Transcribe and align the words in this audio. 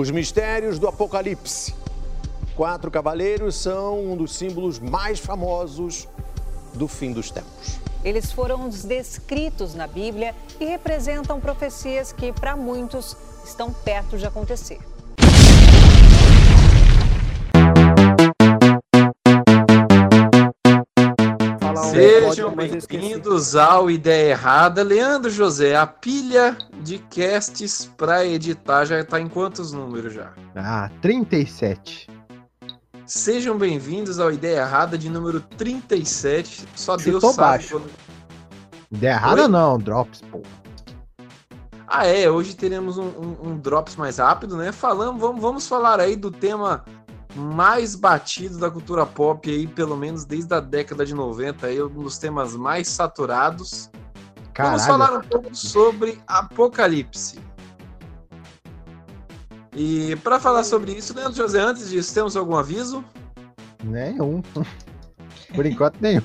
Os 0.00 0.10
mistérios 0.10 0.78
do 0.78 0.88
Apocalipse. 0.88 1.74
Quatro 2.56 2.90
cavaleiros 2.90 3.54
são 3.54 4.02
um 4.02 4.16
dos 4.16 4.34
símbolos 4.34 4.78
mais 4.78 5.20
famosos 5.20 6.08
do 6.72 6.88
fim 6.88 7.12
dos 7.12 7.30
tempos. 7.30 7.78
Eles 8.02 8.32
foram 8.32 8.70
descritos 8.70 9.74
na 9.74 9.86
Bíblia 9.86 10.34
e 10.58 10.64
representam 10.64 11.38
profecias 11.38 12.14
que, 12.14 12.32
para 12.32 12.56
muitos, 12.56 13.14
estão 13.44 13.74
perto 13.74 14.16
de 14.16 14.24
acontecer. 14.24 14.80
Sejam 22.04 22.54
bem-vindos 22.54 23.54
ao 23.54 23.90
Ideia 23.90 24.30
Errada. 24.30 24.82
Leandro 24.82 25.28
José, 25.30 25.76
a 25.76 25.86
pilha 25.86 26.56
de 26.82 26.98
casts 26.98 27.90
para 27.94 28.24
editar 28.24 28.86
já 28.86 29.00
está 29.00 29.20
em 29.20 29.28
quantos 29.28 29.72
números 29.72 30.14
já? 30.14 30.32
Ah, 30.56 30.90
37. 31.02 32.08
Sejam 33.04 33.58
bem-vindos 33.58 34.18
ao 34.18 34.32
Ideia 34.32 34.60
Errada 34.60 34.96
de 34.96 35.10
número 35.10 35.40
37. 35.42 36.64
Só 36.74 36.96
Deus 36.96 37.16
Chutou 37.16 37.32
sabe. 37.34 37.48
baixo. 37.48 37.68
quando- 37.80 37.90
Ideia 38.90 39.12
errada 39.12 39.42
Oi? 39.42 39.48
não, 39.48 39.78
Drops, 39.78 40.22
pô. 40.22 40.40
Ah, 41.86 42.06
é. 42.06 42.30
Hoje 42.30 42.54
teremos 42.56 42.96
um, 42.96 43.08
um- 43.08 43.36
um 43.50 43.58
drops 43.58 43.94
mais 43.96 44.16
rápido, 44.18 44.56
né? 44.56 44.72
Falamos, 44.72 45.20
vamos, 45.20 45.42
vamos 45.42 45.66
falar 45.68 46.00
aí 46.00 46.16
do 46.16 46.30
tema 46.30 46.82
mais 47.34 47.94
batido 47.94 48.58
da 48.58 48.70
cultura 48.70 49.06
pop 49.06 49.48
aí, 49.48 49.66
pelo 49.66 49.96
menos 49.96 50.24
desde 50.24 50.52
a 50.54 50.60
década 50.60 51.04
de 51.06 51.14
90, 51.14 51.66
aí, 51.66 51.82
um 51.82 51.88
dos 51.88 52.18
temas 52.18 52.56
mais 52.56 52.88
saturados. 52.88 53.90
Vamos 54.56 54.84
falar 54.84 55.06
Caralho. 55.06 55.24
um 55.24 55.28
pouco 55.28 55.54
sobre 55.54 56.20
Apocalipse. 56.26 57.38
E 59.74 60.16
para 60.16 60.40
falar 60.40 60.64
sobre 60.64 60.92
isso, 60.92 61.14
Leandro 61.14 61.34
José, 61.34 61.60
antes 61.60 61.88
disso, 61.88 62.12
temos 62.12 62.36
algum 62.36 62.56
aviso? 62.56 63.04
Nenhum. 63.82 64.42
Por 65.54 65.64
enquanto, 65.64 66.00
nenhum. 66.00 66.22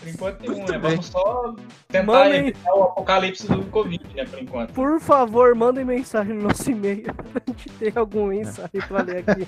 Por 0.00 0.08
enquanto 0.08 0.40
nenhum, 0.40 0.56
Muito 0.56 0.72
né? 0.72 0.78
bem. 0.78 0.90
Vamos 0.90 1.06
só 1.06 1.54
tentar 1.88 2.04
Mandem- 2.06 2.40
evitar 2.48 2.74
o 2.74 2.82
apocalipse 2.84 3.46
do 3.48 3.62
Covid, 3.64 4.04
né, 4.14 4.24
por 4.24 4.38
enquanto. 4.42 4.72
Por 4.72 5.00
favor, 5.00 5.54
mandem 5.54 5.84
mensagem 5.84 6.34
no 6.34 6.42
nosso 6.48 6.70
e-mail 6.70 7.02
pra 7.32 7.42
gente 7.46 7.68
ter 7.70 7.96
alguma 7.98 8.28
mensagem 8.28 8.80
pra 8.86 9.02
ler 9.02 9.24
aqui. 9.26 9.46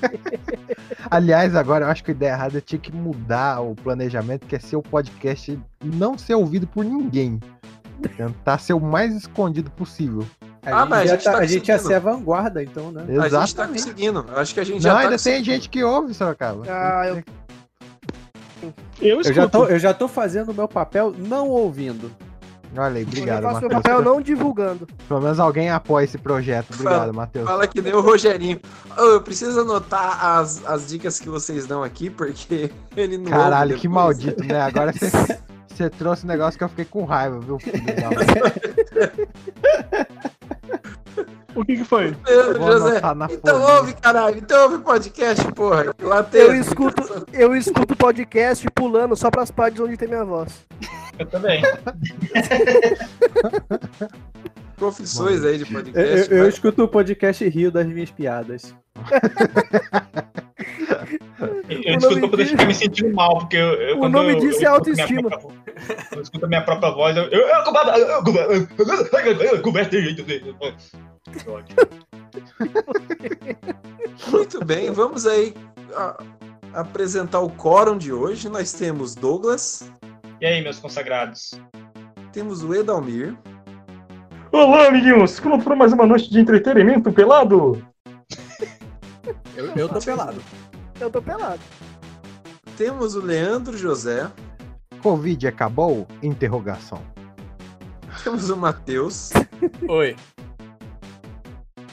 Aliás, 1.11 1.55
agora 1.55 1.85
eu 1.87 1.91
acho 1.91 2.03
que 2.05 2.11
a 2.11 2.15
ideia 2.15 2.31
errada 2.33 2.61
tinha 2.61 2.79
que 2.79 2.93
mudar 2.95 3.61
o 3.61 3.75
planejamento, 3.75 4.47
que 4.47 4.57
é 4.57 4.59
ser 4.59 4.77
o 4.77 4.83
podcast 4.83 5.59
não 5.85 6.17
ser 6.19 6.35
ouvido 6.35 6.67
por 6.67 6.85
ninguém. 6.85 7.39
Tentar 8.17 8.59
ser 8.59 8.75
o 8.75 8.81
mais 8.81 9.15
escondido 9.15 9.71
possível. 9.73 10.25
Ah, 10.65 10.85
mas 10.87 11.11
a 11.11 11.15
gente 11.15 11.25
tá 11.25 11.39
a 11.39 11.47
gente 11.47 11.69
ia 11.69 11.79
ser 11.79 11.95
a 11.95 11.99
vanguarda, 11.99 12.63
então, 12.63 12.93
né? 12.93 13.03
A 13.03 13.07
gente 13.07 13.19
tá 13.19 13.27
Exatamente. 13.27 13.83
conseguindo. 13.83 14.25
Acho 14.37 14.55
que 14.55 14.61
a 14.61 14.65
gente 14.65 14.75
Não, 14.75 14.81
já 14.83 14.93
tá 14.95 14.99
ainda 15.01 15.19
tem 15.19 15.43
gente 15.43 15.69
que 15.69 15.83
ouve, 15.83 16.13
Sorocaba. 16.15 16.63
Ah, 16.69 17.07
eu- 17.09 17.25
Eu 19.01 19.23
Eu 19.23 19.33
já, 19.33 19.49
tô, 19.49 19.65
eu 19.67 19.79
já 19.79 19.95
tô 19.95 20.09
fazendo 20.09 20.51
o 20.51 20.55
meu 20.55 20.69
papel 20.69 21.15
não 21.17 21.49
ouvindo. 21.49 22.11
Olha 22.77 22.99
aí, 22.99 23.03
obrigado, 23.03 23.45
eu 23.45 23.51
faço 23.51 23.61
meu 23.61 23.71
Matheus. 23.71 23.83
papel 23.83 24.03
não 24.03 24.21
divulgando. 24.21 24.87
Pelo 25.09 25.21
menos 25.23 25.41
alguém 25.41 25.71
apoia 25.71 26.05
esse 26.05 26.19
projeto. 26.19 26.67
Obrigado, 26.75 27.15
Matheus. 27.15 27.49
Fala 27.49 27.67
que 27.67 27.81
nem 27.81 27.95
o 27.95 28.01
Rogerinho. 28.01 28.61
Eu 28.97 29.23
preciso 29.23 29.61
anotar 29.61 30.23
as, 30.25 30.65
as 30.67 30.87
dicas 30.87 31.19
que 31.19 31.29
vocês 31.31 31.67
dão 31.67 31.83
aqui, 31.83 32.11
porque 32.11 32.71
ele 32.97 33.17
não. 33.17 33.31
Caralho, 33.31 33.77
que 33.77 33.89
maldito, 33.89 34.45
né? 34.45 34.61
Agora 34.61 34.93
você, 34.93 35.09
você 35.69 35.89
trouxe 35.89 36.25
um 36.25 36.29
negócio 36.29 36.59
que 36.59 36.65
eu 36.65 36.69
fiquei 36.69 36.85
com 36.85 37.05
raiva, 37.05 37.41
viu? 37.41 37.59
O 41.59 41.65
que 41.65 41.77
que 41.77 41.85
foi? 41.85 42.15
José. 42.57 43.01
Então 43.33 43.61
folha. 43.61 43.75
ouve, 43.79 43.93
caralho. 43.95 44.39
Então 44.39 44.63
ouve 44.71 44.79
podcast, 44.85 45.53
porra. 45.53 45.95
Lá 46.01 46.23
tem 46.23 46.41
Eu 46.43 46.55
escuto, 46.55 47.27
eu 47.33 47.57
escuto 47.57 47.97
podcast 47.97 48.67
pulando 48.75 49.17
só 49.17 49.31
pras 49.31 49.51
partes 49.51 49.81
onde 49.81 49.97
tem 49.97 50.07
minha 50.09 50.25
voz. 50.25 50.65
Eu 51.19 51.27
também. 51.27 51.61
Confissões 54.79 55.45
aí 55.45 55.59
de 55.59 55.65
Eu, 55.65 55.73
podcast. 55.73 56.31
eu- 56.31 56.39
eu 56.39 56.49
escuto 56.49 56.85
o 56.85 56.89
podcast 56.89 57.45
e 57.45 57.49
rio 57.49 57.73
das 57.73 57.87
minhas 57.87 58.11
piadas. 58.13 58.73
Eu 61.69 61.95
O 61.95 61.99
escuto 61.99 62.29
poder 62.31 62.43
disso- 62.45 62.51
ficar 62.53 62.67
me 62.67 62.75
sentindo 62.75 63.15
mal, 63.15 63.39
porque 63.39 63.57
eu. 63.57 63.73
eu 63.75 63.97
O 63.97 63.99
quando 64.01 64.13
nome 64.13 64.33
eu- 64.35 64.41
disso 64.41 64.63
eu 64.65 64.71
é 64.71 64.79
escuto 64.79 64.91
minha 64.91 65.05
autoestima. 65.05 65.29
própria 65.31 65.59
Eu 66.13 66.23
escuto 66.23 66.45
a 66.45 66.49
minha 66.49 66.63
própria 66.63 66.91
voz, 66.91 67.17
eu. 67.17 67.25
eu, 67.25 67.41
eu, 67.49 67.65
conversa- 67.65 67.99
eu, 67.99 68.23
conversa- 68.23 69.59
conversa 69.63 69.91
de 69.91 70.03
jeito 70.03 70.23
dele. 70.23 70.55
Que 70.61 70.75
Muito 74.31 74.65
bem, 74.65 74.91
vamos 74.91 75.27
aí 75.27 75.55
a- 75.95 76.23
apresentar 76.75 77.41
o 77.41 77.51
quórum 77.51 77.97
de 77.99 78.13
hoje. 78.13 78.49
Nós 78.49 78.73
temos 78.73 79.15
Douglas, 79.15 79.91
E 80.41 80.47
aí, 80.47 80.63
meus 80.63 80.79
consagrados? 80.79 81.61
temos 82.33 82.63
o 82.63 82.75
Edalmir, 82.75 83.37
Olá, 84.53 84.89
amiguinhos! 84.89 85.39
Como 85.41 85.61
foi 85.61 85.75
mais 85.77 85.93
uma 85.93 86.07
noite 86.07 86.31
de 86.31 86.41
entretenimento 86.41 87.13
pelado? 87.13 87.85
Eu, 89.55 89.67
eu 89.77 89.89
tô 89.89 89.99
pelado. 90.01 90.41
Eu 90.99 91.11
tô 91.11 91.21
pelado. 91.21 91.61
temos 92.77 93.15
o 93.15 93.21
Leandro 93.21 93.77
José, 93.77 94.31
Covid 95.03 95.47
acabou? 95.49 96.07
Interrogação. 96.23 97.03
temos 98.25 98.49
o 98.49 98.57
Matheus, 98.57 99.31
Oi. 99.89 100.17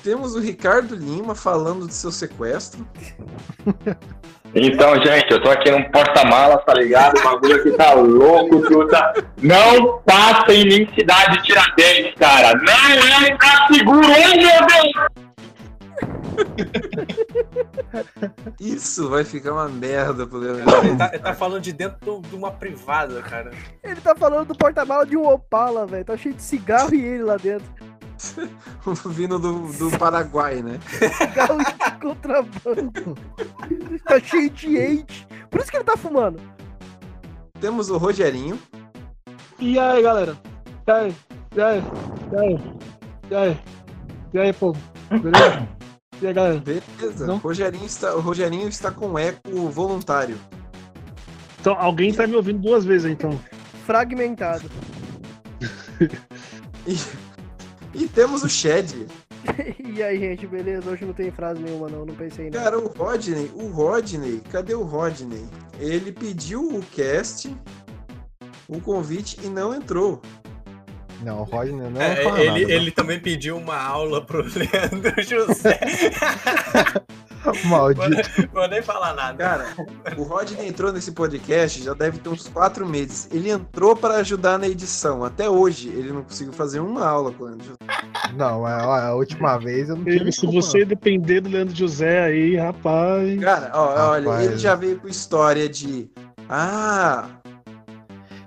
Temos 0.06 0.36
o 0.36 0.40
Ricardo 0.40 0.96
Lima 0.96 1.34
falando 1.34 1.88
do 1.88 1.92
seu 1.92 2.12
sequestro. 2.12 2.88
Então, 4.54 4.96
gente, 5.04 5.32
eu 5.32 5.42
tô 5.42 5.50
aqui 5.50 5.72
num 5.72 5.84
porta-malas, 5.90 6.64
tá 6.64 6.76
ligado? 6.76 7.18
O 7.18 7.24
bagulho 7.24 7.56
aqui 7.56 7.72
tá 7.72 7.94
louco, 7.94 8.62
truta. 8.62 9.14
Não 9.42 10.00
passa 10.06 10.54
em 10.54 10.64
mim 10.64 10.88
cidade 10.98 11.42
Tiradentes, 11.42 12.14
cara. 12.20 12.54
Não 12.54 13.26
é 13.26 13.36
pra 13.36 13.68
seguro, 13.68 14.06
hein, 14.06 14.38
meu 14.38 14.68
Deus? 14.68 14.94
Isso 18.60 19.10
vai 19.10 19.24
ficar 19.24 19.54
uma 19.54 19.68
merda 19.68 20.28
pro 20.28 20.38
Leandro 20.38 20.64
Ele 20.84 20.98
tá, 20.98 21.10
ele 21.14 21.24
tá 21.24 21.34
falando 21.34 21.62
de 21.62 21.74
dentro 21.74 22.22
de 22.22 22.36
uma 22.36 22.52
privada, 22.52 23.22
cara. 23.24 23.52
Ele 23.84 24.00
tá 24.00 24.16
falando 24.16 24.50
do 24.50 24.56
porta-mala 24.56 25.06
de 25.06 25.18
um 25.18 25.28
Opala, 25.28 25.88
velho. 25.88 26.06
Tá 26.06 26.16
cheio 26.16 26.36
de 26.36 26.44
cigarro 26.44 26.94
e 26.94 27.04
ele 27.04 27.24
lá 27.24 27.38
dentro. 27.38 27.66
Vindo 29.08 29.38
do, 29.40 29.68
do 29.74 29.98
Paraguai, 29.98 30.62
né? 30.62 30.80
Cigarro 31.18 31.58
de 31.58 32.00
contrabando. 32.02 33.18
tá 34.06 34.20
cheio 34.20 34.50
de 34.50 34.78
hate. 34.78 35.28
Por 35.50 35.62
isso 35.62 35.72
que 35.72 35.78
ele 35.78 35.84
tá 35.84 35.98
fumando. 35.98 36.40
Temos 37.60 37.90
o 37.90 37.98
Rogerinho, 37.98 38.60
E 39.60 39.80
aí, 39.80 40.02
galera? 40.04 40.38
E 40.88 40.92
aí? 40.92 41.16
E 41.56 41.62
aí? 41.62 41.84
E 42.32 42.36
aí? 42.38 42.60
E 43.32 43.36
aí? 43.36 43.60
E 44.34 44.40
aí, 44.40 44.54
povo? 44.54 44.80
Beleza? 45.10 45.68
E 46.22 46.28
aí, 46.28 46.34
galera? 46.34 46.62
beleza. 46.62 47.28
Não? 47.28 47.38
Rogerinho 47.38 47.86
está, 47.86 48.16
o 48.16 48.22
Rogerinho 48.22 48.70
está 48.70 48.90
com 48.90 49.20
eco 49.20 49.70
voluntário. 49.70 50.38
Então, 51.60 51.76
alguém 51.78 52.14
tá 52.14 52.26
me 52.26 52.38
ouvindo 52.38 52.62
duas 52.62 52.86
vezes, 52.86 53.12
então. 53.12 53.38
Fragmentado. 53.86 54.72
E, 56.88 56.96
e 57.96 58.08
temos 58.08 58.44
o 58.44 58.50
Shed. 58.50 59.08
E 59.96 60.04
aí, 60.04 60.20
gente, 60.20 60.46
beleza? 60.46 60.90
Hoje 60.90 61.06
não 61.06 61.14
tem 61.14 61.32
frase 61.32 61.62
nenhuma, 61.62 61.88
não. 61.88 62.06
Não 62.06 62.14
pensei 62.14 62.50
nada. 62.50 62.62
Cara, 62.62 62.78
o 62.80 62.88
Rodney, 62.88 63.50
o 63.56 63.68
Rodney, 63.68 64.42
cadê 64.52 64.74
o 64.76 64.84
Rodney? 64.84 65.46
Ele 65.80 66.12
pediu 66.12 66.62
o 66.68 66.84
cast, 66.94 67.56
o 68.68 68.82
convite 68.82 69.40
e 69.42 69.48
não 69.48 69.74
entrou. 69.74 70.22
Não, 71.22 71.40
o 71.40 71.44
Rodney 71.44 71.90
não 71.90 72.02
É, 72.02 72.20
ele, 72.20 72.24
nada, 72.26 72.46
não. 72.50 72.58
ele 72.58 72.92
também 72.92 73.20
pediu 73.22 73.56
uma 73.56 73.78
aula 73.78 74.22
pro 74.22 74.42
Leandro 74.54 75.14
José. 75.24 75.80
Maldito. 77.66 78.50
Vou 78.54 78.68
nem 78.68 78.82
falar 78.82 79.14
nada. 79.14 79.38
Cara, 79.38 79.66
o 80.18 80.24
Rodney 80.24 80.68
entrou 80.68 80.92
nesse 80.92 81.12
podcast 81.12 81.82
já 81.84 81.94
deve 81.94 82.18
ter 82.20 82.30
uns 82.30 82.48
quatro 82.48 82.88
meses. 82.88 83.28
Ele 83.32 83.50
entrou 83.50 83.96
para 83.96 84.16
ajudar 84.16 84.58
na 84.58 84.68
edição. 84.68 85.24
Até 85.24 85.50
hoje 85.50 85.90
ele 85.90 86.12
não 86.12 86.24
conseguiu 86.24 86.54
fazer 86.54 86.80
uma 86.80 87.06
aula 87.06 87.32
com 87.32 87.44
o 87.44 87.48
Leandro 87.48 87.66
José. 87.66 88.34
Não, 88.36 88.68
é, 88.68 88.86
ó, 88.86 88.96
a 88.96 89.16
última 89.16 89.58
vez 89.58 89.90
eu 89.90 89.96
não 89.96 90.04
tive 90.04 90.18
Ele, 90.18 90.32
se 90.32 90.46
você 90.48 90.84
depender 90.86 91.42
do 91.42 91.50
Leandro 91.50 91.76
José 91.76 92.24
aí, 92.24 92.56
rapaz. 92.56 93.40
Cara, 93.42 93.72
ó, 93.74 94.10
olha, 94.12 94.30
Rapaz. 94.30 94.46
ele 94.48 94.58
já 94.58 94.76
veio 94.76 95.00
com 95.00 95.08
história 95.08 95.68
de. 95.70 96.10
Ah, 96.50 97.26
não. 97.28 97.46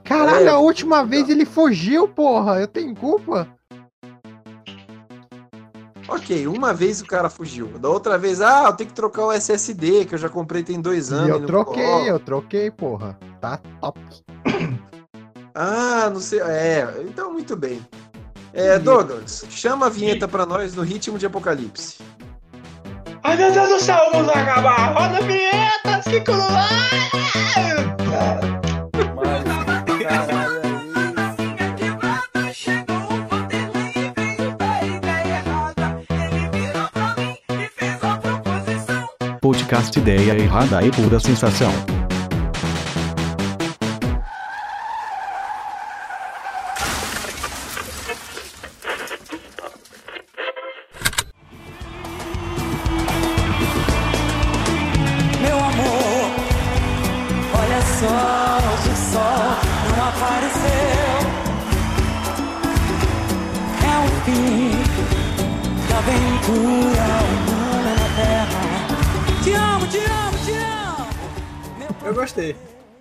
Caralho, 0.04 0.46
É. 0.46 0.50
a 0.50 0.58
última 0.58 1.04
vez 1.04 1.28
ele 1.28 1.44
fugiu, 1.44 2.08
porra. 2.08 2.60
Eu 2.60 2.66
tenho 2.66 2.94
culpa? 2.94 3.46
Ok, 6.08 6.46
uma 6.46 6.72
vez 6.72 7.00
o 7.00 7.06
cara 7.06 7.28
fugiu. 7.28 7.66
Da 7.78 7.88
outra 7.88 8.18
vez, 8.18 8.40
ah, 8.40 8.64
eu 8.66 8.72
tenho 8.72 8.88
que 8.88 8.94
trocar 8.96 9.26
o 9.26 9.32
SSD, 9.32 10.06
que 10.06 10.14
eu 10.14 10.18
já 10.18 10.28
comprei 10.28 10.62
tem 10.62 10.80
dois 10.80 11.12
anos. 11.12 11.28
E 11.28 11.30
eu 11.30 11.46
troquei, 11.46 12.10
eu 12.10 12.18
troquei, 12.18 12.70
porra. 12.70 13.18
Tá 13.40 13.60
top. 13.80 14.00
Ah, 15.54 16.08
não 16.12 16.20
sei. 16.20 16.40
É, 16.40 17.02
então 17.04 17.32
muito 17.32 17.56
bem. 17.56 17.80
É, 18.52 18.78
Douglas, 18.78 19.44
chama 19.50 19.86
a 19.86 19.88
vinheta 19.88 20.28
pra 20.28 20.46
nós 20.46 20.74
no 20.74 20.82
ritmo 20.82 21.18
de 21.18 21.26
Apocalipse. 21.26 21.98
Ai 23.24 23.36
meu 23.36 23.52
Deus 23.52 23.68
do 23.68 23.80
céu, 23.80 23.98
vamos 24.12 24.30
acabar! 24.30 24.94
Roda 24.94 25.18
a 25.18 25.20
vinheta, 25.20 26.00
Kiko 26.08 26.32
no 26.32 27.87
Podcast 39.68 39.98
Ideia 39.98 40.32
Errada 40.32 40.82
e 40.82 40.90
Pura 40.90 41.20
Sensação. 41.20 41.97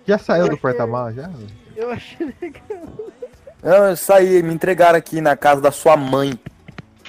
Já 0.08 0.16
saiu 0.16 0.48
do 0.48 0.56
porta-malas, 0.56 1.14
já? 1.14 1.30
Eu 1.76 1.90
achei 1.90 2.34
legal. 2.40 2.96
Eu 3.62 3.94
saí, 3.94 4.42
me 4.42 4.54
entregaram 4.54 4.98
aqui 4.98 5.20
na 5.20 5.36
casa 5.36 5.60
da 5.60 5.70
sua 5.70 5.98
mãe. 5.98 6.40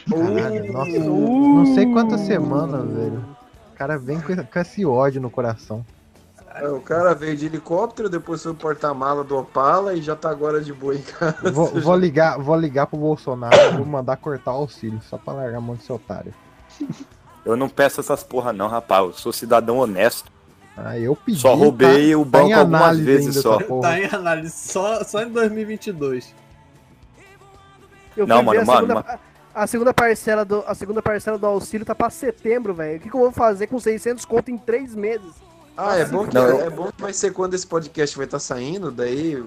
Caralho, 0.10 0.74
nossa, 0.74 1.00
não 1.00 1.74
sei 1.74 1.86
quantas 1.94 2.20
semanas, 2.20 2.86
velho. 2.92 3.24
O 3.72 3.78
cara 3.78 3.98
vem 3.98 4.20
com, 4.20 4.36
com 4.36 4.60
esse 4.60 4.86
ódio 4.86 5.22
no 5.22 5.30
coração. 5.30 5.86
É, 6.56 6.68
o 6.68 6.82
cara 6.82 7.16
veio 7.16 7.38
de 7.38 7.46
helicóptero, 7.46 8.10
depois 8.10 8.44
foi 8.44 8.52
o 8.52 8.56
porta-mala 8.56 9.24
do 9.24 9.38
Opala 9.38 9.94
e 9.94 10.02
já 10.02 10.14
tá 10.14 10.30
agora 10.30 10.60
de 10.60 10.74
boa 10.74 10.94
em 10.94 11.02
casa. 11.02 11.50
Vou, 11.54 11.68
vou 11.80 11.96
ligar, 11.96 12.38
vou 12.38 12.58
ligar 12.58 12.88
pro 12.88 13.00
Bolsonaro, 13.00 13.78
vou 13.78 13.86
mandar 13.86 14.18
cortar 14.18 14.52
o 14.52 14.58
auxílio, 14.58 15.00
só 15.10 15.18
pra 15.18 15.36
largar 15.36 15.60
a 15.60 15.62
mão 15.62 15.78
de 15.78 15.84
seu 15.84 15.96
otário. 15.96 16.34
Eu 17.46 17.56
não 17.56 17.70
peço 17.70 18.02
essas 18.02 18.24
porra 18.24 18.52
não, 18.52 18.68
rapaz. 18.68 19.06
Eu 19.06 19.14
sou 19.14 19.32
cidadão 19.32 19.78
honesto. 19.78 20.30
Ah, 20.86 20.98
eu 20.98 21.16
pedi. 21.16 21.40
Só 21.40 21.56
roubei 21.56 22.16
o 22.16 22.26
tá 22.26 22.40
em 22.40 22.44
banco 22.50 22.54
algumas 22.60 22.82
análise 22.82 23.04
vezes 23.04 23.28
ainda 23.28 23.42
só. 23.42 23.82
Tá 23.82 24.00
em 24.00 24.06
análise 24.06 24.52
só, 24.56 25.04
só 25.04 25.22
em 25.24 25.30
2022. 25.30 26.34
Eu 28.16 28.28
Não, 28.28 28.44
mano, 28.44 28.66
mano, 28.66 28.80
segunda, 28.80 28.94
mano. 28.96 29.06
A, 29.54 29.64
a 29.64 29.68
segunda 29.68 29.94
parcela 29.94 30.46
do, 30.46 30.64
a 30.66 30.74
segunda 30.76 31.02
parcela 31.02 31.38
do 31.38 31.46
auxílio 31.46 31.86
tá 31.86 31.96
pra 31.96 32.10
setembro, 32.10 32.74
velho. 32.74 32.98
O 32.98 33.00
que, 33.02 33.10
que 33.10 33.16
eu 33.16 33.20
vou 33.20 33.32
fazer 33.32 33.68
com 33.68 33.80
600 33.80 34.26
conto 34.26 34.50
em 34.52 34.58
3 34.58 34.96
meses? 34.96 35.32
Ah, 35.78 35.96
é 35.96 36.06
bom, 36.06 36.28
que, 36.28 36.34
Não, 36.34 36.44
eu- 36.46 36.62
é 36.62 36.70
bom 36.70 36.92
que 36.92 37.02
vai 37.02 37.14
ser 37.14 37.32
quando 37.32 37.54
esse 37.54 37.66
podcast 37.66 38.16
vai 38.18 38.26
estar 38.26 38.40
saindo, 38.40 38.92
daí. 38.92 39.42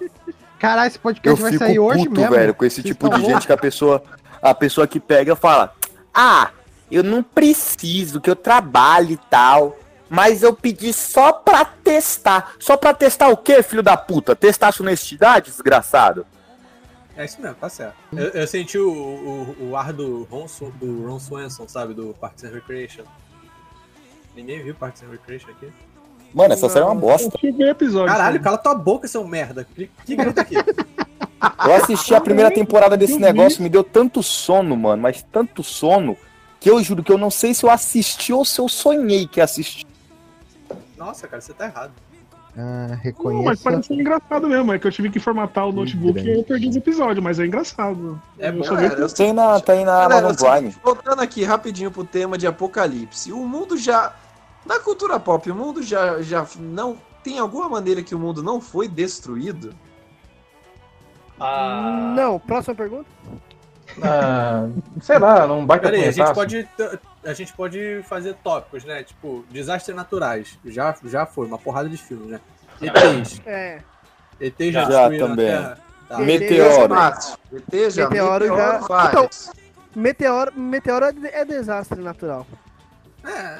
Caralho, 0.58 0.88
esse 0.88 0.96
Eu 0.98 1.02
podcast 1.02 1.42
vai 1.42 1.52
fico 1.52 1.64
sair 1.64 1.78
hoje 1.78 2.04
puto, 2.08 2.20
mesmo. 2.20 2.34
velho, 2.36 2.54
com 2.54 2.64
esse 2.64 2.82
Vocês 2.82 2.94
tipo 2.94 3.08
de 3.08 3.24
gente 3.24 3.46
que 3.46 3.52
a 3.52 3.56
pessoa, 3.56 4.02
a 4.42 4.54
pessoa 4.54 4.86
que 4.86 4.98
pega 5.00 5.34
fala: 5.36 5.72
Ah, 6.12 6.50
eu 6.90 7.02
não 7.02 7.22
preciso, 7.22 8.20
que 8.20 8.28
eu 8.28 8.36
trabalho 8.36 9.12
e 9.12 9.16
tal. 9.16 9.78
Mas 10.08 10.42
eu 10.42 10.54
pedi 10.54 10.92
só 10.92 11.32
pra 11.32 11.64
testar. 11.64 12.54
Só 12.58 12.76
pra 12.76 12.94
testar 12.94 13.28
o 13.28 13.36
quê, 13.36 13.62
filho 13.62 13.82
da 13.82 13.96
puta? 13.96 14.34
Testar 14.34 14.72
sua 14.72 14.84
honestidade, 14.84 15.50
desgraçado? 15.50 16.26
É 17.16 17.24
isso 17.24 17.40
mesmo, 17.40 17.56
tá 17.56 17.68
certo. 17.68 17.96
Eu, 18.16 18.28
eu 18.28 18.46
senti 18.46 18.78
o, 18.78 18.90
o, 18.90 19.70
o 19.70 19.76
ar 19.76 19.92
do 19.92 20.22
Ron, 20.30 20.46
do 20.80 21.06
Ron 21.06 21.18
Swanson, 21.18 21.66
sabe? 21.66 21.92
Do 21.92 22.14
Parks 22.20 22.44
and 22.44 22.50
Recreation. 22.50 23.02
Ninguém 24.36 24.62
viu 24.62 24.74
Parks 24.74 25.02
and 25.02 25.10
Recreation 25.10 25.50
aqui? 25.50 25.68
Mano, 26.32 26.54
essa 26.54 26.68
série 26.68 26.84
é 26.84 26.86
uma 26.86 26.94
bosta. 26.94 27.36
Episódio. 27.42 28.06
Caralho, 28.06 28.40
cala 28.40 28.56
tua 28.56 28.74
boca, 28.74 29.08
seu 29.08 29.26
merda. 29.26 29.66
Que, 29.74 29.90
que 30.06 30.14
grita 30.14 30.42
aqui? 30.42 30.54
Eu 31.64 31.74
assisti 31.74 32.14
a 32.14 32.20
primeira 32.20 32.50
temporada 32.50 32.96
desse 32.96 33.18
negócio, 33.18 33.62
me 33.62 33.68
deu 33.68 33.84
tanto 33.84 34.22
sono, 34.22 34.76
mano, 34.76 35.02
mas 35.02 35.22
tanto 35.22 35.62
sono, 35.62 36.16
que 36.58 36.68
eu 36.68 36.82
juro 36.82 37.02
que 37.02 37.12
eu 37.12 37.18
não 37.18 37.30
sei 37.30 37.54
se 37.54 37.64
eu 37.64 37.70
assisti 37.70 38.32
ou 38.32 38.44
se 38.44 38.60
eu 38.60 38.68
sonhei 38.68 39.26
que 39.26 39.40
assisti. 39.40 39.86
Nossa, 40.98 41.26
cara, 41.28 41.40
você 41.40 41.52
tá 41.52 41.66
errado. 41.66 41.92
Ah, 42.56 42.98
Não, 43.22 43.44
mas 43.44 43.62
parece 43.62 43.94
engraçado 43.94 44.48
mesmo. 44.48 44.72
É 44.72 44.78
que 44.80 44.86
eu 44.86 44.90
tive 44.90 45.10
que 45.10 45.20
formatar 45.20 45.68
o 45.68 45.72
notebook 45.72 46.14
grande. 46.14 46.30
e 46.30 46.38
eu 46.40 46.42
perdi 46.44 46.68
os 46.68 46.74
episódios, 46.76 47.22
mas 47.22 47.38
é 47.38 47.46
engraçado. 47.46 48.20
É 48.36 48.48
eu 48.48 48.54
bom, 48.54 48.62
Galera, 48.64 48.94
eu 49.00 49.08
Tem 49.08 49.32
na, 49.32 49.60
tem 49.60 49.84
na 49.84 49.92
Galera, 50.08 50.26
Amazon 50.26 50.48
assim, 50.50 50.62
Prime. 50.70 50.76
voltando 50.82 51.22
aqui 51.22 51.44
rapidinho 51.44 51.90
pro 51.92 52.02
tema 52.04 52.36
de 52.36 52.46
apocalipse. 52.48 53.32
O 53.32 53.46
mundo 53.46 53.76
já. 53.76 54.12
Na 54.66 54.80
cultura 54.80 55.20
pop, 55.20 55.48
o 55.50 55.54
mundo 55.54 55.82
já, 55.84 56.20
já 56.20 56.44
não. 56.58 56.98
Tem 57.22 57.38
alguma 57.38 57.68
maneira 57.68 58.02
que 58.02 58.14
o 58.14 58.18
mundo 58.18 58.42
não 58.42 58.60
foi 58.60 58.88
destruído? 58.88 59.72
Ah, 61.38 62.12
Não, 62.16 62.38
próxima 62.40 62.74
pergunta. 62.74 63.06
Ah, 64.02 64.68
sei 65.00 65.18
lá, 65.18 65.46
não 65.46 65.64
bate 65.64 65.82
Peraí, 65.82 66.04
a 66.04 66.10
gente 66.10 66.34
pode. 66.34 66.68
A 67.24 67.32
gente 67.32 67.52
pode 67.52 68.02
fazer 68.08 68.34
tópicos, 68.42 68.84
né? 68.84 69.02
Tipo, 69.02 69.44
desastres 69.50 69.96
naturais. 69.96 70.58
Já, 70.64 70.94
já 71.04 71.26
foi, 71.26 71.46
uma 71.46 71.58
porrada 71.58 71.88
de 71.88 71.96
filmes, 71.96 72.30
né? 72.30 72.40
ETs. 72.80 73.40
É. 73.44 73.80
ET 74.40 74.54
já, 74.70 74.82
Já 74.82 74.88
destruíram 74.88 75.28
também. 75.28 75.50
Tá. 76.08 76.18
Meteoro. 76.20 76.94
ET 77.52 77.90
já, 77.90 78.08
Meteoro 78.08 78.46
já- 78.46 78.80
faz. 78.82 79.50
Meteoro, 79.94 80.52
meteoro 80.58 81.04
é, 81.06 81.40
é 81.40 81.44
desastre 81.44 82.00
natural. 82.00 82.46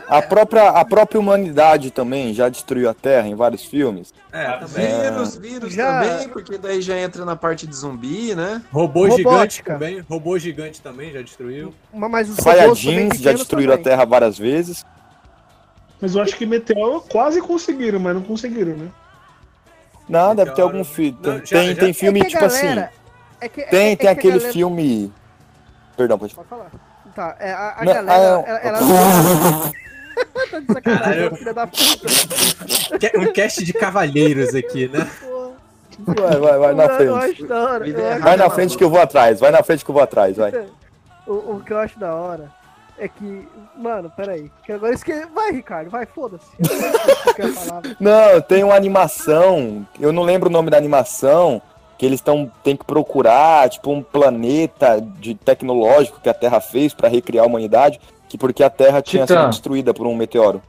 A 0.08 0.22
própria, 0.22 0.70
a 0.70 0.84
própria 0.84 1.20
humanidade 1.20 1.90
também 1.90 2.32
já 2.32 2.48
destruiu 2.48 2.88
a 2.88 2.94
Terra 2.94 3.28
em 3.28 3.34
vários 3.34 3.62
filmes. 3.64 4.14
É, 4.32 4.52
também. 4.52 5.00
Vírus, 5.02 5.36
vírus 5.36 5.72
Já- 5.74 6.00
também, 6.02 6.28
porque 6.30 6.56
daí 6.56 6.80
já 6.80 6.98
entra 6.98 7.24
na 7.24 7.36
parte 7.36 7.66
de 7.66 7.74
zumbi, 7.76 8.34
né? 8.34 8.62
Robô 8.72 9.06
Robótica. 9.06 9.16
gigante 9.30 9.62
também. 9.64 10.00
Robô 10.08 10.38
gigante 10.38 10.80
também 10.80 11.12
já 11.12 11.20
destruiu. 11.20 11.74
Mas- 11.92 12.30
os 12.30 12.36
Saiyajins 12.36 13.18
já 13.18 13.32
destruíram 13.32 13.74
a 13.74 13.76
também. 13.76 13.84
Terra 13.92 14.04
várias 14.06 14.38
vezes. 14.38 14.84
Mas 16.00 16.14
eu 16.14 16.22
acho 16.22 16.36
que 16.36 16.46
Meteoro 16.46 17.02
quase 17.10 17.40
conseguiram, 17.42 17.98
mas 17.98 18.14
não 18.14 18.22
conseguiram, 18.22 18.76
né? 18.76 18.88
Não, 20.08 20.34
deve 20.34 20.52
ter 20.52 20.62
algum 20.62 20.84
filme. 20.84 21.18
Tem, 21.20 21.32
já- 21.44 21.58
tem, 21.58 21.74
já- 21.74 21.80
tem 21.80 21.92
filme, 21.92 22.20
É 22.20 22.24
que 22.24 22.28
a 22.28 22.30
tipo 22.30 22.44
assim. 22.46 22.66
galera- 22.66 22.92
é 23.40 23.48
que- 23.48 23.60
é- 23.60 23.64
Tem, 23.66 23.80
é 23.80 23.84
tem 23.88 23.96
que 23.96 24.06
a 24.06 24.10
aquele 24.12 24.34
galera- 24.38 24.52
filme. 24.52 25.12
Perdão, 25.96 26.18
pode 26.18 26.34
Pode 26.34 26.48
falar. 26.48 26.70
Tá, 27.18 27.34
é, 27.40 27.50
a, 27.50 27.74
a 27.78 27.84
Não, 27.84 27.94
galera, 27.94 28.12
ah, 28.12 28.44
ela, 28.46 28.58
ela... 28.60 28.78
tá 30.52 30.60
de 30.60 30.72
sacanagem, 30.72 31.34
filha 31.34 31.52
da 31.52 31.66
puta. 31.66 32.98
Que- 33.00 33.18
Um 33.18 33.32
cast 33.32 33.64
de 33.64 33.72
cavalheiros 33.72 34.54
aqui, 34.54 34.86
né? 34.86 35.10
Vai, 35.98 36.36
vai, 36.38 36.58
vai 36.60 36.74
na 36.74 36.88
frente. 36.90 37.44
Vai 38.22 38.36
na 38.36 38.48
frente 38.48 38.78
que 38.78 38.84
eu 38.84 38.88
vou 38.90 39.00
atrás, 39.00 39.40
vai 39.40 39.50
na 39.50 39.64
frente 39.64 39.84
que 39.84 39.90
eu 39.90 39.94
vou 39.94 40.02
atrás, 40.04 40.36
vai. 40.36 40.68
O, 41.26 41.56
o 41.56 41.62
que 41.66 41.72
eu 41.72 41.78
acho 41.80 41.98
da 41.98 42.14
hora 42.14 42.52
é 42.96 43.08
que. 43.08 43.48
Mano, 43.76 44.12
peraí. 44.16 44.48
Que 44.64 44.70
agora 44.70 44.94
esque... 44.94 45.12
Vai, 45.34 45.50
Ricardo, 45.50 45.90
vai, 45.90 46.06
foda-se. 46.06 46.46
Que. 47.34 47.42
Não, 47.98 48.40
tem 48.40 48.62
uma 48.62 48.76
animação, 48.76 49.84
eu 49.98 50.12
não 50.12 50.22
lembro 50.22 50.48
o 50.48 50.52
nome 50.52 50.70
da 50.70 50.76
animação, 50.76 51.60
que 51.98 52.06
eles 52.06 52.20
estão 52.20 52.50
tem 52.62 52.76
que 52.76 52.84
procurar, 52.84 53.68
tipo, 53.68 53.90
um 53.90 54.02
planeta 54.02 55.00
de 55.00 55.34
tecnológico 55.34 56.20
que 56.20 56.28
a 56.28 56.34
Terra 56.34 56.60
fez 56.60 56.94
pra 56.94 57.08
recriar 57.08 57.44
a 57.44 57.48
humanidade, 57.48 58.00
que 58.28 58.38
porque 58.38 58.62
a 58.62 58.70
Terra 58.70 59.02
tinha 59.02 59.24
Titã. 59.26 59.40
sido 59.42 59.50
destruída 59.50 59.92
por 59.92 60.06
um 60.06 60.14
meteoro. 60.14 60.62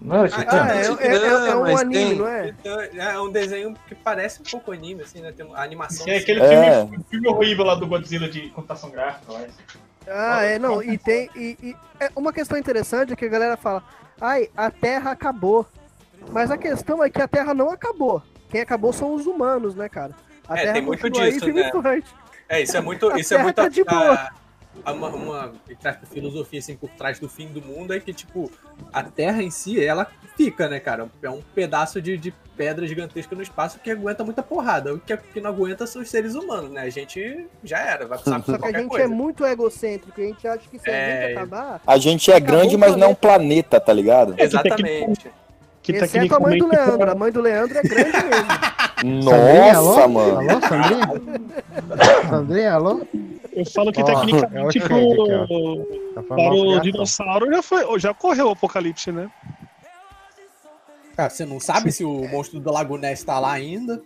Não 0.00 0.16
era 0.16 0.28
Titã? 0.28 0.62
Ah, 0.62 0.68
é, 0.76 1.06
é, 1.08 1.16
é, 1.16 1.26
é 1.50 1.56
um 1.56 1.62
mas 1.62 1.80
anime, 1.80 2.04
tem- 2.04 2.14
não 2.16 2.28
é? 2.28 2.54
É 2.96 3.18
um 3.20 3.28
desenho 3.32 3.74
que 3.88 3.94
parece 3.96 4.40
um 4.40 4.44
pouco 4.44 4.70
anime, 4.70 5.02
assim, 5.02 5.20
né? 5.20 5.32
Tem 5.32 5.44
a 5.52 5.62
animação. 5.62 6.06
É 6.06 6.16
aquele 6.18 6.40
É. 6.40 6.86
filme, 6.86 7.04
filme 7.10 7.28
horrível 7.28 7.64
lá 7.64 7.74
do 7.74 7.84
Godzilla 7.86 8.28
de 8.28 8.42
computação 8.50 8.88
gráfica. 8.90 9.32
Lá. 9.32 9.40
Ah, 10.06 10.44
é, 10.44 10.58
não, 10.60 10.80
e 10.80 10.96
tem. 10.96 11.28
E, 11.34 11.58
e- 11.60 11.76
é 11.98 12.08
uma 12.14 12.32
questão 12.32 12.56
interessante 12.56 13.12
é 13.12 13.16
que 13.16 13.24
a 13.24 13.28
galera 13.28 13.56
fala, 13.56 13.82
ai, 14.20 14.48
a 14.56 14.70
Terra 14.70 15.10
acabou. 15.10 15.66
Mas 16.30 16.50
a 16.52 16.56
questão 16.56 17.02
é 17.02 17.10
que 17.10 17.20
a 17.20 17.26
Terra 17.26 17.52
não 17.52 17.70
acabou. 17.70 18.22
Quem 18.48 18.60
acabou 18.60 18.92
são 18.92 19.14
os 19.14 19.26
humanos, 19.26 19.74
né, 19.74 19.88
cara? 19.88 20.14
A 20.48 20.56
É, 20.56 20.60
Terra 20.62 20.72
tem 20.74 20.82
muito 20.82 21.04
aí 21.20 21.32
disso, 21.32 21.46
né? 21.52 21.70
forte. 21.70 22.14
É, 22.48 22.62
isso 22.62 22.76
é 22.76 22.80
muito. 22.80 23.08
A 23.12 23.18
Isso 23.18 23.34
é 23.34 23.42
muito 23.42 23.56
tá 23.56 23.68
de 23.68 23.84
boa. 23.84 24.14
a- 24.14 24.30
a- 24.84 24.92
uma, 24.92 25.08
uma 25.08 25.52
filosofia 26.10 26.58
assim 26.60 26.76
por 26.76 26.88
trás 26.90 27.18
do 27.18 27.28
fim 27.28 27.48
do 27.48 27.60
mundo 27.60 27.92
é 27.92 28.00
que, 28.00 28.12
tipo, 28.14 28.50
a 28.92 29.02
Terra 29.02 29.42
em 29.42 29.50
si, 29.50 29.82
ela 29.84 30.06
fica, 30.36 30.68
né, 30.68 30.78
cara? 30.80 31.08
É 31.22 31.28
um 31.28 31.42
pedaço 31.54 32.00
de, 32.00 32.16
de 32.16 32.32
pedra 32.56 32.86
gigantesca 32.86 33.34
no 33.36 33.42
espaço 33.42 33.78
que 33.80 33.90
aguenta 33.90 34.24
muita 34.24 34.42
porrada. 34.42 34.94
O 34.94 34.98
que, 35.00 35.16
que 35.16 35.40
não 35.40 35.50
aguenta 35.50 35.86
são 35.86 36.00
os 36.00 36.08
seres 36.08 36.34
humanos, 36.34 36.70
né? 36.70 36.82
A 36.82 36.90
gente 36.90 37.46
já 37.62 37.78
era, 37.80 38.06
vai 38.06 38.18
precisar 38.18 38.42
Só 38.42 38.56
que 38.56 38.64
a 38.66 38.72
gente 38.80 38.88
coisa. 38.88 39.04
é 39.04 39.08
muito 39.08 39.44
egocêntrico, 39.44 40.20
a 40.20 40.24
gente 40.24 40.46
acha 40.48 40.68
que 40.70 40.78
se 40.78 40.88
a 40.88 40.92
É. 40.92 41.20
gente 41.28 41.36
acabar. 41.36 41.80
A 41.86 41.98
gente 41.98 42.30
é 42.32 42.40
grande, 42.40 42.76
mas 42.76 42.96
não 42.96 43.08
é 43.08 43.10
um 43.10 43.14
planeta, 43.14 43.78
tá 43.80 43.92
ligado? 43.92 44.34
Exatamente. 44.38 45.30
Que 45.92 45.96
Exceto 45.96 46.34
a 46.34 46.40
mãe 46.40 46.58
do 46.58 46.66
Leandro. 46.68 47.10
A 47.10 47.14
mãe 47.14 47.32
do 47.32 47.40
Leandro 47.40 47.78
é 47.78 47.82
grande 47.82 48.12
mesmo. 48.12 49.24
Sandrinha, 49.24 49.72
Nossa, 49.72 50.00
alô? 50.02 50.08
mano. 50.08 50.38
Alô, 50.50 50.60
Sandrinha? 50.68 51.12
Sandrinha, 52.28 52.72
alô? 52.74 53.00
Eu 53.54 53.64
falo 53.64 53.90
que 53.92 54.02
Ó, 54.02 54.06
é 54.06 54.12
o 54.12 54.16
tecnicamente 54.16 54.80
Shed 54.80 54.86
pro, 54.86 54.96
aqui. 55.42 56.12
Tá 56.14 56.22
para 56.22 56.52
o 56.52 56.80
dinossauro 56.80 57.50
já, 57.50 57.62
foi, 57.62 57.98
já 57.98 58.10
ocorreu 58.10 58.48
o 58.48 58.50
apocalipse, 58.50 59.10
né? 59.10 59.30
Cara, 61.16 61.30
você 61.30 61.46
não 61.46 61.58
sabe 61.58 61.90
se 61.90 62.04
o 62.04 62.28
monstro 62.28 62.60
do 62.60 62.70
Lago 62.70 62.98
Ness 62.98 63.24
tá 63.24 63.38
lá 63.40 63.52
ainda? 63.52 64.02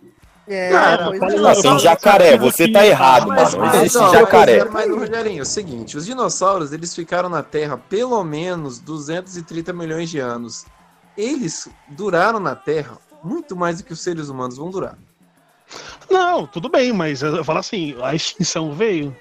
É, 0.47 0.71
pois 1.17 1.19
fala- 1.19 1.49
é. 1.49 1.51
Assim, 1.51 1.79
jacaré, 1.79 2.37
você 2.37 2.71
tá 2.71 2.85
errado, 2.85 3.27
Mas, 3.27 3.53
mano. 3.53 3.65
mas, 3.67 3.75
Existe 3.81 3.97
ó, 3.97 4.09
jacaré. 4.13 4.63
Mas, 4.65 4.89
Rogerinho, 4.89 5.39
é 5.39 5.41
o 5.41 5.45
seguinte, 5.45 5.97
os 5.97 6.05
dinossauros, 6.05 6.71
eles 6.71 6.95
ficaram 6.95 7.27
na 7.27 7.43
Terra 7.43 7.77
pelo 7.77 8.23
menos 8.23 8.79
230 8.79 9.73
milhões 9.73 10.09
de 10.09 10.19
anos. 10.19 10.65
Eles 11.17 11.69
duraram 11.87 12.39
na 12.39 12.55
Terra 12.55 12.97
muito 13.23 13.55
mais 13.55 13.77
do 13.77 13.83
que 13.83 13.93
os 13.93 14.01
seres 14.01 14.29
humanos 14.29 14.57
vão 14.57 14.69
durar. 14.69 14.97
Não, 16.09 16.45
tudo 16.45 16.69
bem, 16.69 16.91
mas 16.93 17.21
eu 17.21 17.43
falo 17.43 17.59
assim, 17.59 17.95
a 18.03 18.13
extinção 18.13 18.73
veio 18.73 19.15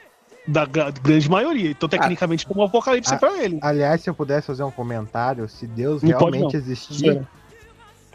da 0.46 0.64
grande 0.66 1.30
maioria. 1.30 1.70
Então, 1.70 1.88
tecnicamente, 1.88 2.44
como 2.46 2.62
um 2.62 2.64
apocalipse 2.64 3.14
Ah, 3.14 3.18
pra 3.18 3.42
ele. 3.42 3.58
Aliás, 3.62 4.00
se 4.02 4.10
eu 4.10 4.14
pudesse 4.14 4.46
fazer 4.48 4.62
um 4.64 4.70
comentário, 4.70 5.48
se 5.48 5.66
Deus 5.66 6.02
Não 6.02 6.08
realmente 6.10 6.56
existir, 6.56 7.24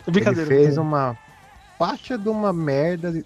ele 0.05 0.45
fez 0.45 0.77
uma 0.77 1.17
parte 1.79 2.17
de 2.17 2.27
uma 2.29 2.51
merda, 2.51 3.23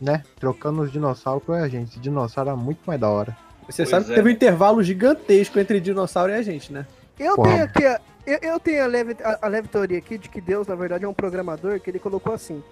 né? 0.00 0.22
Trocando 0.40 0.82
os 0.82 0.90
dinossauros 0.90 1.42
por 1.44 1.56
a 1.56 1.68
gente. 1.68 1.90
Esse 1.90 1.98
dinossauro 2.00 2.50
era 2.50 2.56
muito 2.56 2.80
mais 2.86 2.98
da 3.00 3.08
hora. 3.08 3.36
Você 3.68 3.82
Pois 3.82 3.90
sabe 3.90 4.06
que 4.06 4.12
é. 4.12 4.14
teve 4.14 4.28
um 4.30 4.32
intervalo 4.32 4.82
gigantesco 4.82 5.58
entre 5.58 5.78
dinossauro 5.78 6.32
e 6.32 6.34
a 6.36 6.42
gente, 6.42 6.72
né? 6.72 6.86
Eu 7.18 7.36
Porra. 7.36 7.50
tenho 7.50 7.64
aqui, 7.64 7.84
a- 7.86 8.00
eu, 8.28 8.38
eu 8.42 8.60
tenho 8.60 8.84
a 8.84 8.86
leve, 8.86 9.16
a, 9.22 9.46
a 9.46 9.48
leve 9.48 9.68
teoria 9.68 9.98
aqui 9.98 10.18
de 10.18 10.28
que 10.28 10.40
Deus, 10.40 10.66
na 10.66 10.74
verdade, 10.74 11.04
é 11.04 11.08
um 11.08 11.14
programador 11.14 11.80
que 11.80 11.90
ele 11.90 11.98
colocou 11.98 12.32
assim. 12.34 12.62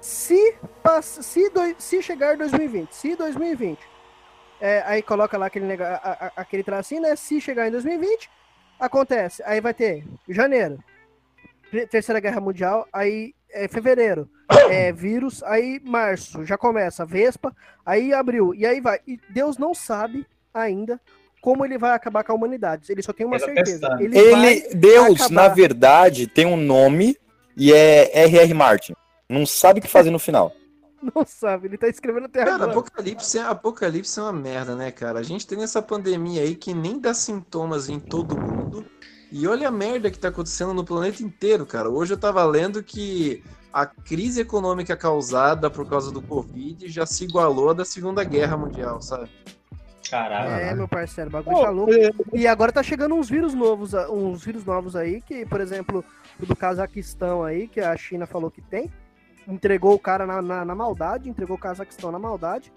Se, 0.00 0.56
passa, 0.82 1.22
se, 1.22 1.48
doi- 1.50 1.76
se 1.78 2.02
chegar 2.02 2.36
2020, 2.36 2.92
se 2.92 3.14
2020, 3.14 3.78
é, 4.60 4.82
aí 4.86 5.02
coloca 5.02 5.36
lá 5.38 5.46
aquele, 5.46 5.66
nega- 5.66 6.00
a- 6.02 6.26
a- 6.26 6.32
aquele 6.36 6.62
tracinho, 6.62 7.02
né? 7.02 7.14
Se 7.14 7.40
chegar 7.40 7.68
em 7.68 7.70
2020, 7.70 8.30
acontece. 8.80 9.42
Aí 9.44 9.60
vai 9.60 9.74
ter 9.74 10.04
janeiro, 10.28 10.82
terceira 11.90 12.20
guerra 12.20 12.40
mundial, 12.40 12.86
aí 12.92 13.34
é 13.50 13.68
fevereiro, 13.68 14.28
é 14.70 14.90
vírus, 14.92 15.42
aí 15.44 15.80
março, 15.84 16.44
já 16.44 16.56
começa, 16.58 17.04
Vespa, 17.04 17.54
aí 17.84 18.12
abril, 18.12 18.54
e 18.54 18.66
aí 18.66 18.80
vai. 18.80 18.98
E 19.06 19.20
Deus 19.30 19.56
não 19.58 19.74
sabe 19.74 20.26
ainda 20.52 21.00
como 21.42 21.64
ele 21.64 21.76
vai 21.76 21.90
acabar 21.90 22.22
com 22.22 22.32
a 22.32 22.34
humanidade. 22.36 22.90
Ele 22.90 23.02
só 23.02 23.12
tem 23.12 23.26
uma 23.26 23.34
Ele 23.36 23.44
tá 23.46 23.52
certeza. 23.52 23.96
Ele, 24.00 24.16
Ele, 24.16 24.74
Deus, 24.76 25.20
acabar. 25.20 25.34
na 25.34 25.48
verdade, 25.48 26.28
tem 26.28 26.46
um 26.46 26.56
nome 26.56 27.18
e 27.56 27.72
é 27.72 28.16
R.R. 28.26 28.54
Martin. 28.54 28.94
Não 29.28 29.44
sabe 29.44 29.80
o 29.80 29.82
que 29.82 29.88
fazer 29.88 30.10
no 30.10 30.20
final. 30.20 30.52
Não 31.14 31.26
sabe, 31.26 31.66
ele 31.66 31.76
tá 31.76 31.88
escrevendo 31.88 32.26
até 32.26 32.44
Cara, 32.44 32.54
agora. 32.54 32.70
apocalipse, 32.70 33.36
é- 33.36 33.42
apocalipse 33.42 34.20
é 34.20 34.22
uma 34.22 34.32
merda, 34.32 34.76
né, 34.76 34.92
cara? 34.92 35.18
A 35.18 35.22
gente 35.24 35.44
tem 35.44 35.60
essa 35.64 35.82
pandemia 35.82 36.42
aí 36.42 36.54
que 36.54 36.72
nem 36.72 37.00
dá 37.00 37.12
sintomas 37.12 37.88
em 37.88 37.98
todo 37.98 38.38
mundo. 38.38 38.86
E 39.32 39.44
olha 39.48 39.66
a 39.66 39.70
merda 39.72 40.12
que 40.12 40.18
tá 40.18 40.28
acontecendo 40.28 40.72
no 40.72 40.84
planeta 40.84 41.24
inteiro, 41.24 41.66
cara. 41.66 41.90
Hoje 41.90 42.12
eu 42.12 42.18
tava 42.18 42.44
lendo 42.44 42.84
que 42.84 43.42
a 43.72 43.84
crise 43.84 44.42
econômica 44.42 44.96
causada 44.96 45.68
por 45.68 45.88
causa 45.88 46.12
do 46.12 46.22
Covid 46.22 46.88
já 46.88 47.04
se 47.04 47.24
igualou 47.24 47.70
à 47.70 47.72
da 47.72 47.84
Segunda 47.84 48.22
Guerra 48.22 48.56
Mundial, 48.56 49.02
sabe? 49.02 49.28
Caralho. 50.12 50.50
É, 50.50 50.74
meu 50.74 50.86
parceiro, 50.86 51.30
o 51.30 51.32
bagulho 51.32 51.56
Pô, 51.56 51.62
tá 51.62 51.70
louco. 51.70 51.94
é, 51.94 52.10
E 52.34 52.46
agora 52.46 52.70
tá 52.70 52.82
chegando 52.82 53.14
uns 53.14 53.30
vírus 53.30 53.54
novos, 53.54 53.94
ah, 53.94 54.10
uns 54.10 54.44
vírus 54.44 54.62
novos 54.62 54.94
aí, 54.94 55.22
que, 55.22 55.46
por 55.46 55.58
exemplo, 55.58 56.04
o 56.38 56.44
do 56.44 56.54
Cazaquistão 56.54 57.42
aí, 57.42 57.66
que 57.66 57.80
a 57.80 57.96
China 57.96 58.26
falou 58.26 58.50
que 58.50 58.60
tem. 58.60 58.92
Entregou 59.48 59.94
o 59.94 59.98
cara 59.98 60.26
na, 60.26 60.42
na, 60.42 60.64
na 60.66 60.74
maldade, 60.74 61.30
entregou 61.30 61.56
o 61.56 61.58
Cazaquistão 61.58 62.12
na 62.12 62.18
maldade. 62.18 62.70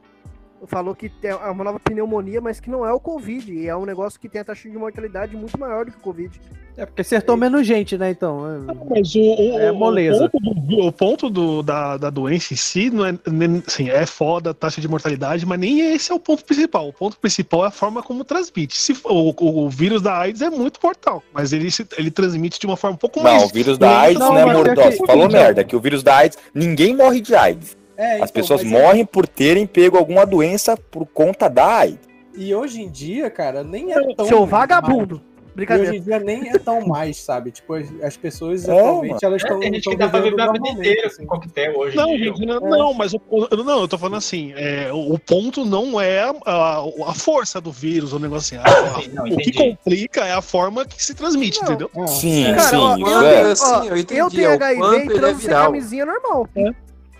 Falou 0.65 0.95
que 0.95 1.09
tem 1.09 1.33
uma 1.33 1.63
nova 1.65 1.77
pneumonia, 1.77 2.39
mas 2.39 2.61
que 2.61 2.69
não 2.69 2.85
é 2.85 2.93
o 2.93 3.01
Covid. 3.01 3.53
E 3.53 3.67
é 3.67 3.75
um 3.75 3.85
negócio 3.85 4.17
que 4.17 4.29
tem 4.29 4.39
a 4.39 4.45
taxa 4.45 4.69
de 4.69 4.77
mortalidade 4.77 5.35
muito 5.35 5.59
maior 5.59 5.83
do 5.83 5.91
que 5.91 5.97
o 5.97 6.01
Covid. 6.01 6.39
É 6.77 6.85
porque 6.85 7.01
acertou 7.01 7.37
menos 7.37 7.65
gente, 7.65 7.97
né? 7.97 8.09
Então. 8.09 8.65
Mas 8.89 9.15
o, 9.15 9.19
o, 9.21 9.59
É 9.59 9.71
o 9.71 9.75
moleza. 9.75 10.29
ponto, 10.29 10.53
do, 10.53 10.79
o 10.87 10.91
ponto 10.91 11.29
do- 11.29 11.63
da, 11.63 11.95
da 11.95 12.09
doença 12.09 12.53
em 12.53 12.57
si 12.57 12.89
não 12.89 13.05
é, 13.05 13.17
nem- 13.31 13.63
assim, 13.65 13.89
é 13.89 14.05
foda 14.05 14.49
a 14.49 14.53
taxa 14.53 14.81
de 14.81 14.87
mortalidade, 14.87 15.45
mas 15.45 15.57
nem 15.57 15.79
esse 15.93 16.11
é 16.11 16.15
o 16.15 16.19
ponto 16.19 16.43
principal. 16.43 16.89
O 16.89 16.93
ponto 16.93 17.17
principal 17.17 17.63
é 17.63 17.67
a 17.69 17.71
forma 17.71 18.03
como 18.03 18.25
transmite. 18.25 18.75
Se, 18.77 18.91
o, 19.05 19.29
o, 19.41 19.65
o 19.65 19.69
vírus 19.69 20.01
da 20.01 20.17
AIDS 20.17 20.41
é 20.41 20.49
muito 20.49 20.79
mortal, 20.83 21.23
mas 21.33 21.53
ele, 21.53 21.71
se- 21.71 21.87
ele 21.97 22.11
transmite 22.11 22.59
de 22.59 22.65
uma 22.65 22.75
forma 22.75 22.95
um 22.95 22.99
pouco 22.99 23.21
mais. 23.21 23.41
Não, 23.41 23.47
o 23.47 23.51
vírus 23.53 23.77
da. 23.77 23.99
AIDS 24.01 24.19
não, 24.19 24.37
é 24.37 24.45
mas 24.45 24.57
mortal. 24.57 24.75
que- 24.89 24.97
Você 24.97 25.05
falou 25.05 25.29
merda, 25.29 25.63
que 25.63 25.75
o 25.75 25.79
vírus 25.79 26.03
da 26.03 26.17
AIDS, 26.17 26.37
ninguém 26.53 26.93
morre 26.95 27.21
de 27.21 27.33
AIDS. 27.35 27.77
É, 27.97 28.15
As 28.15 28.29
então, 28.29 28.33
pessoas 28.33 28.61
mas 28.63 28.71
morrem 28.73 29.05
por 29.05 29.25
terem 29.25 29.65
pego 29.65 29.97
alguma 29.97 30.25
doença 30.25 30.75
por 30.75 31.05
conta 31.05 31.47
da 31.49 31.65
AIDS. 31.77 31.99
E 32.37 32.53
hoje 32.53 32.81
em 32.81 32.89
dia, 32.89 33.29
cara, 33.29 33.63
nem 33.63 33.93
é 33.93 34.13
tão. 34.13 34.25
Seu 34.25 34.45
vagabundo. 34.45 35.21
E 35.55 35.59
Brincadeira. 35.59 35.91
hoje 35.91 35.99
em 35.99 36.03
dia 36.03 36.19
nem 36.19 36.49
é 36.49 36.59
tão 36.59 36.85
mais, 36.85 37.15
sabe? 37.15 37.49
Tipo, 37.49 37.75
as, 37.75 37.87
as 38.03 38.17
pessoas 38.17 38.67
É, 38.67 38.77
atualmente 38.77 39.11
mano. 39.11 39.19
elas 39.23 39.41
É, 39.41 39.45
estão. 39.45 39.59
tem 39.61 39.73
gente 39.73 39.89
que 39.89 39.95
dá 39.95 40.09
pra 40.09 40.19
viver 40.19 40.41
a 40.41 40.51
vida 40.51 40.67
inteira 40.67 41.07
assim. 41.07 41.25
com 41.25 41.35
coquetel 41.35 41.77
hoje. 41.77 41.95
Não, 41.95 42.09
em 42.09 42.17
dia. 42.17 42.25
gente, 42.33 42.45
não, 42.45 42.59
não, 42.59 42.93
mas 42.93 43.13
o, 43.13 43.21
o- 43.29 43.63
não, 43.63 43.79
eu 43.79 43.87
tô 43.87 43.97
falando 43.97 44.17
assim, 44.17 44.51
é, 44.57 44.89
o, 44.91 45.17
ponto 45.17 45.63
não 45.63 45.99
é 46.01 46.19
a, 46.23 46.33
a, 46.45 46.79
a 47.07 47.13
força 47.13 47.61
do 47.61 47.71
vírus, 47.71 48.11
o 48.11 48.19
negócio 48.19 48.59
assim. 48.59 48.69
a- 48.69 49.13
Não, 49.13 49.23
o 49.23 49.37
que 49.37 49.53
complica 49.53 50.25
é 50.25 50.33
a 50.33 50.41
forma 50.41 50.83
que 50.85 51.01
se 51.01 51.13
transmite, 51.13 51.57
Não. 51.61 51.69
entendeu? 51.69 51.89
Sim, 52.07 52.43
Cara, 52.47 52.59
sim, 52.59 52.75
ó, 52.75 52.97
isso 52.97 53.07
eu, 53.09 53.21
é. 53.21 53.43
tenho, 53.53 53.55
ó, 53.61 53.83
eu 53.85 53.97
entendi, 53.97 54.19
eu 54.19 54.27
é 54.27 54.29
tenho 54.29 54.49
o 54.49 54.53
HIV 54.53 54.97
e 54.97 55.01
é 55.09 55.13
transo 55.13 55.39
sem 55.39 55.49
camisinha 55.51 56.05
normal. 56.05 56.49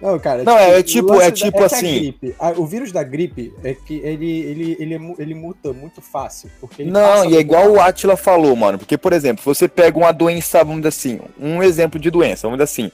Não, 0.01 0.19
cara, 0.19 0.43
Não, 0.43 0.57
é 0.57 0.77
o 0.79 0.83
tipo- 0.83 1.13
lance 1.13 1.23
é 1.23 1.29
da- 1.29 1.35
tipo 1.35 1.57
que 1.57 1.63
a 1.63 1.65
assim- 1.65 1.99
gripe- 1.99 2.35
a- 2.37 2.51
o 2.51 2.65
vírus 2.65 2.91
da 2.91 3.01
gripe 3.01 3.53
é 3.63 3.73
que 3.73 3.95
ele, 4.03 4.29
ele, 4.41 4.77
ele, 4.79 4.93
é 4.95 4.99
ele 5.19 5.33
muta 5.33 5.71
muito 5.71 6.01
fácil. 6.01 6.51
Porque 6.59 6.83
Não, 6.83 7.23
e 7.29 7.35
é 7.37 7.39
igual 7.39 7.71
o 7.71 7.79
Atila 7.81 8.17
falou, 8.17 8.55
mano. 8.55 8.77
Porque, 8.77 8.97
por 8.97 9.13
exemplo, 9.13 9.41
você 9.45 9.67
pega 9.67 9.97
uma 9.97 10.11
doença, 10.11 10.59
vamos 10.59 10.81
dizer 10.81 10.89
assim, 10.89 11.19
um 11.39 11.63
exemplo 11.63 11.99
de 11.99 12.11
doença, 12.11 12.47
vamos 12.47 12.57
dizer 12.57 12.63
assim. 12.65 12.91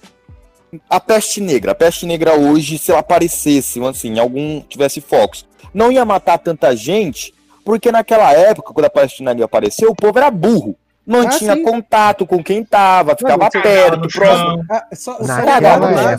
A 0.89 0.99
peste 0.99 1.41
negra. 1.41 1.71
A 1.71 1.75
peste 1.75 2.05
negra 2.05 2.35
hoje, 2.35 2.77
se 2.77 2.91
ela 2.91 3.01
aparecesse, 3.01 3.83
assim, 3.83 4.17
algum 4.19 4.61
tivesse 4.61 5.01
focos, 5.01 5.45
não 5.73 5.91
ia 5.91 6.05
matar 6.05 6.37
tanta 6.37 6.73
gente, 6.77 7.33
porque 7.65 7.91
naquela 7.91 8.31
época, 8.31 8.71
quando 8.73 8.85
a 8.85 8.89
peste 8.89 9.21
negra 9.23 9.45
apareceu, 9.45 9.89
o 9.91 9.95
povo 9.95 10.17
era 10.17 10.31
burro. 10.31 10.75
Não 11.05 11.21
Ah, 11.21 11.63
contato 11.63 12.27
com 12.27 12.43
quem 12.43 12.63
tava, 12.63 13.15
ficava 13.17 13.49
você 13.49 13.61
perto, 13.61 13.97
no 13.97 14.07
próximo. 14.07 14.49
chão. 14.49 14.65
Ah, 14.69 14.87
só, 14.93 15.19
né? 15.19 16.17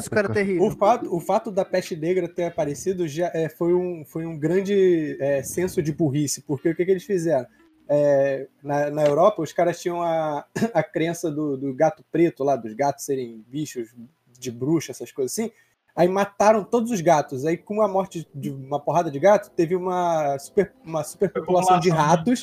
O 0.60 0.70
fato, 0.72 1.16
o 1.16 1.20
fato 1.20 1.50
da 1.50 1.64
peste 1.64 1.94
negra 1.94 2.28
ter 2.28 2.44
aparecido 2.44 3.06
já 3.06 3.30
é, 3.32 3.48
foi, 3.48 3.72
um, 3.74 4.04
foi 4.04 4.26
um 4.26 4.36
grande 4.36 5.16
é, 5.20 5.42
senso 5.42 5.80
de 5.80 5.92
burrice, 5.92 6.42
porque 6.42 6.70
o 6.70 6.74
que, 6.74 6.84
que 6.84 6.90
eles 6.90 7.04
fizeram? 7.04 7.46
É, 7.88 8.48
na, 8.62 8.90
na 8.90 9.02
Europa, 9.04 9.42
os 9.42 9.52
caras 9.52 9.80
tinham 9.80 10.02
a, 10.02 10.44
a 10.74 10.82
crença 10.82 11.30
do, 11.30 11.56
do 11.56 11.72
gato 11.72 12.04
preto 12.10 12.42
lá, 12.42 12.56
dos 12.56 12.74
gatos 12.74 13.04
serem 13.04 13.44
bichos 13.48 13.94
de 14.38 14.50
bruxa, 14.50 14.90
essas 14.90 15.12
coisas 15.12 15.32
assim. 15.32 15.50
Aí 15.94 16.08
mataram 16.08 16.64
todos 16.64 16.90
os 16.90 17.00
gatos. 17.00 17.44
Aí, 17.44 17.56
com 17.56 17.82
a 17.82 17.88
morte 17.88 18.26
de 18.34 18.50
uma 18.50 18.80
porrada 18.80 19.10
de 19.10 19.18
gato, 19.18 19.50
teve 19.50 19.76
uma, 19.76 20.38
super, 20.38 20.72
uma 20.84 21.04
superpopulação 21.04 21.78
de 21.78 21.90
ratos. 21.90 22.42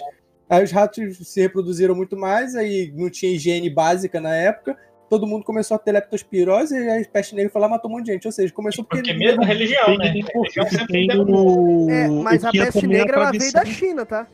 Aí 0.49 0.63
os 0.63 0.71
ratos 0.71 1.17
se 1.27 1.39
reproduziram 1.41 1.93
muito 1.93 2.17
mais, 2.17 2.55
aí 2.55 2.91
não 2.95 3.09
tinha 3.09 3.31
higiene 3.31 3.69
básica 3.69 4.19
na 4.19 4.35
época. 4.35 4.75
Todo 5.09 5.25
mundo 5.25 5.43
começou 5.43 5.75
a 5.75 5.79
ter 5.79 5.91
leptospirose 5.91 6.75
e 6.75 6.89
a 6.89 7.05
peste 7.05 7.35
negra 7.35 7.51
foi 7.51 7.61
lá 7.61 7.67
e 7.67 7.69
matou 7.71 7.89
um 7.89 7.95
monte 7.95 8.05
de 8.05 8.11
gente. 8.13 8.27
Ou 8.27 8.31
seja, 8.31 8.53
começou 8.53 8.83
porque. 8.83 9.01
Porque 9.01 9.13
mesmo 9.13 9.41
a 9.43 9.45
religião, 9.45 9.97
né? 9.97 10.05
A 10.05 10.11
religião 10.11 10.67
sempre 10.67 11.07
É, 11.89 12.07
mas 12.07 12.43
a 12.43 12.51
peste 12.51 12.87
negra 12.87 13.17
ela 13.17 13.31
veio 13.31 13.51
da 13.51 13.65
China, 13.65 14.05
tá? 14.05 14.27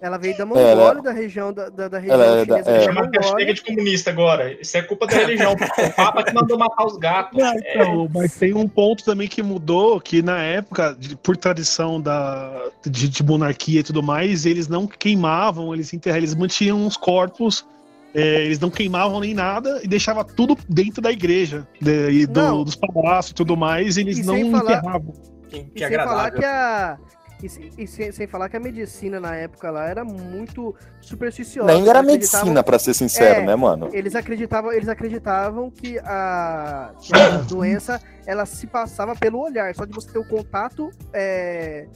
Ela 0.00 0.16
veio 0.16 0.36
da 0.36 0.44
ela- 0.44 0.54
Mongólia, 0.54 1.02
da 1.02 1.10
região 1.12 1.52
da, 1.52 1.68
da, 1.68 1.88
da 1.88 1.98
região 1.98 2.14
Ela 2.14 2.24
é 2.40 2.44
da- 2.44 2.56
chinesa 2.56 2.70
é. 2.70 2.78
da 2.78 2.84
Chama 2.84 3.00
peste 3.08 3.16
Mongólia. 3.26 3.36
negra 3.46 3.54
de 3.54 3.62
comunista 3.64 4.10
agora. 4.10 4.52
Isso 4.60 4.76
é 4.76 4.82
culpa 4.82 5.06
da 5.08 5.16
religião. 5.16 5.52
o 5.54 5.92
Papa 5.96 6.22
que 6.22 6.32
mandou 6.32 6.56
matar 6.58 6.86
os 6.86 6.96
gatos. 6.96 7.36
Não, 7.38 7.52
É, 7.52 7.58
então, 7.74 8.08
mas 8.14 8.34
tem 8.36 8.54
um 8.54 8.68
ponto 8.68 9.04
também 9.04 9.26
que 9.26 9.42
mudou, 9.42 10.00
que 10.00 10.22
na 10.22 10.38
época, 10.40 10.94
de- 10.98 11.16
por 11.16 11.36
tradição 11.36 12.00
da, 12.00 12.66
de, 12.86 13.08
de 13.08 13.22
monarquia 13.24 13.80
e 13.80 13.82
tudo 13.82 14.02
mais, 14.02 14.46
eles 14.46 14.68
não 14.68 14.86
queimavam, 14.86 15.74
eles 15.74 15.92
enterravam, 15.92 16.20
eles 16.20 16.34
mantinham 16.36 16.86
os 16.86 16.96
corpos, 16.96 17.66
é, 18.14 18.44
eles 18.44 18.60
não 18.60 18.70
queimavam 18.70 19.18
nem 19.20 19.34
nada 19.34 19.80
e 19.82 19.88
deixava 19.88 20.22
tudo 20.24 20.56
dentro 20.68 21.02
da 21.02 21.10
igreja, 21.10 21.66
de- 21.80 22.10
e 22.10 22.26
do- 22.26 22.62
dos 22.64 22.76
palácios 22.76 23.32
e 23.32 23.34
tudo 23.34 23.56
mais, 23.56 23.96
eles 23.96 24.18
E 24.18 24.22
não 24.22 24.50
falar- 24.52 24.72
enterravam. 24.78 25.12
Que, 25.48 25.56
E 25.56 25.64
que 25.64 25.88
sem 25.88 25.96
falar 25.96 26.30
que 26.30 26.44
a. 26.44 26.98
E, 27.42 27.48
se- 27.48 27.70
e 27.78 27.86
sem, 27.86 28.10
sem 28.10 28.26
falar 28.26 28.48
que 28.48 28.56
a 28.56 28.60
medicina 28.60 29.20
na 29.20 29.34
época 29.36 29.70
lá 29.70 29.88
era 29.88 30.04
muito 30.04 30.74
supersticiosa. 31.00 31.72
Nem 31.72 31.88
era 31.88 32.02
medicina, 32.02 32.62
pra 32.64 32.78
ser 32.78 32.94
sincero, 32.94 33.40
É, 33.42 33.46
né, 33.46 33.54
mano? 33.54 33.88
Eles 33.92 34.14
acreditavam, 34.16 34.72
eles 34.72 34.88
acreditavam 34.88 35.70
que 35.70 35.98
a, 36.00 36.92
que 37.00 37.14
a 37.14 37.36
doença 37.48 38.00
ela 38.26 38.44
se 38.44 38.66
passava 38.66 39.14
pelo 39.14 39.40
olhar, 39.40 39.72
só 39.74 39.84
de 39.84 39.92
você 39.94 40.10
ter 40.10 40.18
o 40.18 40.24
contato 40.26 40.90
é, 41.12 41.86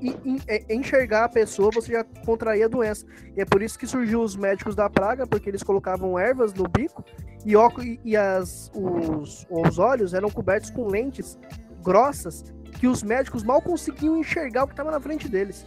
e- 0.00 0.64
enxergar 0.68 1.24
a 1.24 1.28
pessoa, 1.28 1.70
você 1.72 1.92
já 1.92 2.04
contraía 2.26 2.64
a 2.66 2.68
doença. 2.68 3.06
E 3.36 3.40
é 3.40 3.44
por 3.44 3.62
isso 3.62 3.78
que 3.78 3.86
surgiu 3.86 4.20
os 4.22 4.34
médicos 4.34 4.74
da 4.74 4.90
praga, 4.90 5.24
porque 5.26 5.48
eles 5.48 5.62
colocavam 5.62 6.18
ervas 6.18 6.52
no 6.52 6.64
bico 6.68 7.04
e, 7.46 7.54
e- 7.54 8.00
e 8.04 8.16
as, 8.16 8.70
os, 8.74 9.46
os 9.48 9.78
olhos 9.78 10.14
eram 10.14 10.30
cobertos 10.30 10.70
com 10.70 10.88
lentes 10.88 11.38
grossas 11.80 12.44
que 12.78 12.86
os 12.86 13.02
médicos 13.02 13.42
mal 13.42 13.60
conseguiam 13.60 14.16
enxergar 14.16 14.64
o 14.64 14.66
que 14.66 14.72
estava 14.72 14.90
na 14.90 15.00
frente 15.00 15.28
deles. 15.28 15.64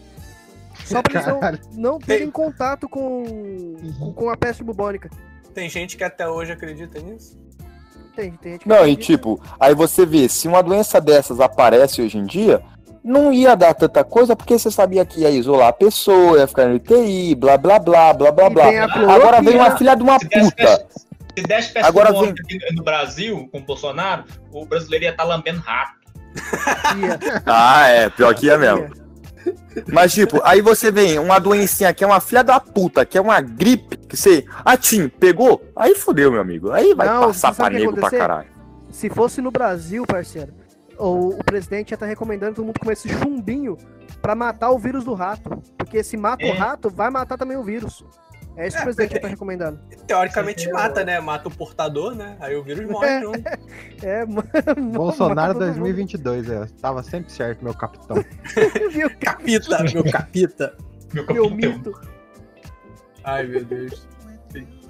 Só 0.85 1.01
pra 1.01 1.13
eles 1.21 1.27
não, 1.27 1.93
não 1.93 1.99
terem 1.99 2.31
contato 2.31 2.89
com, 2.89 3.75
com, 3.99 4.13
com 4.13 4.29
a 4.29 4.35
peste 4.37 4.63
bubônica. 4.63 5.09
Tem 5.53 5.69
gente 5.69 5.95
que 5.95 6.03
até 6.03 6.27
hoje 6.27 6.51
acredita 6.51 6.99
nisso. 6.99 7.37
Tem, 8.15 8.31
tem 8.31 8.53
gente 8.53 8.63
que 8.63 8.69
Não, 8.69 8.77
e 8.77 8.79
acredita. 8.93 9.03
tipo, 9.03 9.41
aí 9.59 9.75
você 9.75 10.05
vê, 10.05 10.27
se 10.27 10.47
uma 10.47 10.63
doença 10.63 10.99
dessas 10.99 11.39
aparece 11.39 12.01
hoje 12.01 12.17
em 12.17 12.25
dia, 12.25 12.61
não 13.03 13.31
ia 13.31 13.55
dar 13.55 13.73
tanta 13.75 14.03
coisa 14.03 14.35
porque 14.35 14.57
você 14.57 14.71
sabia 14.71 15.05
que 15.05 15.21
ia 15.21 15.29
isolar 15.29 15.67
a 15.67 15.73
pessoa, 15.73 16.39
ia 16.39 16.47
ficar 16.47 16.67
no 16.67 16.75
UTI, 16.75 17.35
blá 17.35 17.57
blá 17.57 17.77
blá, 17.77 18.13
blá 18.13 18.31
blá 18.31 18.47
E 18.47 18.49
blá. 18.49 19.13
Agora 19.13 19.41
vem 19.41 19.55
uma 19.55 19.77
filha 19.77 19.95
de 19.95 20.01
uma 20.03 20.17
Se 20.17 20.27
puta. 20.29 20.55
peste- 20.55 20.85
Se 21.37 21.43
desse 21.43 21.71
peste 21.73 21.87
Agora 21.87 22.11
bubônica 22.11 22.43
aqui 22.43 22.59
no 22.75 22.83
Brasil, 22.83 23.47
com 23.51 23.59
o 23.59 23.61
Bolsonaro, 23.63 24.23
o 24.51 24.65
brasileiro 24.65 25.05
ia 25.05 25.11
estar 25.11 25.23
lambendo 25.23 25.59
rato. 25.59 26.02
Ah, 27.45 27.87
é, 27.87 28.09
pior 28.09 28.33
que 28.35 28.47
ia 28.47 28.57
mesmo. 28.57 28.89
Mas, 29.91 30.13
tipo, 30.13 30.39
aí 30.43 30.61
você 30.61 30.91
vem 30.91 31.19
uma 31.19 31.39
doencinha 31.39 31.93
que 31.93 32.03
é 32.03 32.07
uma 32.07 32.21
filha 32.21 32.43
da 32.43 32.59
puta, 32.59 33.05
que 33.05 33.17
é 33.17 33.21
uma 33.21 33.41
gripe, 33.41 33.97
que 33.97 34.15
você. 34.15 34.45
Ah, 34.63 34.77
Tim, 34.77 35.09
pegou? 35.09 35.61
Aí 35.75 35.95
fudeu, 35.95 36.31
meu 36.31 36.39
amigo. 36.41 36.71
Aí 36.71 36.93
vai 36.93 37.07
Não, 37.07 37.27
passar 37.27 37.53
pra 37.53 37.65
o 37.65 37.69
que 37.69 37.75
nego 37.77 37.93
pra 37.93 38.09
caralho. 38.09 38.47
Se 38.91 39.09
fosse 39.09 39.41
no 39.41 39.51
Brasil, 39.51 40.05
parceiro, 40.05 40.53
o, 40.97 41.29
o 41.29 41.43
presidente 41.43 41.91
ia 41.91 41.95
estar 41.95 42.05
recomendando 42.05 42.55
todo 42.55 42.65
mundo 42.65 42.79
comer 42.79 42.93
esse 42.93 43.09
chumbinho 43.09 43.77
pra 44.21 44.35
matar 44.35 44.69
o 44.69 44.77
vírus 44.77 45.03
do 45.03 45.13
rato. 45.13 45.61
Porque 45.77 46.03
se 46.03 46.15
mata 46.15 46.45
o 46.45 46.49
É. 46.49 46.51
rato, 46.51 46.89
vai 46.89 47.09
matar 47.09 47.37
também 47.37 47.57
o 47.57 47.63
vírus. 47.63 48.05
É 48.55 48.67
isso 48.67 48.75
que 48.77 48.81
o 48.81 48.85
presidente 48.85 49.11
ia 49.13 49.17
estar 49.17 49.27
recomendando. 49.29 49.79
Teoricamente 50.07 50.69
mata, 50.71 51.03
né? 51.03 51.19
Mata 51.19 51.47
o 51.47 51.51
portador, 51.51 52.13
né? 52.15 52.37
Aí 52.39 52.55
o 52.55 52.63
vírus 52.63 52.89
morre 52.89 53.19
junto. 53.21 53.41
É, 54.03 54.25
mano. 54.25 54.43
Bolsonaro 54.91 55.53
2022, 55.57 56.49
é. 56.49 56.65
Tava 56.81 57.01
sempre 57.03 57.31
certo, 57.31 57.63
meu 57.63 57.73
capitão. 57.73 58.17
Meu 58.93 59.09
capita, 59.17 59.83
meu 59.93 60.03
capita. 60.11 60.77
Meu 61.31 61.49
mito. 61.49 61.93
Ai, 63.23 63.47
meu 63.47 63.63
Deus. 63.63 64.07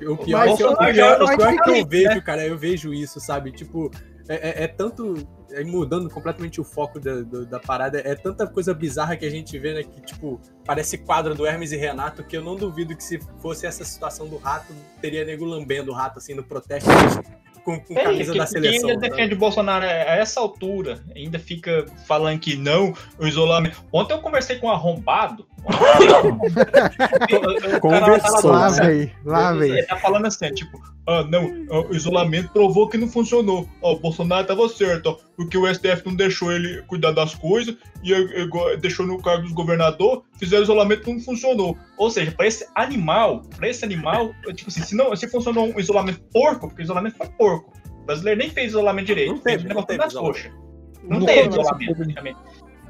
O 0.08 0.18
pior, 0.18 0.40
Mas 0.48 0.54
é 0.54 0.58
que 0.58 0.64
eu, 0.64 0.68
eu- 0.68 0.74
o 0.74 0.78
pior, 0.78 1.22
o 1.22 1.38
pior 1.38 1.64
que 1.64 1.70
eu 1.70 1.76
eu- 1.76 1.88
vejo, 1.88 2.22
cara, 2.24 2.46
eu 2.46 2.58
vejo 2.58 2.94
isso, 2.94 3.20
sabe? 3.20 3.52
Tipo, 3.52 3.90
é, 4.28 4.50
é- 4.50 4.64
é 4.64 4.68
tanto. 4.68 5.16
É 5.54 5.64
mudando 5.64 6.10
completamente 6.10 6.60
o 6.60 6.64
foco 6.64 7.00
da, 7.00 7.22
do- 7.22 7.46
da 7.46 7.60
parada, 7.60 8.00
é 8.04 8.16
tanta 8.16 8.48
coisa 8.48 8.74
bizarra 8.74 9.16
que 9.16 9.26
a 9.26 9.30
gente 9.30 9.58
vê, 9.60 9.74
né? 9.74 9.84
Que, 9.84 10.02
tipo, 10.02 10.42
parece 10.66 10.98
quadro 10.98 11.36
do 11.36 11.46
Hermes 11.46 11.72
e 11.72 11.78
Renato, 11.78 12.24
que 12.24 12.36
eu 12.36 12.42
não 12.44 12.56
duvido 12.56 12.96
que 12.96 13.04
se 13.04 13.20
fosse 13.42 13.66
essa 13.66 13.86
situação 13.86 14.28
do 14.28 14.38
rato, 14.38 14.74
teria 15.02 15.24
nego 15.24 15.46
lambendo 15.46 15.92
o 15.92 15.94
rato, 15.94 16.18
assim, 16.20 16.34
no 16.34 16.44
protesto 16.44 16.90
com, 17.64 17.80
com 17.80 17.94
Ei, 17.98 18.04
camisa 18.04 18.32
que- 18.34 18.38
da 18.40 18.46
seleção. 18.46 18.90
ainda 18.90 19.02
sabe? 19.02 19.10
defende 19.10 19.34
o 19.36 19.38
Bolsonaro 19.38 19.86
a 19.86 19.88
essa 19.88 20.40
altura, 20.40 21.02
ainda 21.16 21.40
fica 21.40 21.86
falando 22.06 22.40
que 22.40 22.56
não, 22.58 22.94
o 23.18 23.26
isolamento. 23.26 23.84
Ontem 23.92 24.14
eu 24.14 24.20
conversei 24.22 24.58
com 24.58 24.68
um 24.68 24.72
arrombado. 24.72 25.48
Cara 27.82 28.08
lá 28.08 28.20
tava 28.20 28.48
Lá 28.48 28.60
lá, 28.60 28.70
vem, 28.70 29.12
lá 29.26 29.54
vem. 29.54 29.72
Ele 29.72 29.84
tá 29.84 29.98
falando 29.98 30.26
assim, 30.26 30.52
tipo, 30.54 30.80
ah, 31.08 31.24
não, 31.30 31.46
o 31.90 31.96
isolamento 31.96 32.50
provou 32.52 32.88
que 32.88 32.98
não 32.98 33.08
funcionou. 33.08 33.68
Ó, 33.82 33.94
o 33.94 34.00
Bolsonaro 34.00 34.46
tava 34.48 34.68
certo, 34.70 35.08
ó, 35.10 35.18
porque 35.36 35.58
o 35.58 35.72
STF 35.74 36.06
não 36.06 36.16
deixou 36.16 36.52
ele 36.52 36.82
cuidar 36.84 37.12
das 37.12 37.36
coisas 37.36 37.76
e 38.04 38.78
deixou 38.80 39.06
no 39.06 39.22
cargo 39.22 39.44
dos 39.44 39.52
governador, 39.52 40.24
fizeram 40.38 40.64
isolamento 40.64 41.10
não 41.12 41.20
funcionou. 41.20 41.78
Ou 41.98 42.10
seja, 42.10 42.32
pra 42.32 42.48
esse 42.48 42.66
animal, 42.76 43.42
pra 43.58 43.70
esse 43.70 43.84
animal, 43.86 44.32
tipo 44.56 44.70
assim, 44.70 44.82
se, 44.82 44.96
não, 44.96 45.16
se 45.16 45.28
funcionou 45.28 45.74
um 45.76 45.80
isolamento 45.80 46.22
porco, 46.34 46.68
porque 46.68 46.84
isolamento 46.84 47.18
foi 47.18 47.28
porco. 47.30 47.74
O 48.02 48.06
brasileiro 48.06 48.40
nem 48.40 48.50
fez 48.50 48.70
isolamento 48.72 49.06
direito, 49.08 49.38
fez 49.42 49.62
o 49.62 49.64
não 49.64 49.70
negócio 49.70 49.88
teve 49.88 50.00
das 50.00 50.12
isolamento. 50.12 50.44
coxas. 50.44 50.64
Não, 51.04 51.20
Não 51.20 51.26
teve 51.26 51.42
teve. 51.42 51.50
isolamento, 51.62 51.96
praticamente. 51.96 52.38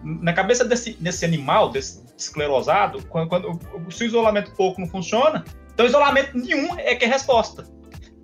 Na 0.03 0.33
cabeça 0.33 0.65
desse, 0.65 0.93
desse 0.93 1.23
animal, 1.23 1.69
desse 1.71 2.03
esclerosado, 2.17 3.05
quando, 3.07 3.29
quando- 3.29 3.59
se 3.91 4.03
o 4.03 4.07
isolamento 4.07 4.53
pouco 4.55 4.81
não 4.81 4.87
funciona, 4.87 5.43
então 5.73 5.85
isolamento 5.85 6.37
nenhum 6.37 6.77
é 6.77 6.93
que 6.95 7.05
é 7.05 7.07
resposta. 7.07 7.63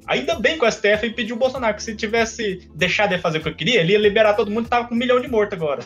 Ainda 0.07 0.39
bem 0.39 0.57
que 0.57 0.65
o 0.65 0.71
STF 0.71 1.05
impediu 1.07 1.35
o 1.35 1.39
Bolsonaro, 1.39 1.75
que 1.75 1.83
se 1.83 1.95
tivesse 1.95 2.67
deixado 2.75 3.13
ele 3.13 3.21
fazer 3.21 3.37
o 3.37 3.41
que 3.43 3.49
eu 3.49 3.55
queria, 3.55 3.79
ele 3.79 3.93
ia 3.93 3.99
liberar 3.99 4.33
todo 4.33 4.49
mundo 4.51 4.65
e 4.65 4.69
tava 4.69 4.87
com 4.87 4.95
um 4.95 4.97
milhão 4.97 5.21
de 5.21 5.27
mortos 5.29 5.57
agora. 5.57 5.81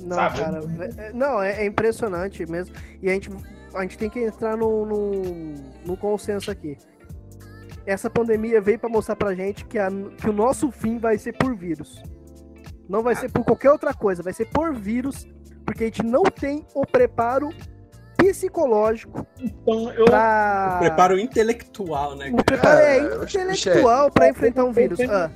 Não, 0.00 0.14
Sabe? 0.16 0.38
cara, 0.38 0.60
é- 0.98 1.12
não, 1.12 1.42
é, 1.42 1.62
é 1.62 1.66
impressionante 1.66 2.46
mesmo. 2.48 2.74
E 3.02 3.10
a 3.10 3.12
gente, 3.12 3.28
a 3.74 3.82
gente 3.82 3.98
tem 3.98 4.08
que 4.08 4.20
entrar 4.20 4.56
no, 4.56 4.86
no, 4.86 5.54
no 5.84 5.96
consenso 5.96 6.50
aqui. 6.50 6.76
Essa 7.84 8.08
pandemia 8.08 8.60
veio 8.60 8.78
pra 8.78 8.88
mostrar 8.88 9.16
pra 9.16 9.34
gente 9.34 9.64
que, 9.64 9.78
a- 9.78 9.90
que 10.20 10.28
o 10.30 10.32
nosso 10.32 10.70
fim 10.70 10.98
vai 10.98 11.18
ser 11.18 11.32
por 11.32 11.56
vírus. 11.56 12.00
Não 12.88 13.02
vai 13.02 13.14
ser 13.14 13.30
por 13.30 13.44
qualquer 13.44 13.70
outra 13.70 13.92
coisa, 13.92 14.22
vai 14.22 14.32
ser 14.32 14.46
por 14.46 14.74
vírus, 14.74 15.26
porque 15.64 15.84
a 15.84 15.86
gente 15.86 16.04
não 16.04 16.22
tem 16.22 16.64
o 16.74 16.86
preparo 16.86 17.50
psicológico 18.16 19.26
Então, 19.38 19.92
eu... 19.92 20.04
pra... 20.06 20.76
O 20.76 20.78
preparo 20.80 21.18
intelectual, 21.18 22.16
né? 22.16 22.30
O 22.32 22.42
preparo 22.44 22.78
é 22.78 22.98
Ah, 22.98 23.24
intelectual 23.24 24.10
pra 24.10 24.28
enfrentar 24.28 24.64
um 24.64 24.72
vírus. 24.72 24.98
Ah, 25.00 25.30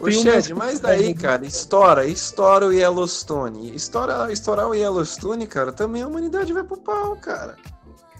Ô, 0.00 0.10
Shed, 0.10 0.54
mas 0.54 0.78
daí, 0.80 1.12
cara, 1.12 1.44
estoura, 1.44 2.06
estoura 2.06 2.66
o 2.66 2.72
Yellowstone. 2.72 3.74
Estoura, 3.74 4.32
estourar 4.32 4.68
o 4.68 4.74
Yellowstone, 4.74 5.46
cara, 5.46 5.72
também 5.72 6.02
a 6.02 6.06
humanidade 6.06 6.52
vai 6.52 6.62
pro 6.62 6.78
pau, 6.78 7.16
cara. 7.16 7.56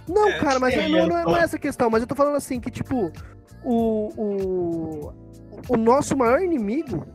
Não, 0.08 0.28
É, 0.28 0.38
cara, 0.40 0.58
mas 0.58 0.74
é, 0.74 0.88
não, 0.88 1.06
não 1.06 1.16
é 1.16 1.22
é. 1.22 1.24
não 1.24 1.36
é 1.36 1.40
essa 1.42 1.58
questão, 1.58 1.88
mas 1.88 2.02
eu 2.02 2.08
tô 2.08 2.14
falando 2.16 2.34
assim 2.36 2.60
que, 2.60 2.70
tipo, 2.70 3.12
o, 3.64 4.08
o, 4.16 5.12
o 5.68 5.76
nosso 5.76 6.16
maior 6.16 6.42
inimigo 6.42 7.06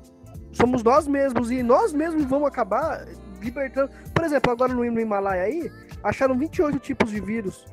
somos 0.58 0.84
nós 0.84 1.08
mesmos, 1.08 1.52
e 1.52 1.62
nós 1.64 1.94
mesmos 1.94 2.26
vamos 2.26 2.48
acabar 2.48 3.06
libertando. 3.42 3.92
Por 4.14 4.26
exemplo, 4.26 4.52
agora 4.52 4.74
no, 4.74 4.84
no 4.84 5.00
Himalaia 5.00 5.44
aí, 5.44 5.72
acharam 6.04 6.38
28 6.38 6.80
tipos 6.80 7.12
de 7.12 7.20
vírus, 7.22 7.66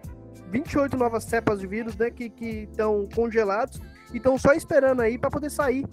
28 0.50 0.96
novas 0.96 1.24
cepas 1.24 1.60
de 1.60 1.66
vírus, 1.66 1.96
né, 1.96 2.10
que 2.10 2.32
estão 2.70 3.08
congelados 3.14 3.80
e 4.12 4.18
estão 4.18 4.38
só 4.38 4.52
esperando 4.52 5.00
aí 5.00 5.18
pra 5.18 5.30
poder 5.30 5.50
sair. 5.50 5.84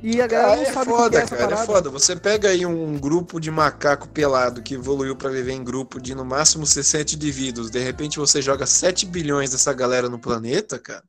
E 0.00 0.22
a 0.22 0.28
galera 0.28 0.52
Ah, 0.52 0.56
não 0.56 0.62
é 0.62 0.72
sabe 0.72 0.90
o 0.90 0.94
que 0.94 1.02
foda, 1.02 1.18
é 1.18 1.26
cara, 1.26 1.54
é 1.54 1.66
foda. 1.66 1.90
Você 1.90 2.14
pega 2.14 2.50
aí 2.50 2.64
um 2.64 2.96
grupo 2.96 3.40
de 3.40 3.50
macaco 3.50 4.08
pelado 4.08 4.62
que 4.62 4.74
evoluiu 4.74 5.16
pra 5.16 5.28
viver 5.28 5.52
em 5.52 5.64
grupo 5.64 6.00
de 6.00 6.14
no 6.14 6.24
máximo 6.24 6.64
60 6.64 7.16
indivíduos. 7.16 7.68
De 7.68 7.80
repente 7.80 8.18
você 8.18 8.40
joga 8.40 8.64
7 8.64 9.06
bilhões 9.06 9.50
dessa 9.50 9.72
galera 9.72 10.08
no 10.08 10.18
planeta, 10.18 10.78
cara. 10.78 11.02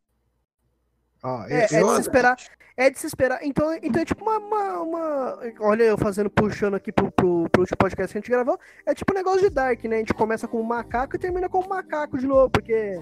Ó, 1.24 1.44
É, 1.48 1.64
é 1.64 1.68
de 1.84 1.90
se 1.96 2.02
esperar. 2.02 2.36
É 2.78 2.90
de 2.90 2.98
se 2.98 3.08
esperar. 3.08 3.40
Então, 3.44 3.74
então 3.84 4.02
é 4.02 4.06
tipo 4.06 4.24
uma, 4.24 4.38
uma, 4.38 4.80
uma- 4.80 5.40
Olha, 5.60 5.84
eu 5.84 5.98
fazendo, 5.98 6.30
puxando 6.30 6.76
aqui 6.76 6.94
pro, 6.94 7.12
pro, 7.12 7.50
pro 7.50 7.62
último 7.62 7.78
podcast 7.78 8.14
que 8.14 8.18
a 8.18 8.22
gente 8.22 8.32
gravou. 8.32 8.58
É 8.86 8.94
tipo 8.94 9.12
um 9.12 9.16
negócio 9.18 9.42
de 9.42 9.50
Dark, 9.50 9.84
né? 9.84 9.98
A 9.98 10.00
gente 10.00 10.14
começa 10.14 10.48
com 10.48 10.62
um 10.62 10.64
macaco 10.64 11.16
e 11.16 11.20
termina 11.20 11.50
com 11.50 11.60
um 11.60 11.68
macaco 11.68 12.18
de 12.18 12.26
novo, 12.26 12.50
porque 12.50 13.02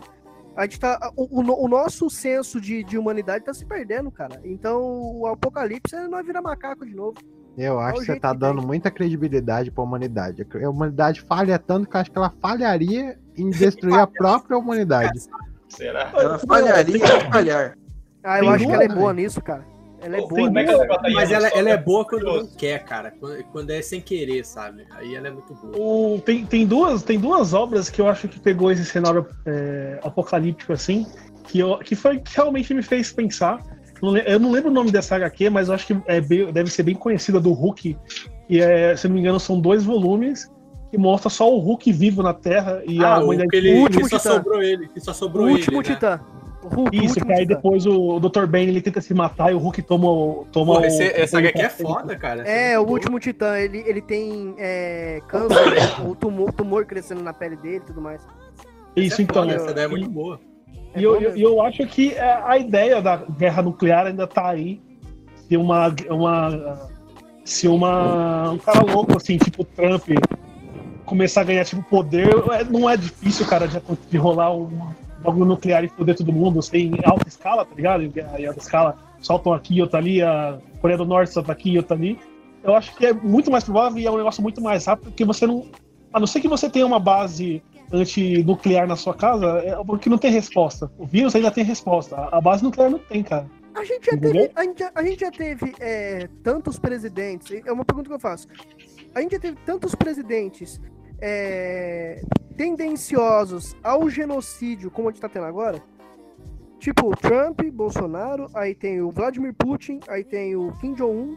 a 0.55 0.63
gente 0.63 0.79
tá. 0.79 1.11
O, 1.15 1.41
o 1.41 1.65
o 1.65 1.67
nosso 1.67 2.09
senso 2.09 2.59
de, 2.59 2.83
de 2.83 2.97
humanidade 2.97 3.45
tá 3.45 3.53
se 3.53 3.65
perdendo, 3.67 4.09
cara. 4.09 4.41
Então 4.43 4.81
o 4.81 5.27
apocalipse 5.27 5.95
é 5.95 6.07
nós 6.07 6.25
virar 6.25 6.41
macaco 6.41 6.83
de 6.83 6.95
novo. 6.95 7.15
Eu 7.55 7.79
acho 7.79 7.97
o 7.97 7.99
que 8.01 8.05
você 8.07 8.19
tá 8.19 8.31
que 8.33 8.39
dando 8.39 8.61
muita 8.63 8.89
credibilidade 8.89 9.69
pra 9.69 9.83
humanidade. 9.83 10.45
A 10.63 10.69
humanidade 10.69 11.21
falha 11.21 11.59
tanto 11.59 11.87
que 11.87 11.95
eu 11.95 12.01
acho 12.01 12.11
que 12.11 12.17
ela 12.17 12.33
falharia 12.41 13.19
em 13.35 13.49
destruir 13.51 13.99
a 13.99 14.07
própria 14.07 14.57
humanidade. 14.57 15.19
Será? 15.69 16.11
Ela 16.15 16.39
falharia 16.39 16.97
em 16.97 17.31
falhar. 17.31 17.77
Ah, 18.27 18.37
eu 18.39 18.41
Tem 18.43 18.49
acho 18.53 18.65
que 18.67 18.71
ela 18.73 18.83
é 18.83 18.87
boa 18.87 19.13
nisso, 19.13 19.41
cara. 19.41 19.65
Ela 20.01 20.17
é 20.17 20.19
boa 20.19 20.49
nisso. 20.49 20.71
ela 20.73 20.99
Mas 21.13 21.31
ela, 21.31 21.47
ela 21.47 21.69
é 21.69 21.77
boa 21.77 22.05
quando 22.05 22.23
não 22.25 22.47
quer, 22.47 22.83
cara. 22.83 23.13
Quando, 23.19 23.43
quando 23.45 23.69
é 23.71 23.81
sem 23.81 24.01
querer, 24.01 24.45
sabe? 24.45 24.85
Aí 24.91 25.15
ela 25.15 25.27
é 25.27 25.31
muito 25.31 25.53
boa. 25.55 25.73
O- 25.77 26.19
tem, 26.21 26.45
tem, 26.45 26.67
duas, 26.67 27.01
tem 27.03 27.19
duas 27.19 27.53
obras 27.53 27.89
que 27.89 28.01
eu 28.01 28.07
acho 28.07 28.27
que 28.27 28.39
pegou 28.39 28.71
esse 28.71 28.85
cenário 28.85 29.25
é, 29.45 29.99
apocalíptico 30.03 30.73
assim, 30.73 31.05
que, 31.45 31.59
eu, 31.59 31.77
que 31.79 31.95
foi 31.95 32.19
que 32.19 32.35
realmente 32.35 32.73
me 32.73 32.81
fez 32.83 33.11
pensar. 33.13 33.61
Eu 34.27 34.39
não 34.39 34.51
lembro 34.51 34.69
o 34.69 34.73
nome 34.73 34.91
dessa 34.91 35.15
HQ, 35.15 35.49
mas 35.49 35.69
eu 35.69 35.73
acho 35.73 35.87
que 35.87 35.97
é 36.05 36.21
bem- 36.21 36.51
deve 36.51 36.69
ser 36.69 36.83
bem 36.83 36.93
conhecida 36.93 37.39
do 37.39 37.51
Hulk. 37.53 37.97
E 38.47 38.59
é, 38.59 38.95
se 38.95 39.07
não 39.07 39.15
me 39.15 39.21
engano, 39.21 39.39
são 39.39 39.59
dois 39.59 39.83
volumes 39.83 40.47
que 40.91 40.97
mostra 40.99 41.29
só 41.31 41.51
o 41.51 41.57
Hulk 41.59 41.91
vivo 41.91 42.21
na 42.21 42.33
Terra 42.33 42.83
e 42.85 43.03
Ah, 43.03 43.15
a 43.15 43.19
o 43.19 43.23
humanidade. 43.23 43.49
que 43.49 43.57
ele, 43.57 43.73
O 43.73 43.81
último 43.81 44.03
que 44.03 44.09
só 44.09 44.17
titã. 44.19 44.33
sobrou 44.35 44.61
ele. 44.61 44.87
Que 44.89 44.99
só 45.01 45.11
O 45.11 45.13
sobrou 45.15 45.47
último 45.47 45.81
ele, 45.81 45.89
né? 45.89 45.95
titã. 45.95 46.19
O 46.35 46.36
Hulk, 46.63 46.99
o 46.99 47.03
Isso, 47.03 47.19
que 47.23 47.31
aí 47.31 47.45
depois 47.45 47.85
o, 47.85 48.15
o 48.15 48.19
Dr. 48.19 48.45
Bane 48.45 48.67
ele 48.67 48.81
tenta 48.81 48.99
se 48.99 49.13
matar 49.13 49.51
e 49.51 49.55
o 49.55 49.57
Hulk 49.59 49.81
toma, 49.83 50.09
o- 50.09 50.47
toma 50.51 50.79
o. 50.79 50.85
esse, 50.85 51.03
essa 51.03 51.37
toma 51.37 51.49
HQ 51.49 51.61
é 51.61 51.67
o- 51.67 51.69
foda, 51.87 52.15
cara. 52.15 52.41
É, 52.47 52.79
o 52.79 52.83
último 52.83 53.19
titã, 53.19 53.57
ele, 53.57 53.83
ele 53.85 54.01
tem 54.01 54.55
é, 54.57 55.21
câncer, 55.27 55.57
o 56.05 56.15
tumor, 56.15 56.51
tumor 56.51 56.85
crescendo 56.85 57.21
na 57.21 57.33
pele 57.33 57.55
dele 57.57 57.77
e 57.77 57.81
tudo 57.81 58.01
mais. 58.01 58.21
Isso, 58.95 59.21
é 59.21 59.23
então. 59.23 59.43
foda, 59.43 59.55
essa 59.55 59.71
ideia 59.71 59.85
é 59.85 59.87
muito 59.87 60.09
boa. 60.09 60.39
E 60.95 61.03
eu, 61.03 61.21
eu, 61.21 61.37
eu 61.37 61.61
acho 61.61 61.85
que 61.85 62.13
é, 62.13 62.41
a 62.43 62.57
ideia 62.57 63.01
da 63.01 63.17
guerra 63.17 63.61
nuclear 63.61 64.07
ainda 64.07 64.25
tá 64.25 64.47
aí. 64.49 64.81
Se 65.47 65.55
uma. 65.55 65.93
uma 66.09 66.89
se 67.45 67.67
uma. 67.67 68.51
Um 68.51 68.57
cara 68.57 68.81
louco, 68.81 69.15
assim, 69.15 69.37
tipo 69.37 69.63
Trump, 69.63 70.03
começar 71.05 71.41
a 71.41 71.43
ganhar 71.45 71.63
tipo, 71.63 71.81
poder, 71.83 72.27
é- 72.51 72.63
não 72.65 72.89
é 72.89 72.97
difícil, 72.97 73.45
cara, 73.45 73.67
de, 73.67 73.79
de 74.09 74.17
rolar 74.17 74.53
um 74.53 74.67
bagulho 75.31 75.45
nuclear 75.45 75.83
e 75.83 75.89
foder 75.89 76.15
todo 76.15 76.31
mundo, 76.33 76.59
assim, 76.59 76.91
em 76.95 76.99
alta 77.05 77.27
escala, 77.27 77.65
tá 77.65 77.75
ligado? 77.75 78.03
Em 78.03 78.45
alta 78.45 78.59
escala, 78.59 78.97
soltam 79.19 79.53
aqui, 79.53 79.81
outra 79.81 79.99
ali, 79.99 80.21
a 80.21 80.57
Coreia 80.81 80.97
do 80.97 81.05
Norte 81.05 81.33
solta 81.33 81.51
aqui, 81.51 81.77
outra 81.77 81.95
ali. 81.95 82.17
Eu 82.63 82.75
acho 82.75 82.95
que 82.95 83.05
é 83.05 83.13
muito 83.13 83.49
mais 83.51 83.63
provável 83.63 83.97
e 83.99 84.05
é 84.05 84.11
um 84.11 84.17
negócio 84.17 84.41
muito 84.41 84.61
mais 84.61 84.85
rápido, 84.85 85.09
porque 85.11 85.23
você 85.25 85.45
não. 85.47 85.65
A 86.13 86.19
não 86.19 86.27
ser 86.27 86.39
que 86.41 86.47
você 86.47 86.69
tenha 86.69 86.85
uma 86.85 86.99
base 86.99 87.61
antinuclear 87.91 88.87
na 88.87 88.95
sua 88.95 89.13
casa 89.13 89.45
é 89.59 89.75
porque 89.85 90.09
não 90.09 90.17
tem 90.17 90.31
resposta. 90.31 90.91
O 90.97 91.05
vírus 91.05 91.35
ainda 91.35 91.51
tem 91.51 91.63
resposta. 91.63 92.15
A- 92.15 92.37
A 92.37 92.41
base 92.41 92.63
nuclear 92.63 92.89
não 92.89 92.99
tem, 92.99 93.23
cara. 93.23 93.45
A 93.75 93.83
gente 93.83 94.05
já 94.07 94.13
Entendeu? 94.17 94.47
teve, 94.47 94.51
a 94.55 94.63
gente 94.63 94.79
já, 94.79 94.91
a 94.95 95.03
gente 95.03 95.19
já 95.19 95.31
teve 95.31 95.75
é, 95.79 96.27
tantos 96.41 96.79
presidentes. 96.79 97.61
É 97.65 97.71
uma 97.71 97.85
pergunta 97.85 98.09
que 98.09 98.15
eu 98.15 98.19
faço. 98.19 98.47
A 99.13 99.21
gente 99.21 99.31
já 99.33 99.39
teve 99.39 99.57
tantos 99.65 99.93
presidentes 99.93 100.81
é, 101.19 102.21
tendenciosos 102.55 103.75
ao 103.83 104.09
genocídio 104.09 104.89
como 104.91 105.09
a 105.09 105.11
gente 105.11 105.21
tá 105.21 105.29
tendo 105.29 105.45
agora? 105.45 105.81
Tipo, 106.79 107.15
Trump, 107.17 107.61
Bolsonaro, 107.73 108.49
aí 108.53 108.75
tem 108.75 109.01
o 109.01 109.09
Vladimir 109.11 109.53
Putin, 109.53 109.99
aí 110.07 110.23
tem 110.23 110.55
o 110.55 110.71
Kim 110.79 110.93
Jong-un. 110.93 111.35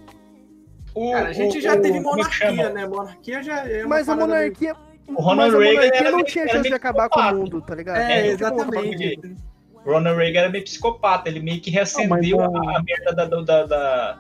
Cara, 1.13 1.29
a 1.29 1.33
gente 1.33 1.59
o- 1.59 1.61
já 1.63 1.75
o- 1.77 1.81
teve 1.81 1.97
é 1.99 2.01
monarquia, 2.01 2.71
né? 2.71 2.87
Monarquia 2.87 3.43
já 3.43 3.67
é 3.67 3.81
uma 3.81 3.89
Mas 3.89 4.09
a 4.09 4.17
meio- 4.17 4.29
monarquia. 4.29 4.77
O 5.09 5.15
Ronald 5.15 5.53
mas 5.53 5.55
a 5.55 5.59
Reagan 5.83 5.97
era 5.97 6.11
não 6.13 6.23
tinha 6.25 6.45
era 6.45 6.53
chance 6.53 6.69
de 6.69 6.75
acabar 6.75 7.09
com 7.09 7.19
o 7.21 7.35
mundo, 7.35 7.61
tá 7.63 7.75
ligado? 7.75 7.97
É, 7.97 8.33
acabar 8.33 8.51
com 8.51 8.71
o 8.71 8.75
exatamente. 8.85 9.37
Ronald 9.85 10.17
Reagan 10.19 10.41
era 10.41 10.51
meio 10.51 10.63
psicopata, 10.65 11.29
ele 11.29 11.41
meio 11.41 11.61
que 11.61 11.71
reacendeu 11.71 12.37
Não, 12.39 12.53
mas, 12.53 12.69
a, 12.69 12.79
a 12.79 12.83
merda 12.83 13.13
da, 13.15 13.25
da, 13.25 13.67
da- 13.67 14.19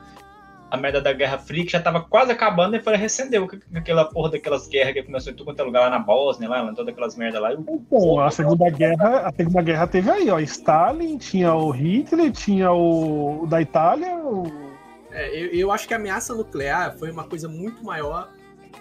a 0.71 0.77
merda 0.77 1.01
da 1.01 1.13
Guerra 1.13 1.39
Fria, 1.39 1.65
que 1.65 1.73
já 1.73 1.81
tava 1.81 2.01
quase 2.01 2.31
acabando, 2.33 2.77
e 2.77 2.81
foi 2.81 2.97
reacendeu 2.97 3.49
com 3.49 3.59
aquela 3.75 4.05
porra 4.05 4.31
daquelas 4.31 4.69
guerras 4.69 4.93
que 4.95 5.03
começou 5.03 5.33
em 5.33 5.37
tudo 5.37 5.47
quanto 5.47 5.61
é 5.61 5.65
lugar 5.65 5.81
lá 5.81 5.91
na 5.91 5.99
Bósnia, 5.99 6.49
lá, 6.49 6.65
todas 6.75 6.93
aquelas 6.93 7.17
merdas 7.17 7.41
lá. 7.43 7.53
e 7.53 7.57
o- 7.57 7.85
Bom, 7.91 8.21
a 8.21 8.31
Segunda 8.31 8.71
Guerra, 8.71 9.27
a 9.27 9.33
Segunda 9.33 9.63
Guerra 9.63 9.87
teve 9.87 10.11
aí, 10.11 10.31
ó. 10.31 10.39
Stalin, 10.39 11.19
tinha 11.19 11.55
o 11.55 11.71
Hitler, 11.71 12.31
tinha 12.33 12.71
o, 12.73 13.43
o 13.43 13.47
da 13.47 13.61
Itália, 13.61 14.17
o 14.17 14.71
É, 15.13 15.29
eu, 15.37 15.49
eu 15.49 15.73
acho 15.73 15.89
que 15.89 15.95
a 15.95 15.97
ameaça 15.97 16.33
nuclear 16.35 16.97
foi 16.97 17.11
uma 17.11 17.25
coisa 17.25 17.49
muito 17.49 17.85
maior 17.85 18.29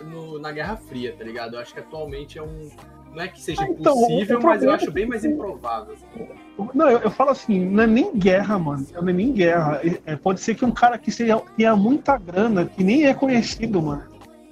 no- 0.03 0.37
na 0.39 0.51
Guerra 0.51 0.77
Fria, 0.77 1.13
tá 1.17 1.23
ligado? 1.23 1.55
Eu 1.55 1.59
acho 1.59 1.73
que 1.73 1.79
atualmente 1.79 2.37
é 2.37 2.43
um. 2.43 2.69
Não 3.13 3.23
é 3.23 3.27
que 3.27 3.41
seja 3.41 3.63
Ah, 3.63 3.67
então, 3.69 3.93
impossível, 3.97 4.39
o 4.39 4.43
mas 4.43 4.61
eu 4.61 4.67
problema 4.69 4.73
acho 4.75 4.91
bem 4.91 5.05
mais 5.07 5.25
improvável. 5.25 5.95
Não, 6.73 6.89
eu, 6.89 6.99
eu 6.99 7.11
falo 7.11 7.31
assim, 7.31 7.65
não 7.65 7.83
é 7.83 7.87
nem 7.87 8.13
guerra, 8.15 8.59
mano. 8.59 8.85
Não 8.93 9.09
é 9.09 9.13
nem 9.13 9.31
guerra. 9.31 9.81
É, 10.05 10.15
pode 10.15 10.39
ser 10.41 10.55
que 10.55 10.63
um 10.65 10.71
cara 10.71 10.97
que 10.97 11.11
seja, 11.11 11.41
tenha 11.57 11.75
muita 11.75 12.17
grana, 12.17 12.65
que 12.65 12.83
nem 12.83 13.05
é 13.05 13.13
conhecido, 13.13 13.81
mano. 13.81 14.03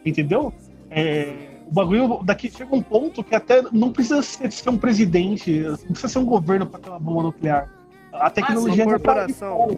Entendeu? 0.06 0.54
É, 0.90 1.34
o 1.70 1.74
bagulho 1.74 2.20
daqui 2.24 2.50
chega 2.50 2.74
um 2.74 2.82
ponto 2.82 3.24
que 3.24 3.36
até 3.36 3.62
não 3.74 3.92
precisa 3.92 4.22
ser, 4.22 4.52
ser 4.52 4.70
um 4.70 4.78
presidente, 4.78 5.60
não 5.60 5.76
precisa 5.78 6.08
ser 6.08 6.20
um 6.20 6.26
governo 6.26 6.66
para 6.66 6.80
ter 6.80 6.90
uma 6.90 7.00
bomba 7.00 7.24
nuclear. 7.24 7.70
A 8.14 8.30
tecnologia 8.30 8.84
aí 8.84 8.90
corporação. 8.90 9.78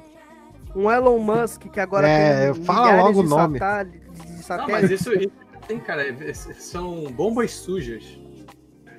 Um 0.76 0.90
Elon 0.90 1.18
Musk 1.18 1.64
que 1.64 1.80
agora 1.80 2.08
É, 2.08 2.54
tem 2.54 2.64
fala 2.64 2.96
logo 3.02 3.22
de 3.24 3.28
o 3.28 3.30
nome. 3.30 3.58
satélite- 3.58 4.00
de 4.00 4.28
Não, 4.28 4.36
mas 4.36 4.46
satélites. 4.46 5.02
isso, 5.02 5.14
isso 5.14 5.32
tem, 5.68 5.80
cara, 5.80 6.08
é- 6.08 6.34
são 6.34 7.06
bombas 7.12 7.52
sujas. 7.52 8.19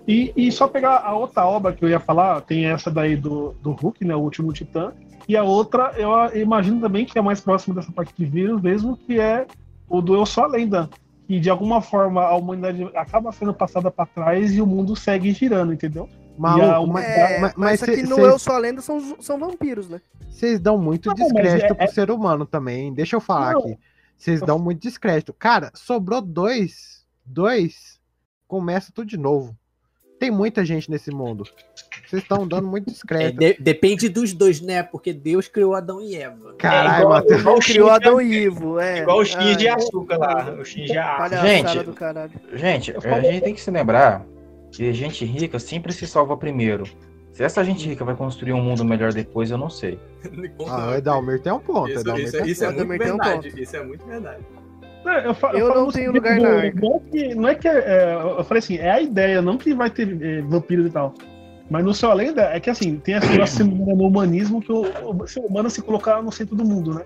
E, 0.08 0.32
e 0.36 0.50
só 0.50 0.66
pegar 0.66 0.96
a 0.98 1.14
outra 1.14 1.44
obra 1.46 1.72
que 1.72 1.84
eu 1.84 1.88
ia 1.88 2.00
falar, 2.00 2.40
tem 2.42 2.66
essa 2.66 2.90
daí 2.90 3.16
do, 3.16 3.54
do 3.62 3.72
Hulk, 3.72 4.04
né? 4.04 4.14
O 4.16 4.20
último 4.20 4.52
Titã. 4.52 4.92
E 5.28 5.36
a 5.36 5.44
outra, 5.44 5.92
eu 5.96 6.10
imagino 6.40 6.80
também 6.80 7.04
que 7.04 7.18
é 7.18 7.22
mais 7.22 7.40
próximo 7.40 7.74
dessa 7.74 7.92
parte 7.92 8.12
de 8.16 8.24
vírus 8.24 8.60
mesmo, 8.60 8.96
que 8.96 9.20
é 9.20 9.46
o 9.88 10.00
do 10.00 10.14
Eu 10.14 10.26
Sou 10.26 10.44
a 10.44 10.46
Lenda. 10.48 10.88
Que 11.28 11.38
de 11.38 11.48
alguma 11.48 11.80
forma 11.80 12.22
a 12.22 12.34
humanidade 12.34 12.82
acaba 12.96 13.30
sendo 13.30 13.54
passada 13.54 13.88
para 13.90 14.06
trás 14.06 14.52
e 14.52 14.60
o 14.60 14.66
mundo 14.66 14.96
segue 14.96 15.30
girando, 15.32 15.72
entendeu? 15.72 16.08
Maluco, 16.36 16.98
E 16.98 17.02
a 17.02 17.02
É, 17.04 17.38
mas- 17.38 17.40
mas, 17.40 17.54
mas 17.56 17.82
aqui 17.84 17.96
cê- 17.98 18.02
no 18.02 18.16
cê- 18.16 18.22
Eu 18.24 18.38
Sou 18.38 18.54
a 18.54 18.58
Lenda 18.58 18.80
são, 18.80 19.16
são 19.20 19.38
vampiros, 19.38 19.88
né? 19.88 20.00
Vocês 20.28 20.58
dão 20.58 20.76
muito 20.76 21.08
Não, 21.08 21.14
descrédito 21.14 21.72
é- 21.72 21.74
pro 21.74 21.84
é- 21.84 21.88
ser 21.88 22.10
humano 22.10 22.44
também. 22.46 22.92
Deixa 22.92 23.14
eu 23.14 23.20
falar 23.20 23.52
Não. 23.52 23.60
aqui. 23.60 23.78
Vocês 24.16 24.40
dão 24.40 24.58
muito 24.58 24.80
descrédito. 24.80 25.32
Cara, 25.32 25.70
sobrou 25.74 26.20
dois. 26.20 27.06
Dois. 27.24 28.00
Começa 28.48 28.90
tudo 28.92 29.06
de 29.06 29.16
novo. 29.16 29.56
Tem 30.20 30.30
muita 30.30 30.64
gente 30.64 30.90
nesse 30.90 31.10
mundo. 31.10 31.44
Vocês 32.06 32.22
estão 32.22 32.46
dando 32.46 32.68
muito 32.68 32.88
É, 32.90 32.92
descrédito. 32.92 33.38
de- 33.40 33.56
depende 33.58 34.08
dos 34.08 34.32
dois, 34.34 34.60
né? 34.60 34.82
Porque 34.82 35.12
Deus 35.12 35.48
criou 35.48 35.74
Adão 35.74 36.00
e 36.00 36.14
Eva. 36.14 36.54
Caralho, 36.58 37.02
igual- 37.04 37.14
Matheus. 37.14 37.40
igual 37.40 37.56
o 37.56 37.60
Criou 37.60 37.88
Shinji- 37.88 37.96
Adão 38.06 38.20
e 38.20 38.34
Ivo, 38.44 38.78
é. 38.78 38.98
Igual 39.00 39.18
o 39.20 39.24
X 39.24 39.56
de 39.56 39.66
Ah, 39.68 39.74
açúcar 39.76 40.16
lá, 40.18 40.56
o 40.60 40.64
X 40.64 40.86
de 40.90 40.98
açúcar. 40.98 41.46
Gente. 41.46 41.84
Gente, 42.52 42.94
a 43.06 43.20
gente 43.22 43.40
tem 43.42 43.54
que 43.54 43.60
se 43.60 43.70
lembrar 43.70 44.26
que 44.70 44.92
gente 44.92 45.24
rica 45.24 45.58
sempre 45.58 45.92
se 45.92 46.06
salva 46.06 46.36
primeiro. 46.36 46.84
Se 47.32 47.42
essa 47.44 47.64
gente 47.64 47.88
rica 47.88 48.04
vai 48.04 48.14
construir 48.14 48.52
um 48.52 48.60
mundo 48.60 48.84
melhor 48.84 49.12
depois, 49.14 49.50
eu 49.50 49.56
não 49.56 49.70
sei. 49.70 49.98
Ah, 50.68 50.90
o 50.90 50.94
Edalmir 50.96 51.40
tem 51.40 51.52
um 51.52 51.58
ponto. 51.58 51.88
Isso, 51.90 52.00
isso, 52.00 52.32
tem 52.32 52.42
um 52.42 52.46
isso 52.46 52.64
é 52.64 52.66
muito 52.66 52.78
Também 52.78 52.98
tem 52.98 53.12
um 53.12 53.16
verdade. 53.16 53.62
Isso 53.62 53.76
é 53.76 53.82
muito 53.84 54.04
verdade. 54.06 54.40
Não, 55.04 55.12
eu, 55.12 55.34
fa- 55.34 55.52
Eu 55.52 55.68
falo 55.68 55.80
não 55.80 55.90
tenho 55.90 56.12
lugar 56.12 56.38
na 56.40 56.48
do- 56.50 56.56
arca. 56.56 56.80
Não 56.80 56.94
é 56.96 56.98
que, 57.10 57.34
não 57.34 57.48
é, 57.48 57.54
que 57.54 57.68
é, 57.68 58.14
eu 58.38 58.44
falei 58.44 58.58
assim, 58.58 58.76
é 58.76 58.90
a 58.90 59.00
ideia, 59.00 59.40
não 59.40 59.56
que 59.56 59.72
vai 59.74 59.88
ter 59.90 60.20
é, 60.22 60.42
vampiros 60.42 60.86
e 60.86 60.90
tal. 60.90 61.14
Mas 61.70 61.84
no 61.84 61.94
seu 61.94 62.12
lenda 62.12 62.42
é 62.42 62.58
que 62.60 62.68
assim, 62.68 62.96
tem 62.98 63.14
esse 63.14 63.28
negócio 63.30 63.64
no 63.64 64.06
humanismo 64.06 64.60
que 64.60 64.72
o, 64.72 64.82
o 64.82 65.26
ser 65.26 65.40
humano 65.40 65.70
se 65.70 65.80
colocar 65.80 66.20
no 66.22 66.32
centro 66.32 66.56
do 66.56 66.64
mundo, 66.64 66.94
né? 66.94 67.04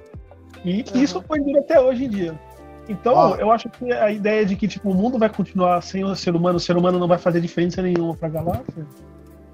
E 0.65 0.83
que 0.83 1.03
isso 1.03 1.23
foi 1.23 1.39
duro 1.41 1.59
até 1.59 1.79
hoje 1.79 2.07
em 2.07 2.09
dia. 2.09 2.41
Então, 2.89 3.15
Ó. 3.15 3.37
eu 3.37 3.51
acho 3.53 3.69
que 3.69 3.93
a 3.93 4.11
ideia 4.11 4.45
de 4.45 4.57
que 4.57 4.67
tipo, 4.67 4.91
o 4.91 4.95
mundo 4.95 5.19
vai 5.19 5.29
continuar 5.29 5.81
sem 5.83 6.03
o 6.05 6.15
ser 6.17 6.35
humano, 6.35 6.57
o 6.57 6.61
ser 6.61 6.77
humano 6.77 6.99
não 6.99 7.07
vai 7.09 7.19
fazer 7.19 7.41
diferença 7.41 7.81
nenhuma 7.83 8.15
pra 8.15 8.29
galáxia, 8.29 8.87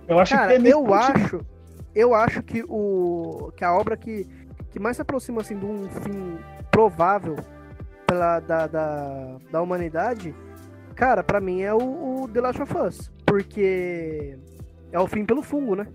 eu 0.09 0.19
acho 0.19 0.35
Cara, 0.35 0.59
que 0.59 0.67
é 0.69 0.73
eu 0.73 0.95
acho, 0.95 1.41
eu 1.95 2.15
acho 2.15 2.43
que 2.43 2.65
o 2.69 3.53
que 3.57 3.65
a 3.65 3.73
obra 3.73 3.97
que, 3.97 4.27
que 4.73 4.79
mais 4.81 4.97
se 4.97 5.03
aproxima 5.03 5.41
assim 5.43 5.57
de 5.59 5.65
um 5.67 5.89
fim 6.03 6.39
provável 6.71 7.37
pela, 8.11 8.41
da, 8.41 8.67
da, 8.67 9.37
da 9.53 9.63
humanidade, 9.63 10.35
cara, 10.97 11.23
pra 11.23 11.41
mim 11.41 11.63
é 11.63 11.73
o, 11.73 12.23
o 12.25 12.29
The 12.29 12.41
Last 12.41 12.63
of 12.63 12.77
Us, 12.77 13.11
porque 13.25 14.37
é 14.91 14.99
o 14.99 15.07
fim 15.07 15.25
pelo 15.25 15.43
fungo, 15.43 15.77
né? 15.77 15.87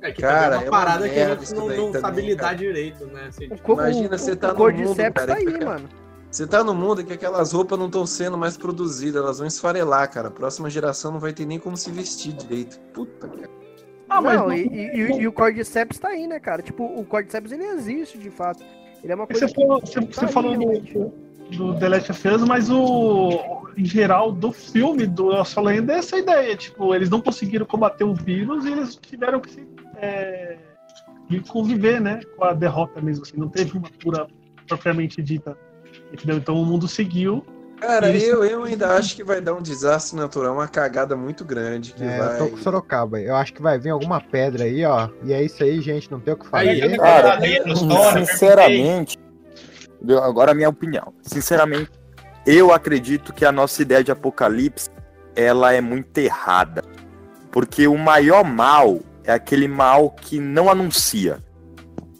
É 0.00 0.12
que 0.12 0.22
Cara, 0.22 0.56
também 0.56 0.64
é 0.64 0.66
é 0.66 0.70
uma 0.70 0.78
uma 0.78 0.84
parada 0.86 1.08
que 1.08 1.18
a 1.20 1.34
gente 1.34 1.54
não, 1.54 1.68
não 1.68 1.86
também, 1.92 2.00
sabe 2.00 2.22
lidar 2.22 2.42
cara. 2.44 2.56
direito, 2.56 3.06
né? 3.06 3.26
Assim, 3.28 3.48
tipo, 3.48 3.72
Imagina 3.72 4.14
o, 4.14 4.18
você 4.18 4.32
o, 4.32 4.36
tá 4.36 4.48
o 4.48 4.50
no 4.52 4.56
Cordyceps 4.56 4.88
mundo, 5.04 5.12
cara, 5.12 5.26
tá 5.26 5.34
aí, 5.34 5.44
que- 5.58 5.64
mano. 5.64 5.88
Você 6.30 6.46
tá 6.46 6.62
no 6.62 6.74
mundo 6.74 7.04
que 7.04 7.12
aquelas 7.14 7.52
roupas 7.52 7.78
não 7.78 7.86
estão 7.86 8.06
sendo 8.06 8.36
mais 8.38 8.56
produzidas, 8.56 9.22
elas 9.22 9.38
vão 9.38 9.46
esfarelar, 9.48 10.10
cara. 10.12 10.28
A 10.28 10.30
próxima 10.30 10.68
geração 10.70 11.10
não 11.12 11.18
vai 11.18 11.32
ter 11.32 11.46
nem 11.46 11.58
como 11.58 11.74
se 11.76 11.90
vestir 11.90 12.32
direito. 12.34 12.78
Puta, 12.92 13.26
cara. 13.28 13.48
Ah, 14.10 14.20
mas 14.20 14.38
não, 14.38 14.46
não- 14.48 14.54
e, 14.54 14.66
e- 14.68 15.20
e 15.20 15.26
o 15.26 15.32
Cordyceps 15.32 15.98
tá 15.98 16.08
aí, 16.08 16.26
né, 16.26 16.38
cara? 16.38 16.62
Tipo, 16.62 16.84
o 16.84 17.04
Cordyceps 17.04 17.50
ele 17.52 17.64
existe 17.64 18.18
de 18.18 18.30
fato. 18.30 18.62
Ele 19.02 19.12
é 19.12 19.14
uma 19.14 19.26
coisa 19.26 19.46
Você 19.46 19.54
falou, 19.54 19.80
você, 19.80 20.00
você 20.00 20.20
tá 20.20 20.28
falou 20.28 20.56
realmente. 20.56 20.92
do, 20.92 21.12
do 21.56 21.78
The 21.78 21.88
Last 21.88 22.10
of 22.10 22.28
Us, 22.28 22.42
mas 22.42 22.70
o 22.70 23.58
em 23.78 23.84
geral 23.84 24.32
do 24.32 24.50
filme 24.50 25.06
do 25.06 25.30
A 25.32 25.44
Sua 25.44 25.62
Lenda 25.62 25.92
é 25.92 25.98
essa 25.98 26.18
ideia. 26.18 26.56
Tipo, 26.56 26.94
eles 26.94 27.08
não 27.08 27.20
conseguiram 27.20 27.64
combater 27.64 28.02
o 28.02 28.12
vírus 28.12 28.64
e 28.64 28.72
eles 28.72 28.96
tiveram 28.96 29.40
que 29.40 29.52
se, 29.52 29.68
é, 29.96 30.58
conviver, 31.46 32.00
né, 32.00 32.20
com 32.36 32.44
a 32.44 32.52
derrota 32.52 33.00
mesmo. 33.00 33.22
Assim, 33.22 33.36
não 33.36 33.48
teve 33.48 33.78
uma 33.78 33.88
cura 34.02 34.26
propriamente 34.66 35.22
dita. 35.22 35.56
Entendeu? 36.12 36.38
Então 36.38 36.60
o 36.60 36.66
mundo 36.66 36.88
seguiu. 36.88 37.44
Cara, 37.80 38.08
Eles- 38.08 38.24
eu, 38.24 38.44
eu 38.44 38.64
ainda 38.64 38.88
acho 38.96 39.14
que 39.14 39.22
vai 39.24 39.40
dar 39.40 39.54
um 39.54 39.62
desastre 39.62 40.16
natural, 40.16 40.54
uma 40.54 40.68
cagada 40.68 41.16
muito 41.16 41.44
grande. 41.44 41.92
Que 41.92 42.02
É, 42.04 42.18
vai... 42.18 42.34
eu 42.34 42.38
tô 42.38 42.48
com 42.48 42.56
Sorocaba. 42.58 43.20
Eu 43.20 43.36
acho 43.36 43.52
que 43.54 43.62
vai 43.62 43.78
vir 43.78 43.90
alguma 43.90 44.20
pedra 44.20 44.64
aí, 44.64 44.84
ó. 44.84 45.08
E 45.24 45.32
é 45.32 45.42
isso 45.42 45.62
aí, 45.62 45.80
gente. 45.80 46.10
Não 46.10 46.20
tem 46.20 46.34
o 46.34 46.36
que 46.36 46.46
Aí, 46.52 46.80
fazer. 46.80 46.96
Cara, 46.98 47.46
História, 47.46 48.26
sinceramente, 48.26 49.18
agora 50.22 50.52
a 50.52 50.54
minha 50.54 50.68
opinião. 50.68 51.12
Sinceramente, 51.22 51.90
eu 52.46 52.72
acredito 52.72 53.32
que 53.32 53.44
a 53.44 53.52
nossa 53.52 53.82
ideia 53.82 54.02
de 54.02 54.10
apocalipse 54.10 54.90
ela 55.36 55.72
é 55.72 55.80
muito 55.80 56.16
errada. 56.18 56.82
Porque 57.50 57.86
o 57.86 57.96
maior 57.96 58.44
mal 58.44 58.98
é 59.24 59.32
aquele 59.32 59.68
mal 59.68 60.10
que 60.10 60.38
não 60.40 60.68
anuncia. 60.70 61.38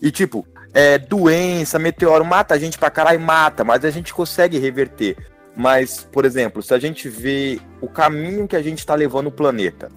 E 0.01 0.11
tipo, 0.11 0.47
é, 0.73 0.99
doença, 0.99 1.79
meteoro 1.79 2.25
mata 2.25 2.55
a 2.55 2.59
gente 2.59 2.79
pra 2.79 2.90
caralho, 2.90 3.18
mata, 3.21 3.64
mas 3.64 3.85
a 3.85 3.90
gente 3.90 4.14
consegue 4.14 4.59
reverter. 4.59 5.16
Mas, 5.59 6.09
por 6.12 6.25
exemplo, 6.25 6.62
se 6.62 6.73
a 6.73 6.79
gente 6.79 7.09
vê 7.09 7.59
o 7.81 7.88
caminho 7.88 8.47
que 8.47 8.55
a 8.55 8.62
gente 8.62 8.87
tá 8.87 8.94
levando 8.94 9.27
o 9.27 9.33
planeta, 9.33 9.90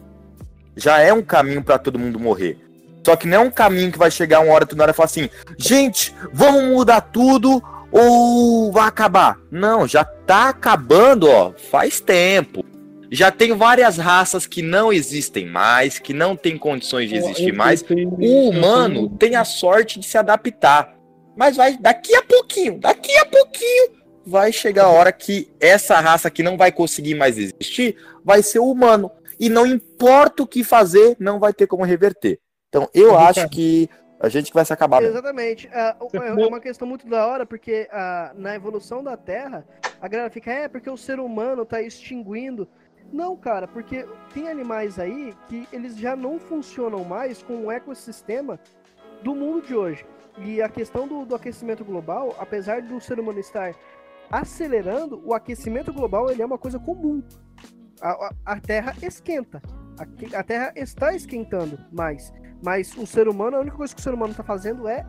já 0.76 1.00
é 1.00 1.14
um 1.14 1.22
caminho 1.22 1.64
pra 1.64 1.78
todo 1.78 2.00
mundo 2.00 2.20
morrer. 2.20 2.58
Só 3.06 3.16
que 3.16 3.28
não 3.28 3.38
é 3.38 3.40
um 3.40 3.52
caminho 3.52 3.92
que 3.92 3.98
vai 3.98 4.10
chegar 4.10 4.40
uma 4.40 4.52
hora, 4.52 4.66
toda 4.66 4.82
hora 4.82 4.92
e 4.92 4.96
falar 4.96 5.06
assim, 5.06 5.30
gente, 5.60 6.16
vamos 6.34 6.64
mudar 6.64 7.02
tudo 7.02 7.62
ou 7.92 8.72
vai 8.72 8.88
acabar? 8.88 9.38
Não, 9.52 9.88
já 9.88 10.04
tá 10.04 10.50
acabando, 10.50 11.30
ó, 11.30 11.54
faz 11.54 12.00
tempo. 12.00 12.66
Já 13.12 13.30
tem 13.30 13.54
várias 13.56 13.98
raças 13.98 14.48
que 14.48 14.64
não 14.64 14.92
existem 14.92 15.46
mais, 15.46 16.00
que 16.00 16.14
não 16.14 16.36
tem 16.36 16.58
condições 16.58 17.08
de 17.08 17.18
existir 17.18 17.54
mais. 17.54 17.86
O 17.88 18.50
humano 18.50 19.10
tem 19.10 19.36
a 19.36 19.46
sorte 19.46 20.00
de 20.00 20.08
se 20.08 20.18
adaptar. 20.18 20.96
Mas 21.38 21.56
vai, 21.56 21.78
daqui 21.78 22.16
a 22.16 22.24
pouquinho, 22.24 22.80
daqui 22.80 23.16
a 23.18 23.26
pouquinho, 23.26 24.01
vai 24.26 24.52
chegar 24.52 24.86
a 24.86 24.90
hora 24.90 25.12
que 25.12 25.52
essa 25.60 26.00
raça 26.00 26.30
que 26.30 26.44
não 26.44 26.58
vai 26.58 26.72
conseguir 26.72 27.16
mais 27.16 27.38
existir 27.38 27.96
vai 28.24 28.44
ser 28.44 28.60
o 28.60 28.70
humano. 28.70 29.12
E 29.40 29.50
não 29.50 29.66
importa 29.66 30.44
o 30.44 30.48
que 30.48 30.64
fazer, 30.64 31.16
não 31.20 31.40
vai 31.40 31.54
ter 31.54 31.68
como 31.68 31.84
reverter. 31.84 32.40
Então 32.70 32.88
eu 32.94 33.18
acho 33.18 33.50
que 33.50 33.90
a 34.20 34.30
gente 34.30 34.54
vai 34.54 34.64
se 34.64 34.72
acabar. 34.72 35.02
mesmo. 35.02 35.16
Exatamente. 35.16 35.68
Ah, 35.74 35.96
é 36.14 36.48
uma 36.48 36.60
questão 36.60 36.88
muito 36.88 37.08
da 37.08 37.26
hora, 37.26 37.46
porque 37.46 37.90
ah, 37.92 38.32
na 38.36 38.54
evolução 38.54 39.04
da 39.04 39.18
Terra, 39.18 39.66
a 40.00 40.08
galera 40.08 40.30
fica, 40.30 40.52
é, 40.52 40.68
porque 40.68 40.90
o 40.90 40.96
ser 40.96 41.20
humano 41.20 41.66
tá 41.66 41.82
extinguindo 41.82 42.68
Não, 43.12 43.36
cara, 43.36 43.68
porque 43.68 44.06
tem 44.34 44.48
animais 44.48 45.00
aí 45.00 45.34
que 45.50 45.68
eles 45.74 45.98
já 45.98 46.16
não 46.16 46.40
funcionam 46.40 47.04
mais 47.04 47.42
com 47.42 47.66
o 47.66 47.72
ecossistema 47.72 48.60
do 49.24 49.34
mundo 49.34 49.66
de 49.66 49.76
hoje. 49.76 50.06
E 50.38 50.62
a 50.62 50.70
questão 50.70 51.08
do, 51.08 51.26
do 51.26 51.36
aquecimento 51.36 51.84
global, 51.84 52.36
apesar 52.40 52.82
do 52.82 53.02
ser 53.02 53.20
humano 53.20 53.40
estar 53.40 53.76
acelerando, 54.32 55.22
o 55.26 55.34
aquecimento 55.34 55.92
global 55.92 56.30
ele 56.32 56.42
é 56.42 56.46
uma 56.46 56.58
coisa 56.58 56.80
comum. 56.80 57.22
A, 58.02 58.10
a, 58.10 58.32
a 58.46 58.60
Terra 58.60 58.96
esquenta. 59.02 59.62
A, 60.00 60.40
a 60.40 60.44
Terra 60.44 60.74
está 60.76 61.14
esquentando 61.14 61.78
mais. 61.92 62.34
Mas 62.64 62.96
o 62.96 63.06
ser 63.06 63.28
humano, 63.28 63.58
a 63.58 63.60
única 63.60 63.76
coisa 63.76 63.94
que 63.94 64.00
o 64.00 64.04
ser 64.04 64.14
humano 64.14 64.32
está 64.32 64.44
fazendo 64.44 64.88
é 64.88 65.06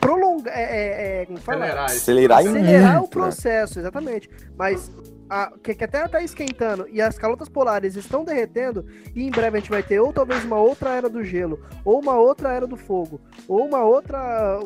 prolongar. 0.00 0.56
É, 0.56 0.62
é, 0.62 1.22
é? 1.22 1.28
Acelerar. 1.34 1.84
Acelerar 1.84 2.44
e 2.44 2.48
Acelerar 2.48 3.02
o 3.02 3.08
processo, 3.08 3.78
exatamente. 3.78 4.28
Mas 4.56 4.90
a, 5.32 5.52
que, 5.62 5.74
que 5.74 5.84
a 5.84 5.88
Terra 5.88 6.06
está 6.06 6.20
esquentando 6.22 6.86
e 6.90 7.00
as 7.00 7.16
calotas 7.18 7.48
polares 7.48 7.96
estão 7.96 8.22
derretendo, 8.24 8.84
e 9.14 9.24
em 9.26 9.30
breve 9.30 9.56
a 9.56 9.60
gente 9.60 9.70
vai 9.70 9.82
ter 9.82 9.98
ou 10.00 10.12
talvez 10.12 10.44
uma 10.44 10.58
outra 10.58 10.90
era 10.90 11.08
do 11.08 11.24
gelo, 11.24 11.58
ou 11.84 12.00
uma 12.00 12.16
outra 12.16 12.52
era 12.52 12.66
do 12.66 12.76
fogo, 12.76 13.18
ou 13.48 13.64
uma 13.66 13.82
outra 13.82 14.58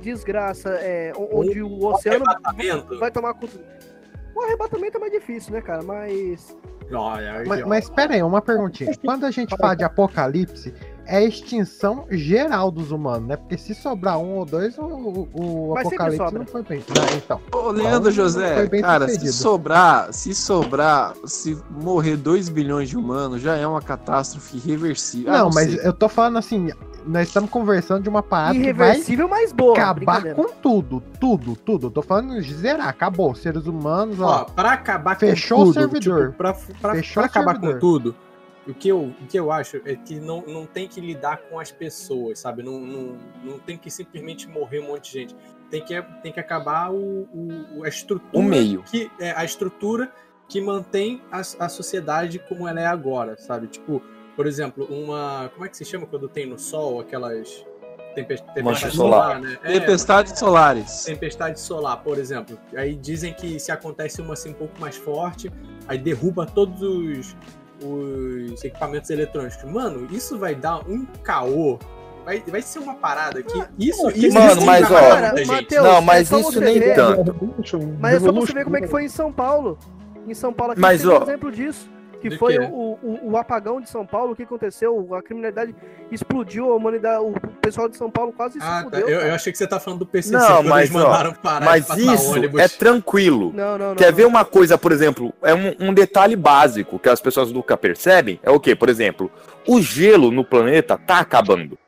desgraça 0.00 0.70
é, 0.80 1.12
o- 1.16 1.40
onde 1.40 1.62
o 1.62 1.84
oceano 1.86 2.24
arrebatamento. 2.26 2.98
vai 2.98 3.10
tomar 3.10 3.34
conta. 3.34 3.58
O 4.34 4.42
arrebatamento 4.42 4.96
é 4.96 5.00
mais 5.00 5.12
difícil, 5.12 5.52
né, 5.52 5.60
cara? 5.60 5.82
Mas. 5.82 6.56
Olha, 6.90 7.42
Mas, 7.46 7.66
mas 7.66 7.84
espera 7.84 8.14
aí, 8.14 8.22
uma 8.22 8.40
perguntinha. 8.40 8.90
Quando 9.04 9.26
a 9.26 9.30
gente 9.30 9.54
fala 9.58 9.74
de 9.74 9.84
apocalipse, 9.84 10.72
é 11.08 11.16
a 11.16 11.22
extinção 11.22 12.04
geral 12.10 12.70
dos 12.70 12.90
humanos, 12.92 13.26
né? 13.26 13.36
Porque 13.36 13.56
se 13.56 13.74
sobrar 13.74 14.18
um 14.18 14.36
ou 14.36 14.44
dois, 14.44 14.76
o, 14.78 15.28
o- 15.34 15.74
apocalipse 15.78 16.18
sobra. 16.18 16.38
não 16.40 16.46
foi 16.46 16.62
bem. 16.62 16.84
Então. 17.16 17.40
Ô, 17.52 17.70
Leandro 17.70 17.98
Então, 18.10 18.10
José, 18.12 18.68
cara, 18.80 19.06
se 19.08 19.14
sucedido. 19.14 19.32
sobrar, 19.36 20.12
se 20.12 20.34
sobrar, 20.34 21.14
se 21.24 21.58
morrer 21.70 22.16
2 22.16 22.48
bilhões 22.50 22.88
de 22.90 22.96
humanos, 22.96 23.40
já 23.40 23.56
é 23.56 23.66
uma 23.66 23.80
catástrofe 23.82 24.56
irreversível. 24.58 25.32
Ah, 25.32 25.38
Não, 25.38 25.50
mas 25.52 25.70
sei. 25.72 25.80
eu 25.86 25.92
tô 25.92 26.08
falando 26.08 26.36
assim, 26.38 26.68
nós 27.06 27.28
estamos 27.28 27.48
conversando 27.48 28.02
de 28.02 28.08
uma 28.08 28.22
parada 28.22 28.52
que 28.52 28.72
vai 28.72 28.88
Irreversível, 28.90 29.28
mas 29.28 29.50
boa. 29.52 29.72
acabar 29.72 30.34
com 30.34 30.46
tudo, 30.62 31.02
tudo, 31.18 31.56
tudo. 31.56 31.86
Eu 31.86 31.90
tô 31.90 32.02
falando 32.02 32.40
de 32.42 32.54
zerar, 32.54 32.88
acabou. 32.88 33.34
Seres 33.34 33.66
humanos, 33.66 34.20
Ó, 34.20 34.26
ó. 34.26 34.44
pra 34.44 34.72
acabar 34.72 35.18
Fechou 35.18 35.58
com 35.58 35.62
o 35.62 35.66
tudo, 35.72 35.80
servidor. 35.80 36.26
tipo, 36.26 36.36
pra, 36.36 36.52
pra- 36.82 36.94
Fechou 36.96 37.14
pra 37.14 37.24
acabar 37.26 37.52
servidor. 37.52 37.74
com 37.74 37.80
tudo, 37.80 38.14
o 38.68 38.74
que, 38.74 38.88
eu, 38.88 39.00
o 39.04 39.26
que 39.26 39.38
eu 39.38 39.50
acho 39.50 39.78
é 39.84 39.96
que 39.96 40.20
não, 40.20 40.42
não 40.42 40.66
tem 40.66 40.86
que 40.86 41.00
lidar 41.00 41.38
com 41.38 41.58
as 41.58 41.72
pessoas, 41.72 42.38
sabe? 42.38 42.62
Não, 42.62 42.78
não, 42.78 43.16
não 43.42 43.58
tem 43.58 43.76
que 43.78 43.90
simplesmente 43.90 44.46
morrer 44.48 44.80
um 44.80 44.88
monte 44.88 45.10
de 45.12 45.18
gente. 45.20 45.36
Tem 45.70 45.84
que, 45.84 46.00
tem 46.22 46.32
que 46.32 46.40
acabar 46.40 46.90
o, 46.92 47.28
o- 47.32 47.84
a 47.84 47.88
estrutura. 47.88 48.30
O 48.38 48.42
meio. 48.42 48.82
Que, 48.84 49.10
é, 49.20 49.32
a 49.32 49.44
estrutura 49.44 50.12
que 50.48 50.60
mantém 50.60 51.20
a, 51.30 51.40
a 51.40 51.68
sociedade 51.68 52.38
como 52.38 52.66
ela 52.68 52.80
é 52.80 52.86
agora, 52.86 53.36
sabe? 53.38 53.66
Tipo, 53.66 54.02
por 54.36 54.46
exemplo, 54.46 54.84
uma. 54.90 55.50
Como 55.52 55.64
é 55.66 55.68
que 55.68 55.76
se 55.76 55.84
chama 55.84 56.06
quando 56.06 56.28
tem 56.28 56.46
no 56.46 56.58
sol 56.58 57.00
aquelas. 57.00 57.64
Tempest, 58.14 58.44
Mancha 58.46 58.54
tempestade 58.90 58.96
solar. 58.96 59.40
né? 59.40 59.58
É, 59.62 59.72
Tempestades 59.78 60.38
solares. 60.38 61.04
tempestade 61.04 61.60
solar, 61.60 62.02
por 62.02 62.18
exemplo. 62.18 62.58
Aí 62.74 62.96
dizem 62.96 63.32
que 63.32 63.60
se 63.60 63.70
acontece 63.70 64.20
uma 64.22 64.32
assim 64.32 64.50
um 64.50 64.54
pouco 64.54 64.80
mais 64.80 64.96
forte, 64.96 65.52
aí 65.86 65.98
derruba 65.98 66.44
todos 66.46 66.82
os, 66.82 67.36
os 67.82 68.64
equipamentos 68.64 69.10
eletrônicos. 69.10 69.62
Mano, 69.64 70.06
isso 70.10 70.38
vai 70.38 70.54
dar 70.54 70.78
um 70.88 71.04
caô. 71.22 71.78
Vai, 72.24 72.42
vai 72.46 72.60
ser 72.60 72.78
uma 72.80 72.94
parada 72.94 73.42
que 73.42 73.58
isso, 73.78 74.10
isso 74.10 74.34
Mano, 74.34 74.52
isso 74.52 74.66
mas, 74.66 74.88
vai 74.88 75.42
ó. 75.42 75.46
Mateus, 75.46 75.86
Não, 75.86 76.02
mas 76.02 76.30
é 76.30 76.40
isso 76.40 76.60
nem 76.60 76.78
ver- 76.78 76.94
tanto. 76.94 77.34
Mas 77.98 78.14
é 78.16 78.20
só 78.20 78.32
você 78.32 78.52
ver 78.52 78.64
como 78.64 78.76
é 78.76 78.80
que 78.82 78.88
foi 78.88 79.04
em 79.04 79.08
São 79.08 79.32
Paulo. 79.32 79.78
Em 80.26 80.34
São 80.34 80.52
Paulo 80.52 80.72
aqui 80.72 80.80
Mas, 80.80 81.00
tem 81.00 81.10
um 81.10 81.14
ó, 81.14 81.22
exemplo 81.22 81.50
disso. 81.50 81.88
Que 82.20 82.30
De 82.30 82.36
foi 82.36 82.58
o, 82.58 82.98
o, 83.00 83.30
o 83.30 83.36
apagão 83.36 83.80
de 83.80 83.88
São 83.88 84.04
Paulo, 84.04 84.32
o 84.32 84.36
que 84.36 84.42
aconteceu? 84.42 85.14
A 85.14 85.22
criminalidade 85.22 85.72
explodiu, 86.10 86.72
a 86.72 86.74
humanidade, 86.76 87.22
o 87.22 87.32
pessoal 87.60 87.88
de 87.88 87.96
São 87.96 88.10
Paulo 88.10 88.32
quase 88.32 88.54
se 88.54 88.58
Ah, 88.60 88.78
tá. 88.78 88.84
fudeu. 88.84 89.00
Eu, 89.00 89.08
eu 89.08 89.20
cara. 89.20 89.34
achei 89.36 89.52
que 89.52 89.58
você 89.58 89.66
tá 89.68 89.78
falando 89.78 90.00
do 90.00 90.06
PCC, 90.06 90.34
Não, 90.36 90.46
quando 90.56 90.68
mas, 90.68 90.90
eles 90.90 91.02
ó, 91.02 91.06
mandaram 91.08 91.32
parar 91.34 91.64
mas 91.64 91.88
isso 91.96 92.32
ônibus. 92.32 92.60
é 92.60 92.66
tranquilo. 92.68 93.52
Não, 93.54 93.78
não, 93.78 93.88
não. 93.90 93.94
Quer 93.94 94.10
não. 94.10 94.16
ver 94.16 94.26
uma 94.26 94.44
coisa, 94.44 94.76
por 94.76 94.90
exemplo, 94.90 95.32
é 95.42 95.54
um, 95.54 95.74
um 95.78 95.94
detalhe 95.94 96.34
básico 96.34 96.98
que 96.98 97.08
as 97.08 97.20
pessoas 97.20 97.52
nunca 97.52 97.76
percebem? 97.76 98.40
É 98.42 98.50
o 98.50 98.58
quê? 98.58 98.74
Por 98.74 98.88
exemplo, 98.88 99.30
o 99.66 99.80
gelo 99.80 100.32
no 100.32 100.44
planeta 100.44 100.98
tá 100.98 101.20
acabando. 101.20 101.78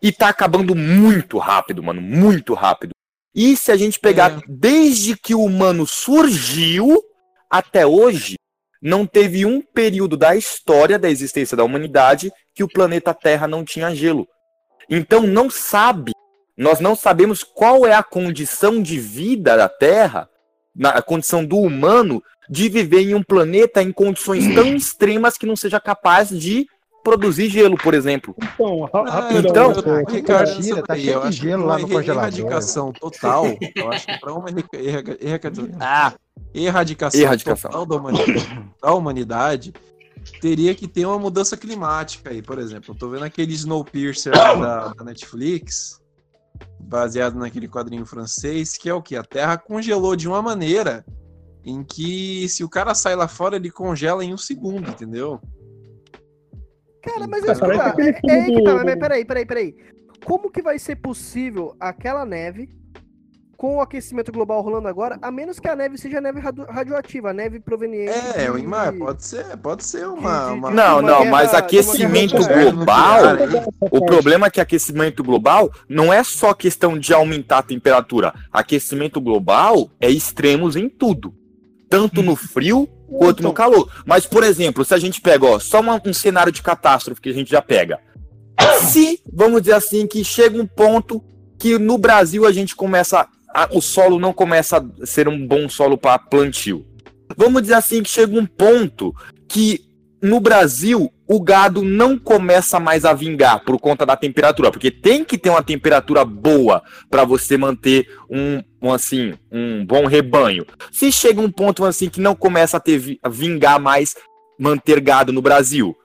E 0.00 0.10
tá 0.12 0.28
acabando 0.28 0.74
muito 0.74 1.36
rápido, 1.38 1.82
mano, 1.82 2.00
muito 2.00 2.54
rápido. 2.54 2.92
E 3.34 3.56
se 3.56 3.70
a 3.70 3.76
gente 3.76 4.00
pegar 4.00 4.32
É. 4.32 4.40
desde 4.48 5.16
que 5.18 5.34
o 5.34 5.42
humano 5.44 5.86
surgiu 5.86 7.02
até 7.50 7.86
hoje, 7.86 8.36
não 8.80 9.06
teve 9.06 9.44
um 9.44 9.60
período 9.60 10.16
da 10.16 10.36
história 10.36 10.98
da 10.98 11.10
existência 11.10 11.56
da 11.56 11.64
humanidade 11.64 12.32
que 12.54 12.62
o 12.62 12.68
planeta 12.68 13.14
Terra 13.14 13.46
não 13.46 13.64
tinha 13.64 13.94
gelo. 13.94 14.28
Então 14.88 15.22
não 15.22 15.50
sabe, 15.50 16.12
nós 16.56 16.80
não 16.80 16.94
sabemos 16.94 17.42
qual 17.42 17.86
é 17.86 17.94
a 17.94 18.02
condição 18.02 18.80
de 18.80 18.98
vida 18.98 19.56
da 19.56 19.68
Terra, 19.68 20.28
na 20.74 20.90
a 20.90 21.02
condição 21.02 21.44
do 21.44 21.58
humano 21.58 22.22
de 22.48 22.68
viver 22.68 23.00
em 23.00 23.14
um 23.14 23.22
planeta 23.22 23.82
em 23.82 23.92
condições 23.92 24.54
tão 24.54 24.74
extremas 24.76 25.36
que 25.36 25.46
não 25.46 25.56
seja 25.56 25.80
capaz 25.80 26.28
de 26.28 26.66
produzir 27.06 27.48
gelo, 27.48 27.76
por 27.76 27.94
exemplo. 27.94 28.34
Então, 28.42 28.90
Ah, 28.92 29.28
então, 29.32 29.70
é, 29.70 30.12
Ricardo, 30.12 30.82
tá 30.84 30.96
cheio 30.96 31.20
de 31.30 31.32
gelo 31.32 31.64
lá 31.66 31.78
no 31.78 31.84
erra- 31.86 31.94
congelador. 31.94 32.24
erradicação 32.24 32.92
total, 32.92 33.44
eu 33.76 33.90
acho 33.92 34.06
que 34.06 34.18
para 34.18 34.34
uma 34.34 34.48
erradicação, 34.50 35.68
ah, 35.80 36.12
erradicação, 36.52 37.20
Erradicação. 37.20 37.70
total 37.70 37.86
da 37.86 37.96
humanidade, 37.96 38.48
da 38.82 38.92
humanidade, 38.94 39.72
teria 40.40 40.74
que 40.74 40.88
ter 40.88 41.06
uma 41.06 41.18
mudança 41.18 41.56
climática 41.56 42.30
aí, 42.30 42.42
por 42.42 42.58
exemplo. 42.58 42.92
Eu 42.92 42.98
tô 42.98 43.08
vendo 43.08 43.24
aquele 43.24 43.52
Snowpiercer 43.54 44.36
lá 44.36 44.54
da, 44.54 44.88
da 44.88 45.04
Netflix, 45.04 46.00
baseado 46.80 47.36
naquele 47.38 47.68
quadrinho 47.68 48.04
francês, 48.04 48.76
que 48.76 48.88
é 48.88 48.94
o 48.94 49.00
que? 49.00 49.14
A 49.14 49.22
Terra 49.22 49.56
congelou 49.56 50.16
de 50.16 50.26
uma 50.26 50.42
maneira 50.42 51.04
em 51.64 51.84
que 51.84 52.48
se 52.48 52.64
o 52.64 52.68
cara 52.68 52.94
sai 52.94 53.14
lá 53.14 53.28
fora, 53.28 53.54
ele 53.56 53.70
congela 53.70 54.24
em 54.24 54.34
um 54.34 54.38
segundo, 54.38 54.88
entendeu? 54.90 55.40
Cara, 57.06 57.26
mas 57.28 57.40
Cara, 57.44 57.52
isso 57.52 57.60
que 57.62 57.76
tá. 57.76 57.92
parece 57.94 58.20
É, 58.26 58.30
é 58.30 58.40
aí 58.42 58.54
que 58.54 58.62
tá, 58.64 58.84
mas 58.84 58.96
peraí, 58.98 59.24
peraí, 59.24 59.46
peraí. 59.46 59.74
Como 60.24 60.50
que 60.50 60.60
vai 60.62 60.78
ser 60.78 60.96
possível 60.96 61.74
aquela 61.78 62.24
neve 62.26 62.68
com 63.56 63.76
o 63.76 63.80
aquecimento 63.80 64.30
global 64.30 64.60
rolando 64.60 64.86
agora, 64.86 65.18
a 65.22 65.30
menos 65.30 65.58
que 65.58 65.66
a 65.66 65.74
neve 65.74 65.96
seja 65.96 66.20
neve 66.20 66.40
radio- 66.40 66.66
radioativa, 66.66 67.30
a 67.30 67.32
neve 67.32 67.58
proveniente. 67.58 68.12
É, 68.36 68.50
o 68.50 68.56
de- 68.56 68.64
Imar, 68.64 68.92
pode 68.98 69.24
ser, 69.24 69.56
pode 69.56 69.82
ser 69.82 70.06
uma. 70.06 70.48
uma- 70.52 70.70
Não, 70.70 70.98
uma 70.98 71.02
não, 71.02 71.18
guerra- 71.20 71.30
mas 71.30 71.54
aquecimento 71.54 72.36
global, 72.36 73.22
o 73.80 74.04
problema 74.04 74.48
é 74.48 74.50
que 74.50 74.60
aquecimento 74.60 75.24
global 75.24 75.70
não 75.88 76.12
é 76.12 76.22
só 76.22 76.52
questão 76.52 76.98
de 76.98 77.14
aumentar 77.14 77.58
a 77.58 77.62
temperatura. 77.62 78.34
Aquecimento 78.52 79.22
global 79.22 79.90
é 79.98 80.10
extremos 80.10 80.76
em 80.76 80.86
tudo. 80.88 81.34
Tanto 81.88 82.22
no 82.22 82.36
frio 82.36 82.86
quanto 83.06 83.42
no 83.42 83.52
calor. 83.52 83.90
Mas, 84.04 84.26
por 84.26 84.42
exemplo, 84.42 84.84
se 84.84 84.94
a 84.94 84.98
gente 84.98 85.20
pega, 85.20 85.46
ó, 85.46 85.58
só 85.58 85.80
uma- 85.80 86.00
um 86.04 86.12
cenário 86.12 86.52
de 86.52 86.62
catástrofe 86.62 87.20
que 87.20 87.28
a 87.28 87.32
gente 87.34 87.50
já 87.50 87.62
pega. 87.62 87.98
Se, 88.88 89.20
vamos 89.32 89.62
dizer 89.62 89.74
assim, 89.74 90.06
que 90.06 90.24
chega 90.24 90.60
um 90.60 90.66
ponto 90.66 91.22
que 91.58 91.78
no 91.78 91.98
Brasil 91.98 92.46
a 92.46 92.52
gente 92.52 92.74
começa. 92.74 93.26
a- 93.54 93.68
o 93.72 93.80
solo 93.80 94.18
não 94.18 94.34
começa 94.34 94.76
a 94.76 95.06
ser 95.06 95.28
um 95.28 95.46
bom 95.46 95.66
solo 95.66 95.96
para 95.96 96.18
plantio. 96.18 96.84
Vamos 97.38 97.62
dizer 97.62 97.74
assim 97.74 98.02
que 98.02 98.10
chega 98.10 98.38
um 98.38 98.44
ponto 98.44 99.14
que 99.48 99.80
no 100.22 100.40
Brasil 100.40 101.10
o 101.28 101.40
gado 101.40 101.82
não 101.82 102.18
começa 102.18 102.78
mais 102.78 103.04
a 103.04 103.12
vingar 103.12 103.64
por 103.64 103.78
conta 103.80 104.06
da 104.06 104.16
temperatura, 104.16 104.70
porque 104.70 104.90
tem 104.90 105.24
que 105.24 105.36
ter 105.36 105.50
uma 105.50 105.62
temperatura 105.62 106.24
boa 106.24 106.82
para 107.10 107.24
você 107.24 107.56
manter 107.56 108.06
um, 108.30 108.62
um, 108.80 108.92
assim 108.92 109.34
um 109.50 109.84
bom 109.84 110.06
rebanho. 110.06 110.64
Se 110.92 111.10
chega 111.10 111.40
um 111.40 111.50
ponto 111.50 111.84
assim 111.84 112.08
que 112.08 112.20
não 112.20 112.34
começa 112.36 112.76
a 112.76 112.80
ter 112.80 113.18
a 113.22 113.28
vingar 113.28 113.80
mais 113.80 114.14
manter 114.58 115.00
gado 115.00 115.32
no 115.32 115.42
Brasil, 115.42 115.96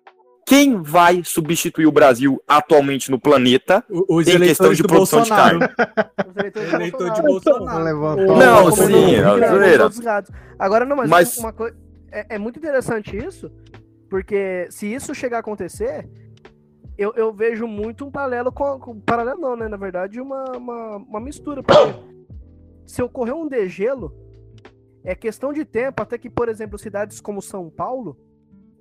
quem 0.48 0.82
vai 0.82 1.22
substituir 1.24 1.86
o 1.86 1.92
Brasil 1.92 2.42
atualmente 2.48 3.12
no 3.12 3.20
planeta 3.20 3.84
O- 3.90 4.18
Os 4.18 4.28
em 4.28 4.32
questão 4.40 4.66
eleitores 4.72 4.78
de 4.78 4.84
produção 4.84 5.22
de 5.22 5.30
Bolsonaro. 5.30 5.60
carne? 5.60 6.52
Os 6.58 6.74
eleitores 6.74 7.14
de 7.14 7.22
Bolsonaro. 7.22 7.84
Levantou. 7.84 8.38
Não, 8.38 8.72
sim, 8.72 9.16
é 9.16 9.50
zoeira. 9.50 9.90
Agora, 10.58 10.84
não, 10.84 10.96
mas, 10.98 11.10
Mas- 11.10 11.38
uma 11.38 11.54
coisa. 11.54 11.78
É, 12.12 12.36
é 12.36 12.38
muito 12.40 12.58
interessante 12.60 13.16
isso, 13.16 13.50
porque 14.12 14.68
se 14.70 14.94
isso 14.94 15.16
chegar 15.16 15.38
a 15.38 15.40
acontecer, 15.40 16.06
eu, 16.98 17.14
eu 17.16 17.34
vejo 17.34 17.66
muito 17.66 18.06
um 18.06 18.12
paralelo 18.12 18.52
com. 18.52 18.78
com 18.78 19.00
paralelo 19.00 19.40
não, 19.40 19.56
né? 19.56 19.70
Na 19.70 19.78
verdade, 19.78 20.20
uma, 20.20 20.44
uma, 20.52 20.98
uma 20.98 21.20
mistura. 21.22 21.64
Se 22.86 23.02
ocorrer 23.02 23.34
um 23.34 23.48
degelo, 23.48 24.14
é 25.02 25.16
questão 25.16 25.54
de 25.54 25.64
tempo 25.64 26.02
até 26.04 26.18
que, 26.18 26.30
por 26.30 26.50
exemplo, 26.50 26.78
cidades 26.78 27.22
como 27.22 27.42
São 27.42 27.70
Paulo 27.70 28.18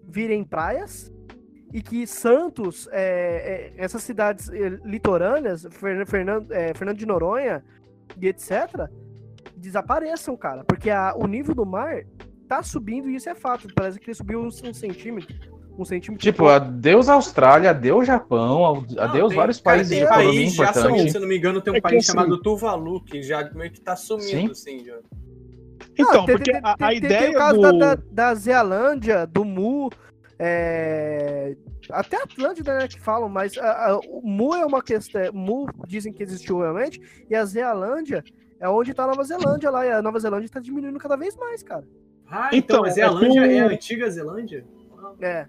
virem 0.02 0.42
praias 0.42 1.12
e 1.72 1.80
que 1.80 2.04
Santos, 2.08 2.88
é, 2.90 3.72
é, 3.78 3.84
essas 3.84 4.02
cidades 4.02 4.48
eh, 4.50 4.70
litorâneas, 4.84 5.64
Fern- 5.70 6.04
Fernando, 6.04 6.50
é, 6.50 6.74
Fernando 6.74 6.96
de 6.98 7.06
Noronha 7.06 7.64
e 8.20 8.26
etc., 8.26 8.90
desapareçam, 9.56 10.36
cara. 10.36 10.64
Porque 10.64 10.90
a- 10.90 11.14
o 11.16 11.28
nível 11.28 11.54
do 11.54 11.64
mar 11.64 12.02
tá 12.50 12.62
subindo 12.64 13.08
e 13.08 13.14
isso 13.14 13.28
é 13.30 13.34
fato. 13.34 13.68
Parece 13.74 13.98
que 14.00 14.06
ele 14.10 14.14
subiu 14.16 14.40
um, 14.42 14.46
um 14.48 14.74
centímetro. 14.74 15.34
Um 15.78 15.84
centímetro. 15.84 16.22
Tipo, 16.22 16.46
adeus 16.48 17.08
Austrália, 17.08 17.70
adeus 17.70 18.06
Japão, 18.06 18.84
adeus 18.98 19.28
tem- 19.28 19.36
vários 19.36 19.60
cara, 19.60 19.76
países 19.76 19.96
de 19.96 20.02
economia 20.04 20.32
país 20.32 20.54
já 20.54 20.72
sumiu, 20.72 20.88
importante. 20.90 21.12
se 21.12 21.18
não 21.20 21.28
me 21.28 21.38
engano, 21.38 21.60
tem 21.62 21.72
um 21.72 21.76
É 21.76 21.80
país 21.80 21.98
assim- 22.04 22.06
chamado 22.18 22.42
Tuvalu, 22.42 23.02
que 23.04 23.22
já 23.22 23.48
meio 23.54 23.70
que 23.70 23.80
tá 23.80 23.94
sumindo, 23.96 24.50
assim, 24.52 24.84
já. 24.84 24.98
Então, 25.96 26.22
Ah, 26.22 26.26
tem- 26.26 26.36
porque 26.36 26.52
tem- 26.52 26.60
a, 26.62 26.72
a 26.72 26.76
tem- 26.76 26.96
ideia 26.98 27.20
Tem 27.20 27.30
o 27.30 27.38
caso 27.38 27.60
do... 27.60 27.78
da, 27.78 27.94
da, 28.10 28.34
Zealândia, 28.34 29.26
do 29.26 29.44
Mu, 29.44 29.90
é, 30.38 31.56
até 31.90 32.16
Atlântida, 32.22 32.78
né, 32.78 32.88
que 32.88 33.00
falam, 33.00 33.28
mas 33.28 33.56
a- 33.56 33.90
a- 33.92 33.98
o 34.08 34.20
Mu 34.22 34.54
é 34.54 34.66
uma 34.66 34.82
questão. 34.82 35.32
Mu 35.32 35.66
dizem 35.86 36.12
que 36.12 36.22
existiu 36.22 36.58
realmente, 36.60 37.00
e 37.30 37.34
a 37.34 37.44
Zealândia 37.44 38.22
é 38.60 38.68
onde 38.68 38.92
tá 38.92 39.04
a 39.04 39.06
Nova 39.06 39.22
Zelândia 39.24 39.70
lá, 39.70 39.86
e 39.86 39.90
a 39.92 40.02
Nova 40.02 40.18
Zelândia 40.18 40.48
tá 40.50 40.60
diminuindo 40.60 40.98
cada 40.98 41.16
vez 41.16 41.36
mais, 41.36 41.62
cara. 41.62 41.84
Ah, 42.30 42.50
então, 42.52 42.78
Então, 42.78 42.84
a 42.84 42.88
é 42.88 42.90
Zelândia 42.90 43.48
que 43.48 43.54
é, 43.54 43.60
a 43.60 43.66
antiga 43.66 44.10
Zelândia? 44.10 44.64
É. 45.20 45.46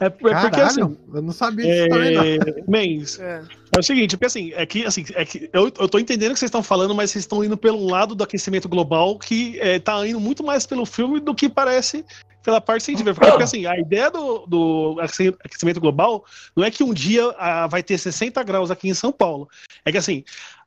É, 0.00 0.06
é 0.06 0.10
porque 0.10 0.34
Caralho, 0.34 0.64
assim. 0.64 0.80
eu 1.14 1.22
não 1.22 1.32
sabia 1.32 1.64
disso 1.64 1.88
também, 1.88 2.14
não. 2.14 2.24
É, 2.24 2.64
Mens, 2.66 3.20
É. 3.20 3.44
é 3.76 3.78
o 3.78 3.82
seguinte, 3.82 4.16
porque 4.16 4.26
assim, 4.26 4.52
é 4.54 4.66
que, 4.66 4.84
assim, 4.84 5.04
é 5.14 5.24
que 5.24 5.48
eu, 5.52 5.70
eu 5.78 5.88
tô 5.88 5.98
entendendo 5.98 6.30
o 6.30 6.34
que 6.34 6.40
vocês 6.40 6.48
estão 6.48 6.62
falando, 6.62 6.92
mas 6.92 7.12
vocês 7.12 7.22
estão 7.22 7.44
indo 7.44 7.56
pelo 7.56 7.86
lado 7.86 8.14
do 8.14 8.24
aquecimento 8.24 8.68
global 8.68 9.16
que 9.16 9.60
é, 9.60 9.78
tá 9.78 10.04
indo 10.06 10.18
muito 10.18 10.42
mais 10.42 10.66
pelo 10.66 10.84
filme 10.84 11.20
do 11.20 11.34
que 11.34 11.48
parece 11.48 12.04
pela 12.42 12.60
parte 12.60 12.82
científica. 12.82 13.14
Porque, 13.14 13.30
porque, 13.30 13.44
assim, 13.44 13.66
a 13.66 13.78
ideia 13.78 14.10
do, 14.10 14.44
do 14.46 14.96
aquecimento 15.44 15.80
global 15.80 16.24
não 16.56 16.64
é 16.64 16.70
que 16.70 16.82
um 16.82 16.92
dia 16.92 17.32
ah, 17.38 17.68
vai 17.68 17.82
ter 17.82 17.96
60 17.96 18.42
graus 18.42 18.70
aqui 18.72 18.88
em 18.88 18.94
São 18.94 19.12
Paulo. 19.12 19.48
É 19.84 19.92
que 19.92 19.98
assim, 19.98 20.24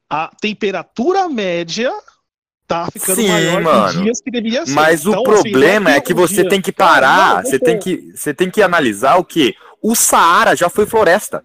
a 0.10 0.32
temperatura 0.39 1.28
média 1.28 1.91
tá 2.67 2.88
ficando 2.91 3.15
Sim, 3.17 3.28
maior 3.30 3.62
mano. 3.62 4.01
dias 4.04 4.19
que 4.21 4.32
deveria 4.32 4.65
ser. 4.65 4.71
Mas 4.73 5.06
o 5.06 5.10
Então, 5.12 5.21
assim, 5.34 5.41
problema 5.51 5.89
não 5.91 5.97
é 5.97 6.01
que 6.01 6.13
um 6.13 6.15
você 6.17 6.41
dia- 6.41 6.49
tem 6.49 6.62
que 6.62 6.71
parar, 6.71 7.36
não, 7.36 7.43
você 7.49 7.60
tem 7.60 7.78
que, 7.78 8.12
você 8.15 8.34
tem 8.34 8.49
que 8.49 8.62
analisar 8.62 9.15
o 9.17 9.23
que 9.23 9.54
o 9.82 9.95
Saara 9.95 10.56
já 10.56 10.69
foi 10.69 10.86
floresta. 10.86 11.43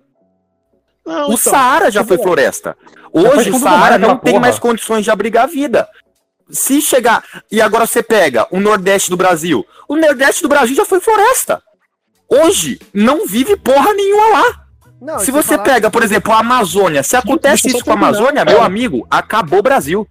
Não, 1.07 1.23
O 1.23 1.25
então, 1.35 1.37
Saara 1.37 1.91
já 1.91 2.05
foi 2.05 2.15
entendeu? 2.17 2.25
floresta. 2.33 2.77
Hoje 3.13 3.51
o 3.51 3.59
Saara 3.59 3.99
não 3.99 4.17
tem 4.17 4.33
porra. 4.35 4.41
mais 4.43 4.59
condições 4.59 5.05
de 5.05 5.11
abrigar 5.11 5.45
a 5.45 5.47
vida. 5.47 5.89
Se 6.51 6.81
chegar 6.81 7.23
e 7.51 7.61
agora 7.61 7.87
você 7.87 8.03
pega 8.03 8.47
o 8.51 8.59
Nordeste 8.61 9.09
do 9.11 9.17
Brasil, 9.17 9.65
o 9.89 9.97
Nordeste 9.97 10.43
do 10.43 10.49
Brasil 10.49 10.75
já 10.75 10.85
foi 10.85 11.01
floresta. 11.01 11.63
Hoje 12.29 12.81
não 12.95 13.27
vive 13.27 13.57
porra 13.57 13.93
nenhuma 13.93 14.29
lá. 14.29 14.61
Não, 15.01 15.19
Se 15.19 15.31
você 15.31 15.51
falar- 15.57 15.63
pega, 15.65 15.91
por 15.91 16.03
exemplo, 16.03 16.33
a 16.33 16.41
Amazônia, 16.41 17.03
se 17.03 17.17
acontece 17.17 17.69
isso 17.69 17.85
com 17.85 17.91
a 17.91 17.95
Amazônia, 17.95 18.45
meu 18.45 18.63
amigo, 18.63 19.07
acabou 19.11 19.61
o 19.61 19.63
Brasil. 19.63 20.07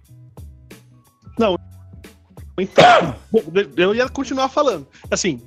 Então, 2.58 3.16
eu 3.76 3.94
ia 3.94 4.08
continuar 4.08 4.48
falando. 4.48 4.86
Assim, 5.10 5.40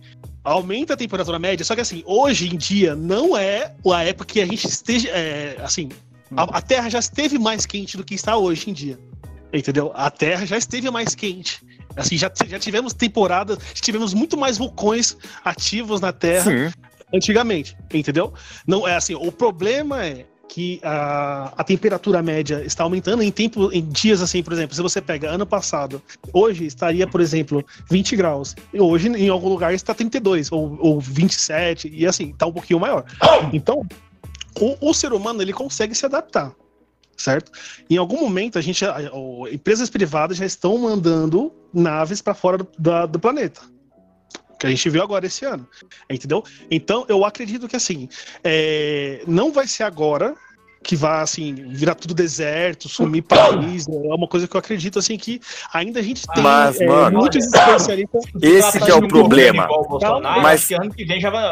aumenta 0.44 0.94
a 0.94 0.98
temperatura 0.98 1.38
média, 1.38 1.64
só 1.64 1.76
que 1.76 1.82
assim, 1.82 2.04
hoje 2.06 2.54
em 2.54 2.58
dia 2.58 2.96
não 2.96 3.38
é 3.38 3.74
a 3.94 4.04
época 4.04 4.26
que 4.26 4.42
a 4.42 4.46
gente 4.46 4.68
esteja. 4.68 5.10
é, 5.10 5.58
assim, 5.62 5.90
a, 6.36 6.44
a 6.44 6.62
Terra 6.62 6.90
já 6.90 7.00
esteve 7.00 7.38
mais 7.38 7.66
quente 7.66 7.98
do 7.98 8.04
que 8.04 8.16
está 8.16 8.36
hoje 8.38 8.70
em 8.70 8.74
dia. 8.74 9.00
Entendeu? 9.54 9.92
A 9.94 10.10
Terra 10.10 10.46
já 10.46 10.58
esteve 10.58 10.90
mais 10.90 11.14
quente. 11.14 11.62
Assim, 11.96 12.18
já, 12.18 12.32
já 12.48 12.58
tivemos 12.58 12.94
temporadas, 12.94 13.60
tivemos 13.76 14.14
muito 14.14 14.36
mais 14.36 14.58
vulcões 14.58 15.16
ativos 15.46 16.02
na 16.02 16.12
Terra 16.12 16.52
Sim. 16.52 16.74
antigamente, 17.14 17.78
entendeu? 17.94 18.34
Não 18.66 18.88
é 18.88 18.96
assim, 18.96 19.14
o 19.14 19.32
problema 19.32 20.04
é 20.04 20.26
que 20.54 20.80
a, 20.84 21.52
a 21.58 21.64
temperatura 21.64 22.22
média 22.22 22.64
está 22.64 22.84
aumentando 22.84 23.24
em 23.24 23.32
tempo, 23.32 23.72
em 23.72 23.84
dias 23.90 24.22
assim, 24.22 24.44
por 24.44 24.54
exemplo, 24.54 24.76
se 24.76 24.84
você 24.84 25.02
pega 25.02 25.28
ano 25.32 25.48
passado, 25.48 26.00
hoje 26.32 26.64
estaria, 26.68 27.08
por 27.08 27.20
exemplo, 27.22 27.66
20 27.90 28.16
graus, 28.16 28.56
e 28.72 28.80
hoje 28.80 29.08
em 29.10 29.30
algum 29.30 29.50
lugar 29.50 29.74
está 29.74 29.96
32 29.96 30.52
ou, 30.52 30.78
ou 30.80 31.00
27 31.02 31.90
e 31.92 32.06
assim, 32.06 32.30
está 32.30 32.46
um 32.46 32.54
pouquinho 32.54 32.80
maior. 32.80 33.04
Então, 33.52 33.84
o, 34.62 34.90
o 34.92 34.94
ser 34.94 35.12
humano 35.12 35.42
ele 35.42 35.54
consegue 35.54 35.96
se 35.96 36.06
adaptar. 36.06 36.54
Certo? 37.18 37.52
Em 37.90 37.98
algum 37.98 38.20
momento, 38.22 38.60
a 38.60 38.62
gente, 38.62 38.86
a- 38.86 39.10
o- 39.12 39.48
empresas 39.48 39.90
privadas 39.90 40.38
já 40.38 40.46
estão 40.46 40.78
mandando 40.78 41.52
naves 41.74 42.22
para 42.22 42.36
fora 42.36 42.60
do, 42.60 42.68
da- 42.78 43.06
do 43.08 43.18
planeta 43.20 43.62
que 44.64 44.68
a 44.68 44.70
gente 44.70 44.90
viu 44.90 45.04
agora 45.04 45.26
esse 45.26 45.46
ano. 45.46 45.68
Entendeu? 46.10 46.44
Então, 46.72 47.06
eu 47.10 47.26
acredito 47.26 47.68
que 47.68 47.76
assim, 47.76 48.08
é, 48.44 49.22
não 49.28 49.52
vai 49.52 49.68
ser 49.68 49.84
agora 49.84 50.36
que 50.82 50.96
vai 50.96 51.22
assim, 51.22 51.54
virar 51.70 51.96
tudo 51.96 52.14
deserto, 52.14 52.90
sumir 52.90 53.24
país. 53.24 53.88
É 53.88 54.14
uma 54.14 54.28
coisa 54.28 54.48
que 54.48 54.56
eu 54.56 54.60
acredito 54.60 55.00
assim 55.00 55.18
que 55.18 55.42
ainda 55.74 56.00
a 56.00 56.04
gente 56.04 56.28
tem 56.28 56.44
Mas, 56.44 56.80
é, 56.80 56.86
mano, 56.86 57.20
muitos 57.20 57.46
especialistas. 57.46 58.24
Esse 58.42 58.80
que 58.80 58.92
é 58.92 58.96
o 58.96 59.08
problema. 59.08 59.68
Mas- 60.42 60.70
ano 60.72 60.94
que 60.94 61.06
vem 61.06 61.20
já 61.20 61.30
vai. 61.30 61.44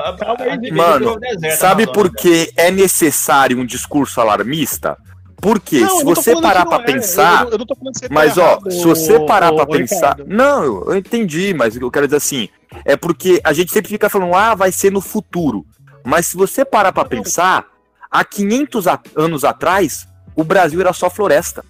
Mano, 0.71 1.17
sabe 1.57 1.87
por 1.87 2.13
que 2.13 2.51
é 2.57 2.71
necessário 2.71 3.57
um 3.57 3.65
discurso 3.65 4.19
alarmista? 4.19 4.97
Porque 5.41 5.79
Não, 5.79 5.89
se 5.89 6.01
eu 6.01 6.05
você 6.05 6.39
parar 6.39 6.65
não 6.65 6.73
é, 6.75 6.83
pensar. 6.83 7.45
eu- 7.45 7.51
eu 7.53 7.57
não 7.57 7.65
tô 7.65 7.75
falando 7.75 7.93
que 7.93 7.99
você 7.99 8.07
tá 8.07 8.13
Mas 8.13 8.37
ó, 8.37 8.41
errado, 8.51 8.71
se 8.71 8.83
você 8.85 9.19
parar 9.21 9.51
ô, 9.51 9.65
pensar. 9.65 10.11
Ricardo. 10.11 10.25
Não, 10.27 10.63
eu, 10.63 10.83
eu 10.89 10.95
entendi, 10.97 11.53
mas 11.53 11.75
eu 11.75 11.89
quero 11.89 12.05
dizer 12.07 12.17
assim 12.17 12.47
é 12.85 12.95
porque 12.95 13.41
a 13.43 13.51
gente 13.51 13.71
sempre 13.71 13.89
fica 13.89 14.07
falando, 14.09 14.33
ah, 14.35 14.53
vai 14.55 14.71
ser 14.71 14.91
no 14.91 15.01
futuro. 15.01 15.65
Mas 16.05 16.27
se 16.27 16.37
você 16.37 16.63
parar 16.63 16.93
pra 16.93 17.03
pensar, 17.05 17.65
há 18.09 18.23
500 18.23 18.87
a- 18.87 18.99
anos 19.15 19.43
atrás, 19.43 20.07
o 20.35 20.43
Brasil 20.43 20.79
era 20.79 20.93
só 20.93 21.09
floresta. 21.09 21.65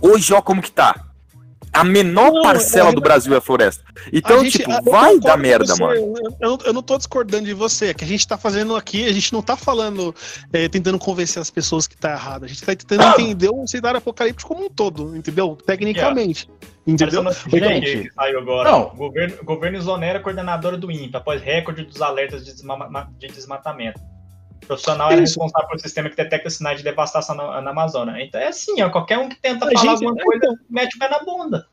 Hoje, 0.00 0.32
ó, 0.34 0.42
como 0.42 0.60
que 0.62 0.70
tá? 0.70 0.94
A 1.72 1.84
menor 1.84 2.32
Não, 2.32 2.42
parcela 2.42 2.90
é- 2.90 2.94
do 2.94 3.00
Brasil 3.00 3.34
é 3.36 3.40
floresta. 3.40 3.84
Então, 4.12 4.40
A 4.40 4.44
gente- 4.44 4.58
tipo, 4.58 4.82
vai 4.90 5.18
dar 5.18 5.36
merda, 5.36 5.74
você, 5.74 5.82
mano. 5.82 6.14
Eu, 6.40 6.58
eu, 6.64 6.72
não 6.72 6.82
tô 6.82 6.96
discordando 6.96 7.44
de 7.44 7.54
você, 7.54 7.86
é 7.86 7.94
que 7.94 8.04
a 8.04 8.06
gente 8.06 8.26
tá 8.26 8.38
fazendo 8.38 8.74
aqui, 8.76 9.06
a 9.06 9.12
gente 9.12 9.32
não 9.32 9.42
tá 9.42 9.56
falando, 9.56 10.14
é, 10.52 10.68
tentando 10.68 10.98
convencer 10.98 11.40
as 11.40 11.50
pessoas 11.50 11.86
que 11.86 11.96
tá 11.96 12.12
errado, 12.12 12.44
a 12.44 12.48
gente 12.48 12.60
tá 12.62 12.74
tentando 12.74 13.02
entender 13.20 13.50
o 13.50 13.66
cenário 13.66 13.98
apocalíptico 13.98 14.54
como 14.54 14.66
um 14.66 14.70
todo, 14.70 15.16
entendeu? 15.16 15.56
Tecnicamente. 15.66 16.48
Entendeu? 16.86 17.20
Essa 17.28 17.44
notícia 17.48 17.56
Então, 17.58 17.80
que 17.80 18.10
saiu 18.14 18.38
agora. 18.38 18.70
Não. 18.70 18.82
O 18.88 18.96
governo, 18.96 19.36
governo 19.44 19.76
exonera 19.76 20.20
coordenadora 20.20 20.76
do 20.76 20.90
INPA 20.90 21.18
após 21.18 21.42
recorde 21.42 21.84
dos 21.84 22.00
alertas 22.00 22.44
de, 22.46 22.52
desma- 22.52 23.10
de 23.18 23.26
desmatamento. 23.28 24.00
O 24.62 24.66
profissional 24.66 25.10
era 25.10 25.22
Isso. 25.22 25.32
responsável 25.40 25.68
pelo 25.68 25.80
sistema 25.80 26.10
que 26.10 26.16
detecta 26.16 26.50
sinais 26.50 26.78
de 26.78 26.84
devastação 26.84 27.34
na, 27.34 27.60
na 27.62 27.70
Amazônia. 27.70 28.22
Então 28.22 28.40
é 28.40 28.48
assim, 28.48 28.80
ó, 28.82 28.90
qualquer 28.90 29.18
um 29.18 29.28
que 29.28 29.36
tenta 29.40 29.66
A 29.66 29.70
falar 29.70 29.80
gente- 29.80 30.04
alguma 30.04 30.22
coisa, 30.24 30.58
mete 30.68 30.96
o 30.96 30.98
pé 30.98 31.08
na 31.08 31.18
bunda. 31.20 31.66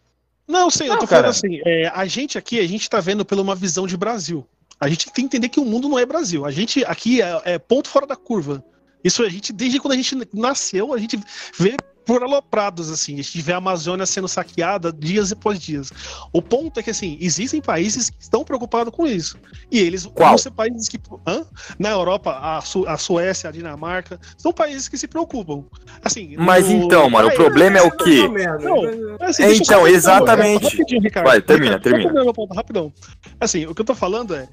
Não, 0.48 0.70
eu 0.80 0.88
Não, 0.88 1.00
tô 1.00 1.08
cara. 1.08 1.08
falando 1.08 1.26
assim, 1.30 1.60
é, 1.66 1.88
a 1.94 2.06
gente 2.06 2.38
aqui, 2.38 2.60
a 2.60 2.68
gente 2.68 2.90
tá 2.90 3.00
vendo 3.00 3.26
pela 3.26 3.42
uma 3.42 3.56
visão 3.56 3.88
de 3.88 3.98
Brasil. 3.98 4.48
A 4.80 4.88
gente 4.88 5.06
tem 5.06 5.14
que 5.14 5.22
entender 5.24 5.50
que 5.50 5.60
o 5.60 5.66
mundo 5.66 5.90
não 5.90 5.98
é 5.98 6.06
Brasil. 6.06 6.46
A 6.46 6.52
gente 6.52 6.86
aqui 6.86 7.22
é, 7.22 7.42
é 7.46 7.58
ponto 7.60 7.90
fora 7.90 8.06
da 8.06 8.16
curva. 8.16 8.64
Isso 9.04 9.24
a 9.24 9.30
gente, 9.30 9.52
desde 9.52 9.80
quando 9.80 9.94
a 9.94 9.98
gente 9.98 10.16
nasceu, 10.34 10.94
a 10.94 10.98
gente 10.98 11.20
vê 11.58 11.76
por 12.06 12.22
aloprados, 12.24 12.92
assim, 12.92 13.14
a 13.14 13.18
gente 13.18 13.42
vê 13.42 13.54
a 13.54 13.58
Amazônia 13.58 14.06
sendo 14.06 14.28
saqueada 14.28 14.94
dias 14.94 15.32
após 15.32 15.60
dias. 15.60 15.92
O 16.32 16.42
ponto 16.42 16.80
é 16.80 16.84
que, 16.84 16.92
assim, 16.92 17.18
existem 17.20 17.60
países 17.62 18.10
que 18.10 18.18
estão 18.22 18.44
preocupados 18.44 18.94
com 18.94 19.08
isso. 19.08 19.38
E 19.72 19.80
eles 19.80 20.06
Qual? 20.06 20.30
vão 20.30 20.38
ser 20.38 20.52
países 20.52 20.88
que. 20.88 21.00
Hã? 21.28 21.44
Na 21.80 21.90
Europa, 21.90 22.38
a, 22.42 22.62
Su- 22.62 22.88
a 22.88 22.98
Suécia, 22.98 23.50
a 23.50 23.52
Dinamarca, 23.52 24.20
são 24.38 24.54
países 24.54 24.88
que 24.88 24.98
se 24.98 25.08
preocupam. 25.08 25.64
Assim, 26.04 26.36
Mas 26.38 26.68
no- 26.70 26.84
então, 26.84 27.10
mano, 27.10 27.28
o 27.28 27.32
Aí, 27.32 27.36
problema 27.38 27.78
é 27.80 27.82
o 27.82 27.92
quê? 27.92 28.28
Não, 28.62 29.18
assim, 29.28 29.44
É, 29.44 29.56
então, 29.56 29.88
exatamente. 29.88 30.64
Rapidinho, 30.64 31.02
Ricardo. 31.02 31.28
Vai, 31.28 31.42
termina, 31.42 31.78
Ricardo, 31.78 32.02
termina. 32.04 32.34
ponto, 32.34 32.54
rapidão. 32.54 32.94
Assim, 33.40 33.66
o 33.66 33.74
que 33.74 33.82
eu 33.82 33.86
tô 33.86 33.96
falando 33.96 34.36
é, 34.36 34.48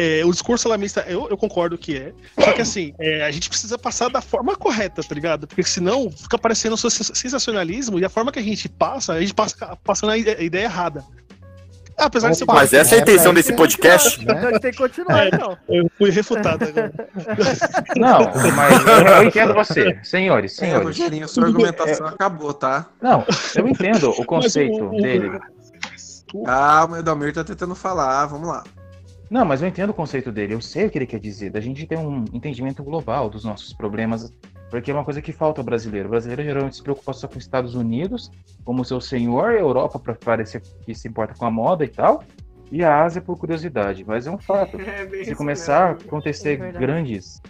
é, 0.00 0.24
o 0.24 0.30
discurso 0.30 0.68
alarmista, 0.68 1.04
eu, 1.08 1.28
eu 1.28 1.36
concordo 1.36 1.76
que 1.76 1.96
é, 1.96 2.12
só 2.40 2.52
que 2.52 2.62
assim, 2.62 2.94
é, 3.00 3.24
a 3.24 3.30
gente 3.32 3.48
precisa 3.48 3.76
passar 3.76 4.08
da 4.08 4.20
forma 4.20 4.54
correta, 4.54 5.02
tá 5.02 5.14
ligado? 5.14 5.46
Porque 5.46 5.64
senão 5.64 6.08
fica 6.10 6.38
parecendo 6.38 6.76
sens- 6.76 7.10
sensacionalismo 7.14 7.98
e 7.98 8.04
a 8.04 8.08
forma 8.08 8.30
que 8.30 8.38
a 8.38 8.42
gente 8.42 8.68
passa, 8.68 9.14
a 9.14 9.20
gente 9.20 9.34
passa 9.34 9.76
passando 9.82 10.10
a 10.10 10.16
ide- 10.16 10.30
a 10.38 10.40
ideia 10.42 10.64
errada. 10.64 11.04
Apesar 11.96 12.30
de 12.30 12.36
ser 12.38 12.44
Mas 12.46 12.72
essa 12.72 12.94
é 12.94 12.98
a 12.98 13.02
intenção 13.02 13.34
desse 13.34 13.52
podcast. 13.54 14.20
Gente 14.20 14.60
tem 14.60 14.70
que 14.70 14.76
continuar, 14.78 15.24
É, 15.24 15.28
então. 15.34 15.58
Eu 15.68 15.90
fui 15.98 16.10
refutado 16.10 16.64
agora. 16.64 16.92
Não, 17.96 18.20
mas 18.54 18.86
eu, 18.86 19.24
entendo 19.24 19.52
você. 19.52 19.98
Senhores, 20.04 20.52
É, 20.52 20.66
senhores. 20.66 20.86
Rogerinho, 20.96 21.26
sua 21.28 21.46
argumentação 21.46 22.06
acabou, 22.06 22.54
tá? 22.54 22.86
Não, 23.02 23.24
eu 23.56 23.66
entendo 23.66 24.10
o 24.10 24.24
conceito 24.24 24.74
Mas 24.78 24.80
o- 24.92 24.96
o- 24.96 25.02
dele. 25.02 25.40
Calma, 26.44 26.96
o 26.96 27.00
Edalmir 27.00 27.32
tá 27.32 27.42
tentando 27.42 27.74
falar, 27.74 28.26
vamos 28.26 28.46
lá. 28.48 28.62
Não, 29.30 29.44
mas 29.44 29.60
eu 29.60 29.68
entendo 29.68 29.90
o 29.90 29.94
conceito 29.94 30.32
dele, 30.32 30.54
eu 30.54 30.60
sei 30.60 30.86
o 30.86 30.90
que 30.90 30.96
ele 30.96 31.06
quer 31.06 31.20
dizer, 31.20 31.50
da 31.50 31.60
gente 31.60 31.86
ter 31.86 31.98
um 31.98 32.24
entendimento 32.32 32.82
global 32.82 33.28
dos 33.28 33.44
nossos 33.44 33.74
problemas, 33.74 34.32
porque 34.70 34.90
é 34.90 34.94
uma 34.94 35.04
coisa 35.04 35.20
que 35.20 35.32
falta 35.32 35.60
ao 35.60 35.64
brasileiro. 35.64 36.08
O 36.08 36.10
brasileiro 36.10 36.42
geralmente 36.42 36.76
se 36.76 36.82
preocupa 36.82 37.12
só 37.12 37.28
com 37.28 37.36
os 37.36 37.44
Estados 37.44 37.74
Unidos, 37.74 38.30
como 38.64 38.84
seu 38.84 39.00
senhor, 39.00 39.50
a 39.50 39.58
Europa 39.58 39.98
para 39.98 40.14
parecer 40.14 40.62
que 40.82 40.94
se 40.94 41.08
importa 41.08 41.34
com 41.34 41.44
a 41.44 41.50
moda 41.50 41.84
e 41.84 41.88
tal, 41.88 42.24
e 42.72 42.82
a 42.82 43.02
Ásia 43.02 43.20
por 43.20 43.38
curiosidade, 43.38 44.04
mas 44.06 44.26
é 44.26 44.30
um 44.30 44.38
fato. 44.38 44.78
É 44.80 45.24
Se 45.24 45.34
começar 45.34 45.90
a 45.90 45.94
mesmo. 45.94 46.08
acontecer 46.08 46.60
É 46.60 46.72
grandes 46.72 47.40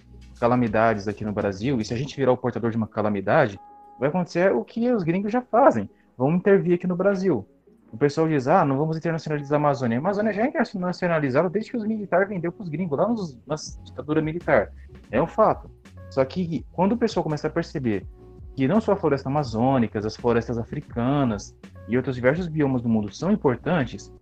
calamidades 0.41 1.07
aqui 1.07 1.25
no 1.25 1.33
Brasil, 1.33 1.81
e 1.81 1.85
se 1.85 1.95
a 1.95 1.97
gente 1.97 2.17
virar 2.17 2.33
o 2.33 2.37
portador 2.37 2.71
de 2.71 2.77
uma 2.77 2.87
calamidade, 2.87 3.59
vai 3.99 4.09
acontecer 4.09 4.53
o 4.53 4.65
que 4.65 4.91
os 4.91 5.03
gringos 5.03 5.33
já 5.33 5.43
fazem, 5.43 5.89
vão 6.17 6.33
intervir 6.35 6.75
aqui 6.75 6.87
no 6.87 6.97
Brasil. 6.97 7.47
O 7.93 7.97
pessoal 7.97 8.29
diz, 8.29 8.47
ah, 8.47 8.65
não 8.65 8.77
vamos 8.77 8.97
internacionalizar 8.97 9.59
a 9.59 9.63
Amazônia. 9.63 9.97
A 9.97 10.01
Amazônia 10.01 10.33
já 10.33 10.43
é 10.43 10.49
internacionalizada 10.49 11.49
desde 11.49 11.71
que 11.71 11.77
os 11.77 11.87
militares 11.87 12.29
venderam 12.29 12.53
para 12.53 12.63
os 12.63 12.69
gringos, 12.69 12.99
lá 12.99 13.09
nos, 13.09 13.39
na 13.47 13.57
ditadura 13.85 14.21
militar. 14.21 14.71
É 15.11 15.21
um 15.23 15.27
fato. 15.27 15.71
Só 16.11 16.25
que 16.25 16.65
quando 16.73 16.93
o 16.93 16.97
pessoal 16.97 17.25
começa 17.25 17.47
a 17.47 17.51
perceber 17.51 18.07
que 18.55 18.69
não 18.69 18.81
só 18.81 18.93
a 18.93 18.97
floresta 18.97 19.29
amazônica, 19.29 19.99
as 19.99 20.17
florestas 20.17 20.59
africanas 20.59 21.55
e 21.89 21.97
outros 21.97 22.17
diversos 22.17 22.47
biomas 22.47 22.83
do 22.83 22.89
mundo 22.89 23.13
são 23.15 23.33
importantes, 23.33 24.13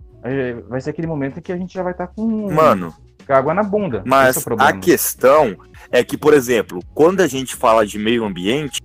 vai 0.68 0.80
ser 0.80 0.90
aquele 0.90 1.06
momento 1.06 1.38
em 1.38 1.42
que 1.42 1.52
a 1.52 1.56
gente 1.56 1.74
já 1.74 1.82
vai 1.82 1.92
estar 1.92 2.08
com, 2.08 2.52
Mano, 2.52 2.94
água 3.28 3.54
na 3.54 3.62
bunda. 3.62 4.02
Mas 4.04 4.36
é 4.36 4.40
o 4.40 4.42
problema. 4.42 4.70
a 4.70 4.78
questão 4.78 5.56
é 5.90 6.04
que, 6.04 6.16
por 6.16 6.34
exemplo, 6.34 6.80
quando 6.94 7.20
a 7.20 7.26
gente 7.26 7.56
fala 7.56 7.86
de 7.86 7.98
meio 7.98 8.24
ambiente, 8.24 8.82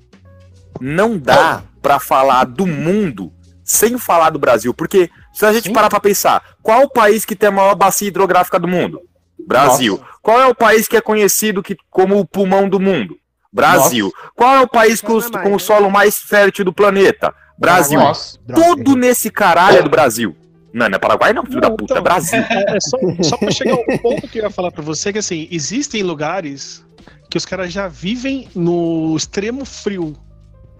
não 0.80 1.18
dá 1.18 1.64
pra 1.82 2.00
falar 2.00 2.46
do 2.46 2.66
mundo 2.66 3.32
sem 3.72 3.98
falar 3.98 4.30
do 4.30 4.40
Brasil. 4.40 4.74
Porque 4.74 5.10
se 5.34 5.46
a 5.46 5.54
gente 5.54 5.72
parar 5.72 5.90
pra 5.90 6.00
pensar, 6.00 6.44
qual 6.62 6.84
o 6.84 6.90
país 6.90 7.26
que 7.26 7.36
tem 7.36 7.50
a 7.50 7.52
maior 7.52 7.76
bacia 7.76 8.08
hidrográfica 8.08 8.60
do 8.60 8.68
mundo? 8.68 9.00
Brasil. 9.48 10.00
Qual 10.22 10.40
é 10.40 10.46
o 10.48 10.54
país 10.56 10.88
que 10.88 10.96
é 10.98 11.02
conhecido 11.02 11.64
que, 11.64 11.76
como 11.90 12.20
o 12.20 12.26
pulmão 12.26 12.70
do 12.70 12.80
mundo? 12.80 13.16
Brasil. 13.52 14.12
Qual 14.36 14.56
é 14.56 14.62
o 14.62 14.68
país 14.68 15.02
com, 15.02 15.14
os- 15.14 15.30
com 15.30 15.54
o 15.56 15.60
solo 15.60 15.90
mais 15.90 16.18
fértil 16.18 16.64
do 16.66 16.72
planeta? 16.74 17.34
Brasil. 17.58 18.00
Nossa. 18.00 18.40
Tudo 18.54 18.96
nesse 18.96 19.30
caralho 19.30 19.78
é 19.80 19.82
do 19.84 19.90
Brasil. 19.90 20.36
Não, 20.74 20.88
não 20.88 20.96
é 20.96 21.00
Paraguai 21.00 21.34
não, 21.34 21.46
filho 21.46 21.60
da 21.60 21.70
puta, 21.70 21.84
é 21.84 21.98
então, 21.98 22.04
Brasil. 22.04 22.40
É, 22.50 22.78
é 22.78 22.80
só, 22.80 22.98
só 23.24 23.38
pra 23.38 23.52
chegar 23.52 23.74
ao 23.74 24.00
ponto 24.00 24.28
que 24.28 24.40
eu 24.40 24.44
ia 24.44 24.50
falar 24.50 24.72
pra 24.72 24.82
você, 24.82 25.12
que 25.12 25.20
assim, 25.20 25.48
existem 25.52 26.02
lugares 26.02 26.86
que 27.30 27.38
os 27.38 27.46
caras 27.46 27.72
já 27.74 27.88
vivem 27.90 28.48
no 28.56 29.14
extremo 29.18 29.66
frio. 29.66 30.14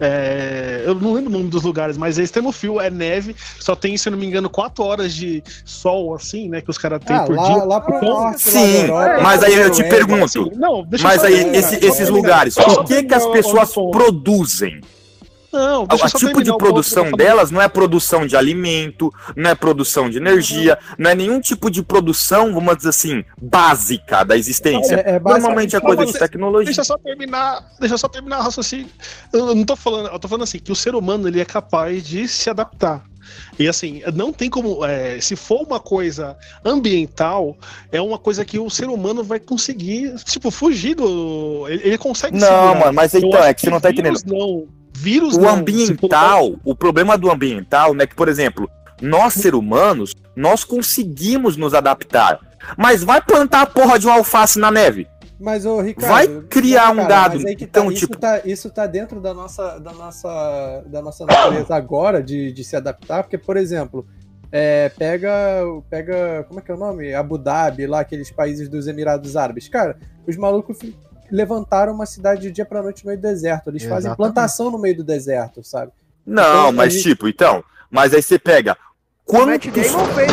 É, 0.04 0.82
eu 0.84 0.96
não 0.96 1.12
lembro 1.12 1.30
o 1.30 1.32
nome 1.32 1.48
dos 1.48 1.62
lugares, 1.62 1.96
mas 1.96 2.18
é 2.18 2.24
extremo 2.24 2.50
frio, 2.50 2.80
é 2.80 2.90
neve, 2.90 3.36
só 3.60 3.76
tem, 3.76 3.96
se 3.96 4.08
eu 4.08 4.10
não 4.10 4.18
me 4.18 4.26
engano, 4.26 4.50
4 4.50 4.82
horas 4.82 5.14
de 5.14 5.40
sol, 5.64 6.12
assim, 6.14 6.48
né, 6.48 6.60
que 6.60 6.68
os 6.68 6.76
caras 6.76 6.98
têm 7.04 7.14
Ah, 7.14 7.22
por 7.22 7.36
lá- 7.36 7.44
dia. 7.54 7.64
lá 7.64 7.80
pro 7.80 7.96
Então- 7.96 8.08
norte, 8.08 8.32
lá 8.46 8.52
Sim, 8.60 8.80
Europa, 8.82 9.20
mas 9.22 9.42
aí 9.44 9.54
eu 9.54 9.70
te 9.70 9.84
pergunto, 9.84 10.24
assim, 10.24 10.50
não, 10.56 10.84
deixa 10.84 11.04
eu 11.04 11.08
mas 11.08 11.22
aí 11.24 11.56
esse- 11.56 11.76
esses 11.86 12.08
lugares, 12.08 12.56
o 12.56 12.82
que 12.84 13.04
que 13.04 13.14
as 13.14 13.26
pessoas 13.26 13.72
produzem? 13.72 14.80
Não, 15.52 15.82
O 15.84 15.86
deixa 15.86 16.08
tipo 16.08 16.42
de 16.42 16.50
o 16.50 16.56
que 16.56 16.64
eu 16.64 16.72
produção 16.72 17.10
delas 17.12 17.50
não 17.50 17.60
é 17.60 17.68
produção 17.68 18.26
de 18.26 18.36
alimento, 18.36 19.12
não 19.36 19.50
é 19.50 19.54
produção 19.54 20.08
de 20.08 20.16
energia, 20.16 20.78
não 20.98 21.10
é 21.10 21.14
nenhum 21.14 21.40
tipo 21.40 21.70
de 21.70 21.82
produção, 21.82 22.54
vamos 22.54 22.76
dizer 22.76 22.88
assim, 22.88 23.24
básica 23.40 24.24
da 24.24 24.36
existência. 24.36 24.96
É- 24.96 25.16
é 25.16 25.20
Normalmente 25.20 25.76
é 25.76 25.80
coisa 25.80 26.06
de 26.06 26.12
tecnologia. 26.14 26.66
Deixa 26.66 26.80
eu 26.80 26.84
só 26.84 26.96
terminar, 26.96 27.62
deixa 27.78 27.98
só 27.98 28.08
terminar 28.08 28.40
o 28.40 28.42
raciocínio. 28.42 28.88
Eu 29.32 29.54
não 29.54 29.64
tô 29.64 29.76
falando, 29.76 30.08
eu 30.08 30.18
tô 30.18 30.26
falando 30.26 30.44
assim, 30.44 30.58
que 30.58 30.72
o 30.72 30.76
ser 30.76 30.94
humano 30.94 31.28
ele 31.28 31.40
é 31.40 31.44
capaz 31.44 32.02
de 32.02 32.26
se 32.26 32.48
adaptar. 32.48 33.04
E 33.58 33.68
assim, 33.68 34.02
não 34.14 34.32
tem 34.32 34.50
como. 34.50 34.84
é, 34.84 35.20
se 35.20 35.36
for 35.36 35.62
uma 35.62 35.78
coisa 35.78 36.36
ambiental, 36.64 37.56
é 37.90 38.00
uma 38.00 38.18
coisa 38.18 38.44
que 38.44 38.58
o 38.58 38.68
ser 38.68 38.88
humano 38.88 39.22
vai 39.22 39.38
conseguir, 39.38 40.14
tipo, 40.24 40.50
fugir 40.50 40.94
do. 40.94 41.66
Ele, 41.68 41.82
ele 41.84 41.98
consegue 41.98 42.36
Não, 42.36 42.74
mano, 42.74 42.92
mas 42.92 43.14
então, 43.14 43.44
é 43.44 43.54
que 43.54 43.60
você 43.60 43.70
não 43.70 43.80
tá 43.80 43.90
vírus 43.90 44.24
Não. 44.24 44.66
Vírus 44.94 45.36
O 45.36 45.40
não. 45.40 45.48
ambiental, 45.56 46.54
o 46.64 46.74
problema 46.74 47.16
do 47.18 47.30
ambiental, 47.30 47.94
né, 47.94 48.06
que, 48.06 48.14
por 48.14 48.28
exemplo, 48.28 48.70
nós, 49.00 49.34
seres 49.34 49.58
humanos, 49.58 50.14
nós 50.36 50.64
conseguimos 50.64 51.56
nos 51.56 51.74
adaptar. 51.74 52.38
Mas 52.76 53.02
vai 53.02 53.20
plantar 53.20 53.62
a 53.62 53.66
porra 53.66 53.98
de 53.98 54.06
um 54.06 54.12
alface 54.12 54.58
na 54.58 54.70
neve. 54.70 55.08
Mas, 55.40 55.66
ô, 55.66 55.80
Ricardo. 55.80 56.12
Vai 56.12 56.28
criar 56.48 56.92
um 56.92 56.96
cara, 56.96 57.08
dado. 57.08 57.34
mas 57.34 57.44
aí 57.46 57.56
que 57.56 57.66
tá, 57.66 57.80
Então, 57.80 57.90
isso, 57.90 58.06
tipo- 58.06 58.16
tá, 58.16 58.40
isso 58.44 58.70
tá 58.70 58.86
dentro 58.86 59.20
da 59.20 59.34
nossa, 59.34 59.78
da 59.80 59.92
nossa, 59.92 60.84
da 60.86 61.02
nossa 61.02 61.26
natureza 61.26 61.74
agora 61.74 62.22
de, 62.22 62.52
de 62.52 62.62
se 62.62 62.76
adaptar, 62.76 63.24
porque, 63.24 63.36
por 63.36 63.56
exemplo, 63.56 64.06
é, 64.52 64.88
pega, 64.90 65.32
pega. 65.90 66.44
Como 66.46 66.60
é 66.60 66.62
que 66.62 66.70
é 66.70 66.74
o 66.74 66.78
nome? 66.78 67.12
Abu 67.12 67.38
Dhabi, 67.38 67.88
lá, 67.88 68.00
aqueles 68.00 68.30
países 68.30 68.68
dos 68.68 68.86
Emirados 68.86 69.36
Árabes. 69.36 69.68
Cara, 69.68 69.96
os 70.28 70.36
malucos 70.36 70.78
levantaram 71.32 71.92
uma 71.94 72.06
cidade 72.06 72.42
de 72.42 72.50
dia 72.52 72.64
pra 72.64 72.82
noite 72.82 73.02
no 73.04 73.08
meio 73.08 73.18
do 73.18 73.22
deserto. 73.22 73.70
Eles 73.70 73.82
fazem 73.82 73.96
Exatamente. 74.10 74.16
plantação 74.18 74.70
no 74.70 74.78
meio 74.78 74.98
do 74.98 75.02
deserto, 75.04 75.64
sabe? 75.64 75.90
Não, 76.24 76.42
Então, 76.42 76.72
mas 76.72 76.94
aí- 76.94 77.02
tipo, 77.02 77.26
então, 77.26 77.64
mas 77.90 78.12
aí 78.14 78.22
você 78.22 78.38
pega 78.38 78.76
quantos 79.24 79.70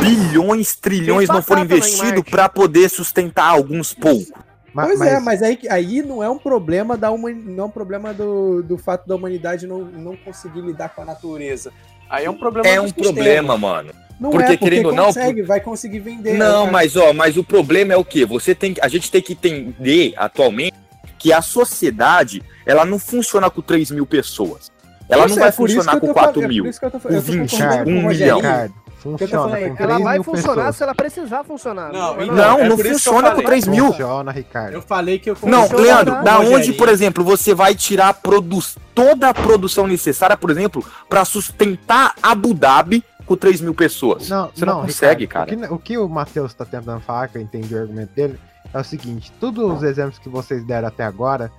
bilhões, 0.01 0.75
trilhões 0.75 1.29
não 1.29 1.41
foram 1.41 1.63
investidos 1.63 2.23
pra 2.29 2.49
poder 2.49 2.89
sustentar 2.89 3.45
alguns 3.49 3.93
poucos? 3.93 4.31
pois 4.73 5.01
é, 5.01 5.19
mas 5.19 5.41
aí, 5.41 5.57
aí 5.69 6.01
não 6.03 6.21
é 6.23 6.29
um 6.29 6.37
problema 6.37 6.95
da 6.95 7.09
humani- 7.11 7.41
não 7.43 7.63
é 7.63 7.67
um 7.67 7.71
problema 7.71 8.13
do, 8.13 8.61
do 8.61 8.77
fato 8.77 9.07
da 9.07 9.15
humanidade 9.15 9.65
não, 9.65 9.79
não 9.79 10.15
conseguir 10.17 10.61
lidar 10.61 10.89
com 10.89 11.01
a 11.01 11.05
natureza. 11.05 11.71
Aí 12.09 12.25
é 12.25 12.29
um 12.29 12.37
problema 12.37 12.67
É 12.67 12.79
um 12.79 12.85
sistema. 12.85 13.05
problema, 13.13 13.57
mano. 13.57 13.91
Não 14.19 14.31
porque 14.31 14.43
é, 14.45 14.57
porque 14.57 14.65
querendo 14.69 14.87
ou 14.87 14.91
não, 14.93 15.05
consegue, 15.05 15.41
vai 15.43 15.61
conseguir 15.61 15.99
vender. 15.99 16.33
Não, 16.33 16.61
cara. 16.61 16.71
mas 16.71 16.95
ó, 16.97 17.13
mas 17.13 17.37
o 17.37 17.43
problema 17.43 17.93
é 17.93 17.97
o 17.97 18.03
quê? 18.03 18.25
Você 18.25 18.53
tem, 18.53 18.73
que- 18.73 18.81
a 18.81 18.87
gente 18.89 19.09
tem 19.09 19.21
que 19.21 19.31
entender 19.33 20.13
atualmente 20.17 20.73
que 21.19 21.31
a 21.33 21.41
sociedade 21.41 22.41
ela 22.65 22.85
não 22.85 22.97
funciona 22.97 23.49
com 23.49 23.61
3 23.61 23.91
mil 23.91 24.05
pessoas. 24.05 24.71
Ela 25.09 25.25
Isso, 25.25 25.35
não 25.35 25.39
vai 25.41 25.49
é 25.49 25.51
por 25.51 25.67
isso 25.69 25.77
funcionar 25.77 25.99
com 25.99 26.07
tô 26.07 26.13
4 26.13 26.33
falando- 26.33 26.45
é 26.45 26.47
mil, 26.47 26.63
tô- 26.71 26.79
com 26.79 26.85
eu 26.87 26.91
tô 26.91 27.19
20, 27.19 27.51
concordando 27.51 27.83
com 27.83 27.89
o 27.91 27.93
1 27.93 28.03
Rogerinho. 28.03 28.35
milhão. 28.37 28.73
Funciona 28.99 29.57
com 29.57 29.65
Ela 29.65 29.75
3 29.77 30.03
vai 30.03 30.23
funcionar 30.23 30.55
pessoas. 30.55 30.75
se 30.75 30.83
ela 30.83 30.93
precisar 30.95 31.43
funcionar. 31.45 31.93
Não, 31.93 32.19
é 32.19 32.23
então, 32.25 32.35
Não, 32.35 32.59
é 32.59 32.67
não 32.69 32.77
funciona 32.77 33.21
com 33.29 33.35
falei. 33.37 33.45
3 33.45 33.67
mil. 33.67 33.85
Funciona, 33.87 34.29
Ricardo. 34.31 34.73
Eu 34.73 34.81
falei 34.81 35.17
que 35.19 35.29
eu 35.29 35.37
Não, 35.43 35.71
Leandro, 35.71 36.21
da 36.21 36.39
onde, 36.39 36.73
por 36.73 36.89
exemplo, 36.89 37.23
você 37.23 37.53
vai 37.55 37.73
tirar 37.73 38.13
produ 38.15 38.59
toda 38.93 39.29
a 39.29 39.33
produção 39.33 39.87
necessária, 39.87 40.35
por 40.35 40.49
exemplo, 40.51 40.85
pra 41.07 41.23
sustentar 41.23 42.13
Abu 42.21 42.53
Dhabi 42.53 43.01
com 43.25 43.37
3 43.37 43.61
mil 43.61 43.73
pessoas? 43.73 44.27
Não, 44.27 44.51
você 44.53 44.65
não, 44.65 44.73
não, 44.75 44.81
consegue, 44.81 45.21
Ricardo, 45.21 45.47
cara. 45.57 45.65
O 45.67 45.67
que, 45.67 45.73
o 45.75 45.79
que 45.79 45.97
o 45.97 46.09
Matheus 46.09 46.53
tá 46.53 46.65
tentando 46.65 46.99
falar, 46.99 47.29
que 47.29 47.37
eu 47.37 47.41
entendi 47.41 47.73
o 47.73 47.79
argumento 47.79 48.11
dele, 48.13 48.37
é 48.73 48.79
o 48.79 48.83
seguinte: 48.83 49.31
todos 49.39 49.77
os 49.77 49.83
exemplos 49.83 50.19
que 50.19 50.29
vocês 50.29 50.63
deram 50.63 50.87
até 50.87 51.03
agora 51.03 51.51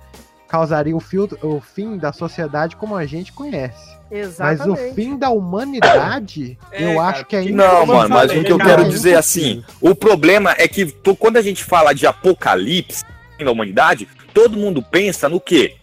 causariam 0.47 0.97
o, 0.97 1.01
fio- 1.01 1.29
o 1.41 1.61
fim 1.61 1.97
da 1.97 2.11
sociedade 2.11 2.75
como 2.75 2.95
a 2.95 3.05
gente 3.05 3.31
conhece. 3.31 3.95
Mas 4.11 4.59
o 4.59 4.73
Exatamente. 4.73 4.93
fim 4.95 5.17
da 5.17 5.29
humanidade, 5.29 6.57
eu 6.73 6.99
acho 6.99 7.25
que 7.25 7.37
ainda 7.37 7.51
Não, 7.65 7.79
como 7.79 7.93
eu 7.93 7.97
mano, 7.97 8.09
mas 8.09 8.31
o 8.31 8.43
que 8.43 8.51
eu 8.51 8.57
cara, 8.57 8.69
quero 8.71 8.81
é 8.83 8.89
dizer 8.89 9.11
é 9.11 9.15
assim, 9.15 9.63
o 9.79 9.95
problema 9.95 10.53
é 10.57 10.67
que 10.67 10.91
quando 11.17 11.37
a 11.37 11.41
gente 11.41 11.63
fala 11.63 11.93
de 11.93 12.05
apocalipse 12.05 13.05
da 13.39 13.49
humanidade, 13.51 14.07
todo 14.33 14.57
mundo 14.57 14.83
pensa 14.83 15.29
no 15.29 15.39
quê? 15.39 15.77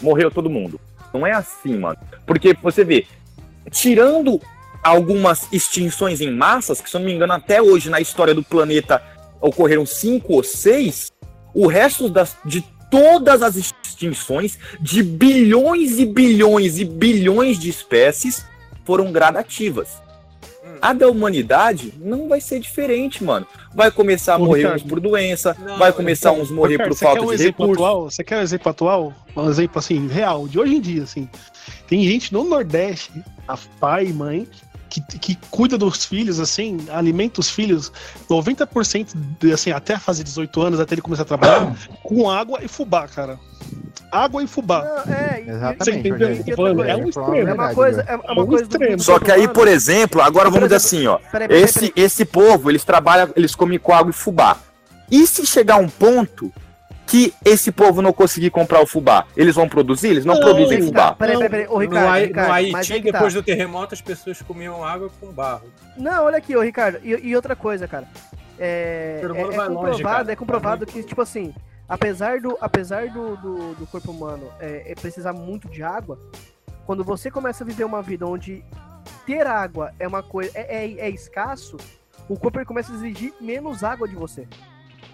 Morreu 0.00 0.30
todo 0.30 0.48
mundo. 0.48 0.80
Não 1.12 1.26
é 1.26 1.32
assim, 1.32 1.76
mano. 1.76 1.98
Porque 2.24 2.56
você 2.62 2.84
vê, 2.84 3.04
tirando 3.70 4.40
algumas 4.82 5.48
extinções 5.52 6.20
em 6.20 6.30
massas, 6.30 6.80
que 6.80 6.88
se 6.88 6.94
eu 6.96 7.00
não 7.00 7.06
me 7.06 7.12
engano 7.14 7.32
até 7.32 7.60
hoje 7.60 7.90
na 7.90 8.00
história 8.00 8.32
do 8.34 8.42
planeta 8.44 9.02
ocorreram 9.40 9.86
cinco 9.86 10.34
ou 10.34 10.42
seis, 10.42 11.12
o 11.54 11.66
resto 11.66 12.08
das, 12.08 12.36
de 12.44 12.64
todas 12.90 13.42
as 13.42 13.56
extinções 13.56 14.58
de 14.80 15.02
bilhões 15.02 15.98
e 15.98 16.06
bilhões 16.06 16.78
e 16.78 16.84
bilhões 16.84 17.58
de 17.58 17.68
espécies 17.68 18.44
foram 18.84 19.12
gradativas. 19.12 19.88
A 20.80 20.92
da 20.92 21.08
humanidade 21.08 21.92
não 21.98 22.28
vai 22.28 22.40
ser 22.40 22.60
diferente, 22.60 23.24
mano. 23.24 23.46
Vai 23.74 23.90
começar 23.90 24.34
a 24.34 24.38
morrer 24.38 24.62
Ricardo. 24.62 24.76
uns 24.76 24.88
por 24.88 25.00
doença, 25.00 25.56
vai 25.76 25.92
começar 25.92 26.32
uns 26.32 26.50
morrer 26.50 26.72
Ricardo, 26.72 26.90
por 26.90 26.96
você 26.96 27.04
falta 27.04 27.20
quer 27.20 27.26
um 27.26 27.28
de 27.28 27.34
exemplo 27.34 27.66
recursos. 27.66 27.84
atual? 27.84 28.10
Você 28.10 28.24
quer 28.24 28.38
um 28.38 28.42
exemplo 28.42 28.70
atual? 28.70 29.14
Um 29.36 29.50
exemplo 29.50 29.78
assim, 29.78 30.06
real, 30.06 30.46
de 30.46 30.58
hoje 30.58 30.76
em 30.76 30.80
dia, 30.80 31.02
assim. 31.02 31.28
Tem 31.88 32.02
gente 32.04 32.32
no 32.32 32.44
Nordeste, 32.44 33.10
a 33.46 33.56
pai 33.80 34.06
e 34.06 34.12
mãe, 34.12 34.46
que, 34.88 35.00
que 35.18 35.38
cuida 35.50 35.76
dos 35.76 36.04
filhos, 36.04 36.40
assim, 36.40 36.78
alimenta 36.90 37.40
os 37.40 37.50
filhos 37.50 37.92
90%, 38.28 39.08
de, 39.38 39.52
assim, 39.52 39.70
até 39.70 39.94
de 39.96 40.24
18 40.24 40.62
anos, 40.62 40.80
até 40.80 40.94
ele 40.94 41.02
começar 41.02 41.22
a 41.22 41.26
trabalhar, 41.26 41.76
com 42.02 42.30
água 42.30 42.60
e 42.62 42.68
fubá, 42.68 43.06
cara. 43.06 43.38
Água 44.10 44.42
e 44.42 44.46
fubá. 44.46 45.04
É, 45.06 45.74
Você 45.78 45.92
entendeu 45.92 46.32
o 46.32 46.44
que 46.44 46.50
eu 46.50 46.56
tô 46.56 46.62
falando? 46.62 46.84
É 46.84 46.96
um 46.96 47.08
extremo. 47.08 47.48
É 47.48 47.52
uma 47.52 47.74
coisa, 47.74 48.00
é 48.00 48.16
uma 48.16 48.42
um 48.42 48.46
coisa 48.46 48.64
extremo. 48.64 48.98
Só 49.00 49.18
que 49.18 49.30
aí, 49.30 49.46
por 49.46 49.68
exemplo, 49.68 50.22
agora 50.22 50.48
vamos 50.48 50.68
dizer 50.68 50.76
assim, 50.76 51.06
ó. 51.06 51.18
peraí, 51.30 51.48
peraí, 51.48 51.62
esse, 51.62 51.92
esse 51.94 52.24
povo, 52.24 52.70
eles 52.70 52.84
trabalham, 52.84 53.30
eles 53.36 53.54
comem 53.54 53.78
com 53.78 53.92
água 53.92 54.10
e 54.10 54.14
fubá. 54.14 54.56
E 55.10 55.26
se 55.26 55.44
chegar 55.46 55.76
um 55.76 55.88
ponto 55.88 56.52
que 57.08 57.34
esse 57.42 57.72
povo 57.72 58.02
não 58.02 58.12
conseguir 58.12 58.50
comprar 58.50 58.82
o 58.82 58.86
fubá, 58.86 59.26
eles 59.34 59.54
vão 59.54 59.66
produzir? 59.66 60.08
Eles 60.08 60.26
não, 60.26 60.34
Não, 60.34 60.42
produzem 60.42 60.78
tá. 60.78 60.86
fubá. 60.86 61.12
Peraí, 61.14 61.38
peraí, 61.38 61.50
peraí. 61.50 61.66
Ô, 61.68 61.78
Ricardo, 61.78 62.06
no, 62.06 62.26
Ricardo, 62.26 62.48
no 62.48 62.54
Haiti, 62.54 62.72
mas 62.72 62.90
é 62.90 63.00
que 63.00 63.10
tá. 63.10 63.18
depois 63.18 63.34
do 63.34 63.42
terremoto, 63.42 63.94
as 63.94 64.00
pessoas 64.02 64.42
comiam 64.42 64.84
água 64.84 65.10
com 65.18 65.32
barro. 65.32 65.72
Não, 65.96 66.24
olha 66.26 66.36
aqui, 66.36 66.54
ô 66.54 66.60
Ricardo. 66.60 67.00
E, 67.02 67.28
e 67.28 67.34
outra 67.34 67.56
coisa, 67.56 67.88
cara. 67.88 68.06
É, 68.58 69.22
é, 69.22 69.24
é 69.24 69.28
vai 69.28 69.68
longe, 69.68 69.68
comprovado, 69.68 70.02
cara. 70.02 70.32
é 70.32 70.36
comprovado 70.36 70.86
que, 70.86 71.02
tipo 71.02 71.22
assim, 71.22 71.54
apesar 71.88 72.40
do, 72.40 72.58
apesar 72.60 73.08
do, 73.08 73.36
do, 73.36 73.74
do 73.74 73.86
corpo 73.86 74.10
humano 74.10 74.46
é, 74.60 74.92
é 74.92 74.94
precisar 74.94 75.32
muito 75.32 75.66
de 75.68 75.82
água, 75.82 76.18
quando 76.84 77.02
você 77.02 77.30
começa 77.30 77.64
a 77.64 77.66
viver 77.66 77.84
uma 77.84 78.02
vida 78.02 78.26
onde 78.26 78.62
ter 79.24 79.46
água 79.46 79.92
é 79.98 80.06
uma 80.06 80.22
coisa. 80.22 80.50
É, 80.54 80.84
é, 80.84 81.00
é 81.00 81.10
escasso, 81.10 81.78
o 82.28 82.38
corpo 82.38 82.62
começa 82.66 82.92
a 82.92 82.96
exigir 82.96 83.32
menos 83.40 83.82
água 83.82 84.06
de 84.06 84.14
você. 84.14 84.46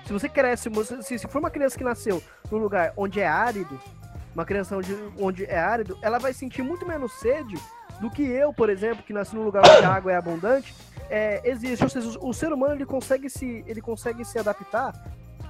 Se 0.07 0.12
você 0.12 0.28
cresce, 0.28 0.68
se, 1.02 1.18
se 1.18 1.28
for 1.28 1.38
uma 1.38 1.50
criança 1.50 1.78
que 1.78 1.84
nasceu 1.84 2.22
num 2.50 2.59
lugar 2.59 2.92
onde 2.96 3.20
é 3.20 3.26
árido, 3.26 3.80
uma 4.34 4.44
criança 4.44 4.76
onde, 4.76 4.94
onde 5.18 5.44
é 5.46 5.59
árido, 5.59 5.96
ela 6.02 6.18
vai 6.18 6.32
sentir 6.32 6.62
muito 6.62 6.86
menos 6.86 7.12
sede 7.14 7.57
do 8.00 8.11
que 8.11 8.22
eu, 8.22 8.52
por 8.52 8.68
exemplo, 8.68 9.02
que 9.05 9.12
nasci 9.12 9.34
num 9.34 9.44
lugar 9.44 9.62
onde 9.64 9.86
a 9.86 9.92
água 9.94 10.12
é 10.12 10.16
abundante, 10.16 10.74
é, 11.09 11.40
existe. 11.48 11.82
Ou 11.82 11.88
seja, 11.88 12.18
o 12.20 12.34
ser 12.34 12.52
humano 12.52 12.74
ele 12.74 12.84
consegue 12.84 13.30
se, 13.30 13.64
ele 13.66 13.80
consegue 13.80 14.24
se 14.24 14.38
adaptar 14.38 14.92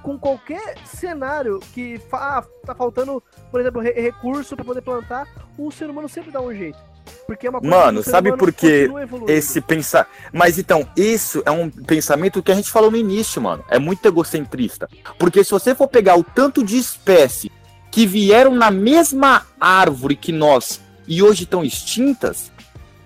com 0.03 0.17
qualquer 0.19 0.77
cenário 0.85 1.59
que 1.73 1.97
fa- 1.97 2.37
ah, 2.37 2.43
tá 2.65 2.75
faltando, 2.75 3.21
por 3.49 3.59
exemplo, 3.59 3.81
re- 3.81 3.99
recurso 3.99 4.55
para 4.55 4.63
poder 4.63 4.81
plantar, 4.83 5.27
o 5.57 5.71
ser 5.71 5.89
humano 5.89 6.07
sempre 6.07 6.29
dá 6.31 6.39
um 6.39 6.53
jeito. 6.53 6.77
Porque 7.25 7.47
é 7.47 7.49
uma 7.49 7.59
coisa 7.59 7.75
que 7.75 7.81
Mano, 7.81 8.03
sabe 8.03 8.37
por 8.37 8.53
que 8.53 8.89
esse 9.27 9.59
pensar. 9.59 10.07
Mas 10.31 10.59
então, 10.59 10.87
isso 10.95 11.41
é 11.45 11.51
um 11.51 11.69
pensamento 11.69 12.41
que 12.43 12.51
a 12.51 12.55
gente 12.55 12.69
falou 12.69 12.91
no 12.91 12.97
início, 12.97 13.41
mano. 13.41 13.63
É 13.69 13.79
muito 13.79 14.05
egocentrista. 14.07 14.87
Porque 15.17 15.43
se 15.43 15.51
você 15.51 15.73
for 15.73 15.87
pegar 15.87 16.17
o 16.17 16.23
tanto 16.23 16.63
de 16.63 16.77
espécie 16.77 17.51
que 17.91 18.05
vieram 18.05 18.53
na 18.53 18.69
mesma 18.69 19.45
árvore 19.59 20.15
que 20.15 20.31
nós 20.31 20.81
e 21.07 21.23
hoje 21.23 21.43
estão 21.43 21.63
extintas, 21.63 22.51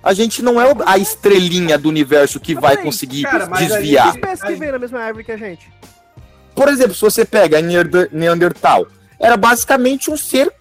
a 0.03 0.13
gente 0.13 0.41
não 0.41 0.59
é 0.59 0.73
a 0.85 0.97
estrelinha 0.97 1.77
do 1.77 1.87
universo 1.89 2.39
que 2.39 2.55
vai 2.55 2.77
conseguir 2.77 3.25
desviar. 3.57 4.11
Que 4.11 4.17
espécie 4.19 4.45
que 4.45 4.55
vem 4.55 4.71
na 4.71 4.79
mesma 4.79 4.99
árvore 4.99 5.23
que 5.23 5.31
a 5.31 5.37
gente? 5.37 5.71
Por 6.55 6.67
exemplo, 6.67 6.93
se 6.93 7.01
você 7.01 7.23
pega 7.23 7.59
Neandertal, 8.11 8.87
era 9.19 9.37
basicamente 9.37 10.09
um 10.11 10.17
ser 10.17 10.51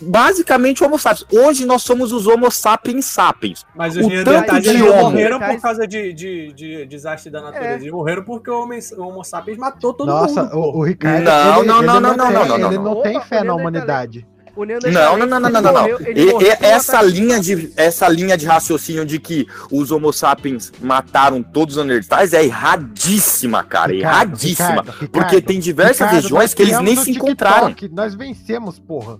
basicamente 0.00 0.82
Homo 0.84 0.98
sapiens. 0.98 1.26
Hoje 1.32 1.64
nós 1.66 1.82
somos 1.82 2.12
os 2.12 2.26
Homo 2.26 2.50
sapiens 2.50 3.04
sapiens. 3.04 3.64
Mas 3.74 3.96
os 3.96 4.04
o 4.04 4.08
tanto 4.08 4.14
Neandertais 4.30 4.62
de 4.62 4.68
eles 4.70 4.80
não 4.82 4.90
Homo. 4.92 5.02
morreram 5.10 5.38
por 5.40 5.60
causa 5.60 5.86
de, 5.86 6.12
de, 6.12 6.52
de 6.52 6.86
desastre 6.86 7.30
da 7.30 7.40
natureza. 7.40 7.72
É. 7.74 7.76
Eles 7.80 7.92
morreram 7.92 8.22
porque 8.24 8.50
o 8.50 8.62
Homo, 8.62 8.72
o 8.96 9.02
Homo 9.02 9.24
sapiens 9.24 9.58
matou 9.58 9.92
todo 9.94 10.08
Nossa, 10.08 10.42
mundo. 10.44 10.58
o, 10.58 10.72
pô. 10.72 10.78
o 10.78 10.82
Ricardo. 10.84 11.24
Não, 11.24 11.58
ele- 11.58 11.66
não, 11.68 11.78
ele 11.78 11.86
não, 11.86 12.00
não, 12.00 12.08
tem- 12.10 12.16
não, 12.16 12.30
não, 12.30 12.58
não, 12.58 12.66
Ele 12.68 12.78
não. 12.78 12.84
não 12.94 13.02
tem 13.02 13.16
Opa, 13.16 13.26
fé 13.26 13.40
o 13.40 13.44
na 13.44 13.54
humanidade. 13.54 14.26
O 14.56 14.64
Não, 14.64 14.78
não, 15.18 15.26
não, 15.26 15.40
não, 15.40 15.40
não, 15.40 15.50
não, 15.50 15.60
não. 15.62 15.72
morreu- 15.80 15.98
E- 16.16 16.26
morreu 16.32 16.56
essa 16.60 17.02
linha 17.02 17.40
de 17.40 17.72
essa 17.76 18.08
linha 18.08 18.36
de 18.36 18.46
raciocínio 18.46 19.04
de 19.04 19.18
que 19.18 19.48
os 19.68 19.90
Homo 19.90 20.12
sapiens 20.12 20.70
mataram 20.80 21.42
todos 21.42 21.76
os 21.76 21.84
Neandertais 21.84 22.32
é 22.32 22.44
erradíssima, 22.44 23.64
cara, 23.64 23.90
Ricardo, 23.92 24.14
erradíssima, 24.14 24.68
Ricardo, 24.68 24.90
Ricardo, 24.92 25.10
porque 25.10 25.40
tem 25.42 25.58
diversas 25.58 25.96
Ricardo, 26.06 26.14
regiões 26.22 26.54
que 26.54 26.62
eles 26.62 26.78
nem 26.80 26.94
se 26.94 27.10
encontraram. 27.10 27.70
TikTok, 27.74 27.92
Nós 27.92 28.14
vencemos, 28.14 28.78
porra. 28.78 29.18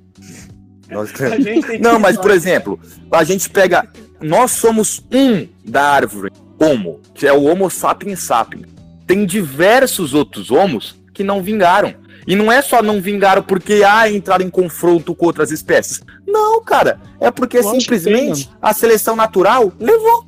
Nós- 0.91 1.13
A 1.21 1.41
gente 1.41 1.67
tem 1.67 1.81
Não, 1.81 1.99
mas 1.99 2.17
por 2.17 2.31
exemplo, 2.31 2.79
a 3.11 3.25
gente 3.25 3.49
pega. 3.51 3.89
Nós 4.21 4.53
somos 4.53 5.05
um 5.13 5.47
da 5.65 5.83
árvore 5.83 6.31
Homo, 6.61 7.01
que 7.15 7.27
é 7.27 7.33
o 7.33 7.45
Homo 7.45 7.69
sapiens 7.71 8.21
sapiens. 8.21 8.67
Tem 9.07 9.27
diversos 9.27 10.15
outros 10.15 10.51
Homos 10.51 10.99
que 11.13 11.23
não 11.25 11.43
vingaram. 11.43 11.95
E 12.27 12.35
não 12.35 12.51
é 12.51 12.63
só 12.63 12.83
não 12.83 13.03
vingaram 13.03 13.43
porque 13.43 13.83
ah, 13.87 14.11
entraram 14.11 14.47
em 14.47 14.49
confronto 14.51 15.15
com 15.15 15.27
outras 15.27 15.51
espécies. 15.51 16.01
Não, 16.27 16.63
cara. 16.63 16.99
É 17.21 17.31
porque 17.31 17.63
simplesmente 17.63 18.51
a 18.63 18.73
seleção 18.73 19.15
natural 19.15 19.71
levou. 19.79 20.25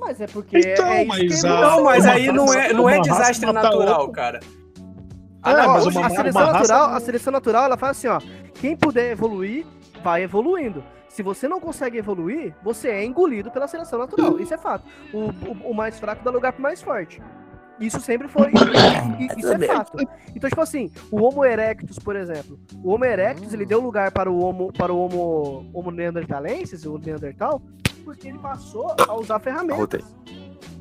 Mas 0.00 0.20
é 0.20 0.26
porque 0.26 0.58
Então, 0.58 0.86
é 0.86 1.04
mas 1.04 1.44
a- 1.44 1.48
Não, 1.60 1.84
mas 1.84 2.06
aí 2.06 2.26
não 2.32 2.52
é, 2.52 2.72
não 2.72 2.88
é 2.88 2.98
desastre 3.00 3.50
natural, 3.52 4.08
cara. 4.10 4.40
Ah, 5.44 5.52
não, 5.52 5.72
mas 5.74 5.86
uma- 5.86 6.06
a 6.06 6.10
seleção 6.10 6.40
uma 6.42 6.46
raça 6.52 6.58
natural, 6.58 6.88
não- 6.88 6.96
a 6.96 7.00
seleção 7.00 7.32
natural, 7.32 7.64
ela 7.64 7.76
fala 7.76 7.90
assim, 7.92 8.06
ó, 8.08 8.20
quem 8.54 8.76
puder 8.76 9.12
evoluir, 9.12 9.66
vai 10.02 10.22
evoluindo. 10.22 10.82
Se 11.08 11.22
você 11.22 11.46
não 11.46 11.60
consegue 11.60 11.96
evoluir, 11.98 12.54
você 12.62 12.88
é 12.88 13.04
engolido 13.04 13.50
pela 13.50 13.68
seleção 13.68 13.98
natural. 13.98 14.40
Isso 14.40 14.52
é 14.52 14.58
fato. 14.58 14.84
O, 15.12 15.18
o, 15.28 15.70
o 15.70 15.74
mais 15.74 15.98
fraco 16.00 16.24
dá 16.24 16.30
lugar 16.30 16.52
pro 16.52 16.62
mais 16.62 16.82
forte. 16.82 17.22
Isso 17.78 18.00
sempre 18.00 18.26
foi. 18.28 18.50
Isso 19.38 19.52
é 19.52 19.58
fato. 19.66 19.96
Então, 20.34 20.48
tipo 20.48 20.60
assim, 20.60 20.90
o 21.10 21.22
Homo 21.22 21.44
erectus, 21.44 21.98
por 21.98 22.16
exemplo. 22.16 22.58
O 22.82 22.92
Homo 22.92 23.04
erectus, 23.04 23.52
ele 23.52 23.64
deu 23.66 23.80
lugar 23.80 24.10
para 24.12 24.30
o 24.30 24.38
Homo, 24.40 24.72
para 24.72 24.92
o 24.92 24.98
Homo, 24.98 25.70
Homo 25.72 25.90
neanderthalensis, 25.90 26.84
o 26.84 26.98
Neandertal, 26.98 27.62
porque 28.04 28.28
ele 28.28 28.38
passou 28.38 28.94
a 29.08 29.14
usar 29.14 29.38
ferramentas. 29.40 30.02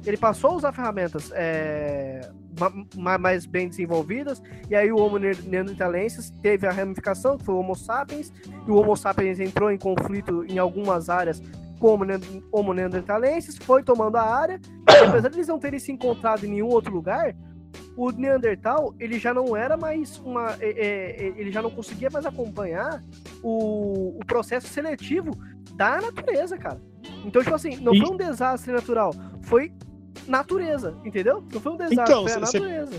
Ele 0.05 0.17
passou 0.17 0.51
a 0.51 0.55
usar 0.55 0.71
ferramentas 0.73 1.31
é, 1.33 2.29
ma- 2.59 2.71
ma- 2.95 3.17
mais 3.17 3.45
bem 3.45 3.67
desenvolvidas, 3.67 4.41
e 4.69 4.75
aí 4.75 4.91
o 4.91 4.97
Homo 4.97 5.17
ne- 5.17 5.33
neanderthalensis 5.45 6.29
teve 6.41 6.67
a 6.67 6.71
ramificação, 6.71 7.37
que 7.37 7.45
foi 7.45 7.55
o 7.55 7.59
Homo 7.59 7.75
sapiens, 7.75 8.31
e 8.67 8.71
o 8.71 8.75
Homo 8.75 8.95
sapiens 8.95 9.39
entrou 9.39 9.71
em 9.71 9.77
conflito 9.77 10.45
em 10.47 10.57
algumas 10.57 11.09
áreas 11.09 11.41
com 11.79 11.87
o 11.87 11.93
Homo 11.93 12.05
ne- 12.05 12.43
Homo 12.51 12.73
neanderthalensis, 12.73 13.57
foi 13.57 13.83
tomando 13.83 14.15
a 14.17 14.23
área, 14.23 14.59
e 14.89 15.05
apesar 15.05 15.29
de 15.29 15.37
eles 15.37 15.47
não 15.47 15.59
terem 15.59 15.79
se 15.79 15.91
encontrado 15.91 16.45
em 16.45 16.49
nenhum 16.49 16.67
outro 16.67 16.93
lugar, 16.93 17.35
o 17.95 18.11
Neandertal, 18.11 18.93
ele 18.99 19.19
já 19.19 19.33
não 19.35 19.55
era 19.55 19.77
mais 19.77 20.17
uma. 20.19 20.55
é, 20.59 20.69
é, 20.69 21.27
ele 21.37 21.51
já 21.51 21.61
não 21.61 21.69
conseguia 21.69 22.09
mais 22.11 22.25
acompanhar 22.25 23.03
o, 23.43 24.17
o 24.19 24.25
processo 24.25 24.67
seletivo 24.67 25.31
da 25.75 26.01
natureza, 26.01 26.57
cara. 26.57 26.81
Então, 27.23 27.43
tipo 27.43 27.53
assim, 27.53 27.75
não 27.77 27.95
foi 27.95 28.09
um 28.13 28.17
desastre 28.17 28.71
natural, 28.73 29.11
foi 29.41 29.71
natureza, 30.27 30.95
entendeu? 31.05 31.43
Não 31.53 31.59
foi 31.61 31.71
um 31.73 31.77
desastre, 31.77 32.01
Então, 32.03 32.23
foi 32.27 32.41
a 32.41 32.45
cê- 32.45 32.59
natureza. 32.59 32.91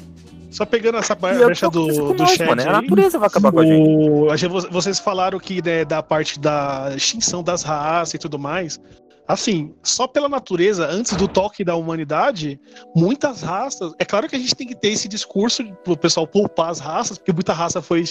Só 0.51 0.65
pegando 0.65 0.99
essa 0.99 1.15
brecha 1.17 1.69
do, 1.69 1.87
do 1.89 2.15
nós, 2.15 2.31
chat 2.31 2.47
mano. 2.47 2.61
É 2.63 2.67
a 2.69 2.79
aí, 2.79 2.83
natureza 2.83 3.19
vai 3.19 3.27
acabar 3.27 3.51
com 3.51 3.59
a 3.59 3.67
gente. 3.67 4.09
o- 4.09 4.31
a 4.31 4.37
gente- 4.37 4.51
vo- 4.53 4.69
vocês 4.71 5.01
falaram 5.01 5.39
que 5.41 5.61
né, 5.61 5.85
da 5.85 6.01
parte 6.03 6.39
da 6.39 6.93
extinção 6.97 7.43
das 7.43 7.63
raças 7.65 8.15
e 8.15 8.19
tudo 8.19 8.39
mais. 8.39 8.79
Assim, 9.27 9.75
só 9.83 10.07
pela 10.07 10.29
natureza, 10.29 10.87
antes 10.87 11.17
do 11.17 11.27
toque 11.27 11.65
da 11.65 11.75
humanidade, 11.75 12.61
muitas 12.95 13.41
raças. 13.43 13.93
É 13.99 14.05
claro 14.05 14.29
que 14.29 14.37
a 14.37 14.39
gente 14.39 14.55
tem 14.55 14.67
que 14.67 14.75
ter 14.77 14.89
esse 14.91 15.09
discurso 15.09 15.65
pro 15.83 15.97
pessoal 15.97 16.27
poupar 16.27 16.69
as 16.71 16.79
raças, 16.79 17.17
porque 17.19 17.33
muita 17.33 17.53
raça 17.55 17.81
foi 17.83 18.05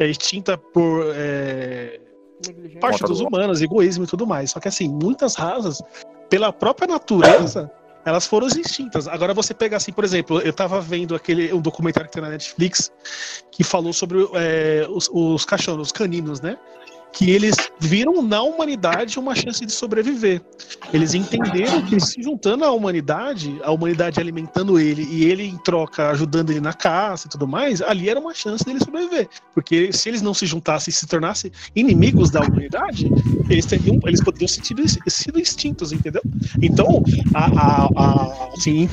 é, 0.00 0.06
extinta 0.08 0.56
por 0.56 1.04
é, 1.14 2.00
parte 2.80 3.02
dos 3.04 3.18
do- 3.18 3.28
humanos, 3.28 3.60
egoísmo 3.62 4.04
e 4.04 4.06
tudo 4.06 4.26
mais. 4.26 4.50
Só 4.52 4.58
que 4.58 4.66
assim, 4.66 4.88
muitas 4.88 5.34
raças, 5.34 5.82
pela 6.30 6.50
própria 6.52 6.88
natureza, 6.88 7.70
elas 8.04 8.26
foram 8.26 8.46
extintas. 8.46 9.08
Agora 9.08 9.32
você 9.32 9.54
pega 9.54 9.76
assim, 9.76 9.92
por 9.92 10.04
exemplo, 10.04 10.40
eu 10.40 10.52
tava 10.52 10.80
vendo 10.80 11.14
aquele 11.14 11.52
um 11.52 11.60
documentário 11.60 12.08
que 12.08 12.14
tem 12.14 12.22
na 12.22 12.30
Netflix 12.30 12.92
que 13.50 13.64
falou 13.64 13.92
sobre 13.92 14.18
é, 14.34 14.86
os, 14.90 15.08
os 15.12 15.44
cachorros, 15.44 15.88
os 15.88 15.92
caninos, 15.92 16.40
né? 16.40 16.58
Que 17.16 17.30
eles 17.30 17.54
viram 17.78 18.20
na 18.22 18.42
humanidade 18.42 19.18
uma 19.18 19.34
chance 19.34 19.64
de 19.64 19.70
sobreviver. 19.70 20.42
Eles 20.92 21.14
entenderam 21.14 21.80
que 21.82 22.00
se 22.00 22.20
juntando 22.22 22.64
à 22.64 22.72
humanidade, 22.72 23.56
a 23.62 23.70
humanidade 23.70 24.18
alimentando 24.20 24.80
ele 24.80 25.04
e 25.04 25.24
ele 25.24 25.44
em 25.44 25.56
troca 25.58 26.10
ajudando 26.10 26.50
ele 26.50 26.60
na 26.60 26.72
caça 26.72 27.26
e 27.26 27.30
tudo 27.30 27.46
mais, 27.46 27.80
ali 27.80 28.08
era 28.08 28.18
uma 28.18 28.34
chance 28.34 28.64
dele 28.64 28.80
sobreviver. 28.80 29.28
Porque 29.54 29.92
se 29.92 30.08
eles 30.08 30.22
não 30.22 30.34
se 30.34 30.44
juntassem 30.44 30.90
e 30.90 30.94
se 30.94 31.06
tornassem 31.06 31.52
inimigos 31.76 32.30
da 32.30 32.40
humanidade, 32.40 33.08
eles 33.48 33.64
teriam, 33.66 33.98
eles 34.06 34.20
poderiam 34.22 34.48
ter 34.48 35.10
sido, 35.10 35.38
extintos, 35.38 35.92
entendeu? 35.92 36.22
Então, 36.60 37.02
a, 37.32 37.44
a, 37.44 37.88
a- 37.96 38.48
assim, 38.56 38.88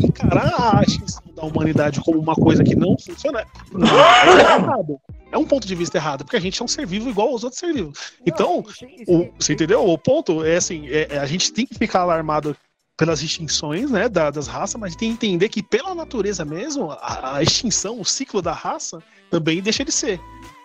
encarar 0.00 0.78
a 0.78 0.82
extinção 0.82 1.22
da 1.34 1.44
humanidade 1.44 2.00
como 2.00 2.18
uma 2.20 2.34
coisa 2.34 2.62
que 2.62 2.76
não 2.76 2.96
funciona 2.98 3.44
não, 3.72 3.88
é 3.88 4.40
errado. 4.58 4.98
É 5.34 5.38
um 5.38 5.44
ponto 5.44 5.66
de 5.66 5.74
vista 5.74 5.98
errado, 5.98 6.24
porque 6.24 6.36
a 6.36 6.40
gente 6.40 6.62
é 6.62 6.64
um 6.64 6.68
ser 6.68 6.86
vivo 6.86 7.10
igual 7.10 7.28
aos 7.30 7.42
outros 7.42 7.58
seres 7.58 7.74
vivos. 7.74 8.12
Então, 8.24 8.64
isso- 8.68 9.10
o, 9.12 9.28
você 9.36 9.52
entendeu? 9.54 9.84
O 9.84 9.98
ponto 9.98 10.44
é 10.44 10.54
assim, 10.56 10.86
é- 10.88 11.08
é, 11.16 11.18
a 11.18 11.26
gente 11.26 11.52
tem 11.52 11.66
que 11.66 11.74
ficar 11.74 12.02
alarmado 12.02 12.56
pelas 12.96 13.20
extinções, 13.20 13.90
né, 13.90 14.08
da- 14.08 14.30
das 14.30 14.46
raças, 14.46 14.80
mas 14.80 14.94
tem 14.94 15.08
que 15.16 15.26
entender 15.26 15.48
que 15.48 15.60
pela 15.60 15.92
natureza 15.92 16.44
mesmo, 16.44 16.92
a, 16.92 17.38
a 17.38 17.42
extinção, 17.42 18.00
o 18.00 18.04
ciclo 18.04 18.40
da 18.40 18.52
raça 18.52 19.02
também 19.28 19.60
deixa 19.60 19.84
de 19.84 19.90
ser. 19.90 20.20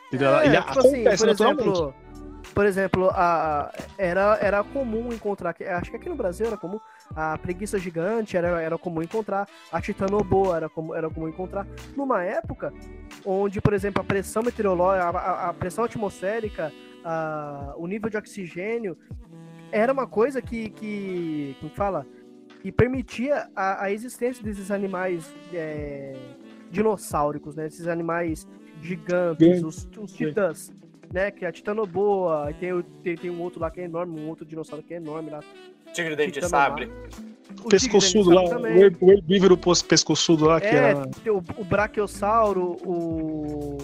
Entendeu? 0.09 0.35
É, 0.37 0.45
Ele 0.45 0.57
tipo 0.57 0.79
assim, 0.79 0.87
acontece 0.89 1.17
por 1.23 1.27
naturalmente. 1.27 1.69
exemplo, 1.69 1.95
por 2.53 2.65
exemplo, 2.67 3.09
a, 3.11 3.71
era, 3.97 4.37
era 4.39 4.63
comum 4.63 5.11
encontrar, 5.11 5.55
acho 5.79 5.89
que 5.89 5.97
aqui 5.97 6.09
no 6.09 6.15
Brasil 6.15 6.45
era 6.45 6.57
comum, 6.57 6.79
a 7.15 7.37
preguiça 7.37 7.77
gigante 7.79 8.37
era, 8.37 8.61
era 8.61 8.77
comum 8.77 9.01
encontrar, 9.01 9.47
a 9.71 9.81
titanoboa 9.81 10.55
era 10.57 10.69
comum, 10.69 10.93
era 10.95 11.09
comum 11.09 11.27
encontrar, 11.27 11.67
numa 11.95 12.23
época 12.23 12.73
onde, 13.25 13.59
por 13.61 13.73
exemplo, 13.73 14.01
a 14.01 14.05
pressão 14.05 14.43
meteorológica, 14.43 15.05
a, 15.17 15.49
a- 15.49 15.53
pressão 15.53 15.83
atmosférica, 15.83 16.71
a- 17.03 17.73
o 17.77 17.87
nível 17.87 18.09
de 18.09 18.17
oxigênio, 18.17 18.97
era 19.71 19.91
uma 19.93 20.07
coisa 20.07 20.41
que, 20.41 20.69
que 20.71 21.55
como 21.59 21.71
fala, 21.73 22.05
que 22.61 22.71
permitia 22.71 23.49
a, 23.55 23.85
a 23.85 23.91
existência 23.91 24.43
desses 24.43 24.69
animais 24.71 25.33
é, 25.53 26.15
dinossáuricos, 26.71 27.55
né? 27.55 27.67
Esses 27.67 27.87
animais 27.87 28.47
gigantes, 28.81 29.61
os, 29.63 29.89
os 29.97 30.11
titãs, 30.13 30.71
né? 31.11 31.31
Que 31.31 31.45
é 31.45 31.47
a 31.47 31.51
titanoboa, 31.51 32.49
e 32.51 32.53
tem, 32.55 32.73
o- 32.73 32.83
tem, 32.83 33.15
tem 33.15 33.29
um 33.29 33.41
outro 33.41 33.59
lá 33.59 33.69
que 33.71 33.81
é 33.81 33.85
enorme, 33.85 34.19
um 34.19 34.27
outro 34.29 34.45
dinossauro 34.45 34.83
que 34.83 34.93
é 34.93 34.97
enorme 34.97 35.29
lá. 35.29 35.39
Tigre 35.93 36.15
dente 36.15 36.39
de 36.39 36.47
sabre. 36.47 36.91
O 37.63 37.67
pescoçudo 37.67 38.29
lá, 38.29 38.43
também. 38.47 38.77
o 39.01 39.11
herbívoro 39.11 39.57
pescoçudo 39.57 40.45
lá, 40.45 40.61
que 40.61 40.67
É, 40.67 40.75
era. 40.75 41.07
tem 41.23 41.31
o, 41.33 41.37
o 41.57 41.63
brachiosauro, 41.65 42.77
o. 42.85 43.77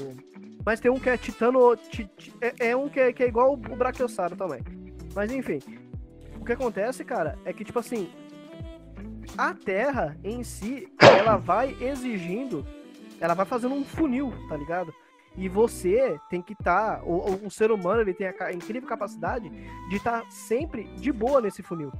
Mas 0.63 0.79
tem 0.79 0.89
um 0.91 0.99
que 0.99 1.09
é 1.09 1.17
titano. 1.17 1.75
ti- 1.75 2.09
ti- 2.17 2.33
é, 2.41 2.69
é 2.69 2.75
um 2.75 2.87
que 2.89 2.99
é, 2.99 3.11
que 3.13 3.23
é 3.23 3.27
igual 3.27 3.53
o 3.53 3.57
brachiosauro 3.57 4.35
também. 4.35 4.61
Mas 5.15 5.31
enfim. 5.31 5.59
O 6.39 6.45
que 6.45 6.53
acontece, 6.53 7.03
cara, 7.03 7.37
é 7.43 7.51
que, 7.51 7.63
tipo 7.65 7.79
assim. 7.79 8.07
A 9.37 9.53
Terra 9.53 10.15
em 10.23 10.43
si, 10.43 10.87
ela 11.01 11.35
vai 11.37 11.75
exigindo. 11.81 12.65
Ela 13.19 13.33
vai 13.33 13.45
fazendo 13.45 13.73
um 13.73 13.83
funil, 13.83 14.31
tá 14.47 14.55
ligado? 14.55 14.93
E 15.37 15.49
você 15.49 16.17
tem 16.29 16.41
que 16.41 16.53
estar. 16.53 17.01
o, 17.03 17.31
o- 17.31 17.47
o 17.47 17.51
ser 17.51 17.71
humano 17.71 18.01
ele 18.01 18.13
tem 18.13 18.27
a, 18.27 18.33
a 18.45 18.53
incrível 18.53 18.87
capacidade 18.87 19.49
de 19.89 19.95
estar 19.95 20.23
sempre 20.29 20.83
de 20.95 21.11
boa 21.11 21.41
nesse 21.41 21.61
funil. 21.61 21.91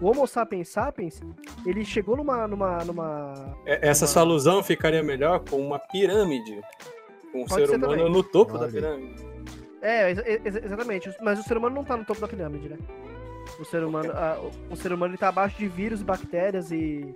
O 0.00 0.06
Homo 0.08 0.26
sapiens 0.26 0.68
sapiens, 0.68 1.20
ele 1.66 1.84
chegou 1.84 2.16
numa. 2.16 2.46
numa, 2.48 2.78
numa 2.84 3.56
É, 3.66 3.88
Essa 3.88 4.06
sua 4.06 4.22
alusão 4.22 4.62
ficaria 4.62 5.02
melhor 5.02 5.40
com 5.40 5.56
uma 5.60 5.78
pirâmide. 5.78 6.60
Com 7.32 7.42
o 7.42 7.46
Pode 7.46 7.62
ser 7.62 7.68
ser 7.68 7.76
humano 7.76 7.96
também. 7.96 8.12
no 8.12 8.22
topo 8.22 8.54
da 8.54 8.60
Olha. 8.64 8.72
pirâmide. 8.72 9.28
É, 9.82 10.10
ex- 10.10 10.22
ex- 10.44 10.64
exatamente. 10.64 11.10
Mas 11.20 11.38
o 11.38 11.42
ser 11.42 11.56
humano 11.58 11.74
não 11.76 11.84
tá 11.84 11.96
no 11.96 12.04
topo 12.04 12.20
da 12.20 12.28
pirâmide, 12.28 12.68
né? 12.70 12.78
O 13.60 13.64
ser 13.64 13.82
humano, 13.84 14.12
ah, 14.14 14.38
o- 14.40 14.72
o 14.72 14.76
ser 14.76 14.92
humano 14.92 15.12
ele 15.12 15.18
tá 15.18 15.28
abaixo 15.28 15.58
de 15.58 15.66
vírus, 15.68 16.00
bactérias 16.02 16.70
e, 16.70 17.14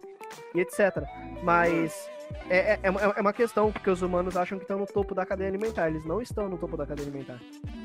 e 0.54 0.60
etc. 0.60 1.02
Mas 1.42 2.08
é, 2.48 2.56
é, 2.74 2.80
é 2.82 2.90
uma- 2.90 3.00
é 3.00 3.20
uma 3.20 3.32
questão, 3.32 3.70
porque 3.72 3.88
os 3.90 4.02
humanos 4.02 4.36
acham 4.36 4.58
que 4.58 4.64
estão 4.64 4.78
no 4.78 4.86
topo 4.86 5.14
da 5.14 5.24
cadeia 5.26 5.48
alimentar. 5.48 5.88
Eles 5.88 6.04
não 6.04 6.20
estão 6.20 6.48
no 6.48 6.56
topo 6.58 6.76
da 6.76 6.86
cadeia 6.86 7.06
alimentar. 7.08 7.38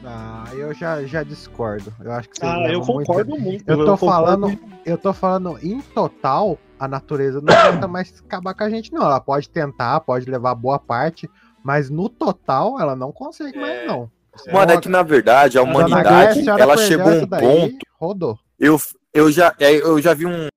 Ah, 0.05 0.45
eu 0.53 0.73
já, 0.73 1.03
já 1.05 1.23
discordo. 1.23 1.93
Eu 1.99 2.11
acho 2.11 2.29
que 2.29 2.37
vocês 2.39 2.51
Ah, 2.51 2.71
eu 2.71 2.81
concordo 2.81 3.37
muito, 3.37 3.63
Eu 3.67 3.79
eu 3.79 3.85
tô 3.85 3.97
concordo 3.97 4.05
falando, 4.05 4.59
eu 4.85 4.97
tô 4.97 5.13
falando 5.13 5.57
em 5.63 5.81
total, 5.81 6.57
a 6.79 6.87
natureza 6.87 7.41
não 7.41 7.71
tenta 7.71 7.87
mais 7.87 8.13
acabar 8.25 8.53
com 8.53 8.63
a 8.63 8.69
gente, 8.69 8.91
não. 8.93 9.01
Ela 9.03 9.19
pode 9.19 9.49
tentar, 9.49 9.99
pode 10.01 10.29
levar 10.29 10.53
boa 10.55 10.79
parte, 10.79 11.29
mas 11.63 11.89
no 11.89 12.07
total 12.09 12.79
ela 12.79 12.95
não 12.95 13.11
consegue 13.11 13.57
mais, 13.59 13.85
não. 13.87 14.09
Mano, 14.53 14.71
é 14.73 14.77
que 14.79 14.87
na 14.87 15.01
verdade 15.01 15.57
a 15.57 15.63
humanidade, 15.63 16.35
Grécia, 16.43 16.51
ela 16.61 16.77
chegou 16.77 17.11
a 17.11 17.15
um 17.15 17.25
daí, 17.25 17.41
ponto. 17.71 17.85
Rodou. 17.99 18.39
Eu, 18.59 18.79
eu, 19.11 19.31
já, 19.31 19.55
é, 19.59 19.73
eu 19.73 19.99
já 19.99 20.13
vi 20.13 20.27
um- 20.27 20.47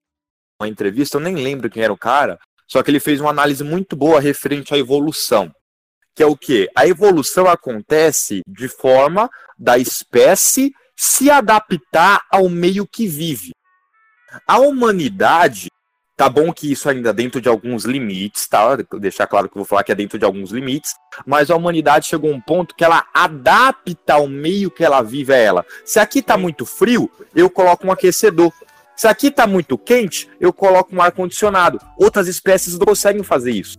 uma 0.61 0.69
entrevista, 0.69 1.17
eu 1.17 1.21
nem 1.23 1.35
lembro 1.35 1.71
quem 1.71 1.83
era 1.83 1.91
o 1.93 1.97
cara, 1.97 2.39
só 2.71 2.83
que 2.83 2.91
ele 2.91 3.01
fez 3.01 3.21
uma 3.21 3.31
análise 3.31 3.65
muito 3.65 3.97
boa 3.97 4.21
referente 4.21 4.73
à 4.73 4.79
evolução. 4.79 5.51
Que 6.15 6.23
é 6.23 6.27
o 6.27 6.37
quê? 6.37 6.69
A 6.77 6.87
evolução 6.87 7.47
acontece 7.49 8.43
de 8.47 8.69
forma 8.69 9.29
da 9.59 9.77
espécie 9.77 10.73
se 10.97 11.31
adaptar 11.31 12.23
ao 12.31 12.49
meio 12.49 12.87
que 12.87 13.09
vive. 13.09 13.51
A 14.47 14.59
humanidade, 14.59 15.69
tá 16.17 16.29
bom 16.29 16.53
que 16.53 16.71
isso 16.71 16.89
ainda 16.89 17.11
é 17.11 17.13
dentro 17.13 17.41
de 17.41 17.49
alguns 17.49 17.85
limites, 17.85 18.47
tá? 18.47 18.77
Deixar 19.01 19.27
claro 19.27 19.49
que 19.49 19.57
eu 19.57 19.61
vou 19.61 19.65
falar 19.65 19.83
que 19.83 19.91
é 19.91 19.95
dentro 19.95 20.19
de 20.19 20.25
alguns 20.25 20.53
limites, 20.53 20.95
mas 21.27 21.51
a 21.51 21.57
humanidade 21.57 22.07
chegou 22.07 22.31
a 22.31 22.37
um 22.37 22.41
ponto 22.41 22.75
que 22.77 22.85
ela 22.85 23.05
adapta 23.13 24.15
ao 24.15 24.29
meio 24.29 24.71
que 24.71 24.85
ela 24.85 25.03
vive 25.03 25.33
a 25.33 25.37
ela. 25.37 25.67
Se 25.85 25.99
aqui 25.99 26.23
tá 26.23 26.37
muito 26.37 26.65
frio, 26.65 27.11
eu 27.35 27.51
coloco 27.51 27.87
um 27.87 27.91
aquecedor. 27.91 28.53
Se 29.01 29.09
aqui 29.09 29.31
tá 29.31 29.47
muito 29.47 29.79
quente, 29.79 30.29
eu 30.39 30.53
coloco 30.53 30.95
um 30.95 31.01
ar 31.01 31.11
condicionado. 31.11 31.81
Outras 31.97 32.29
espécies 32.29 32.79
não 32.79 32.85
conseguem 32.85 33.23
fazer 33.23 33.53
isso. 33.53 33.79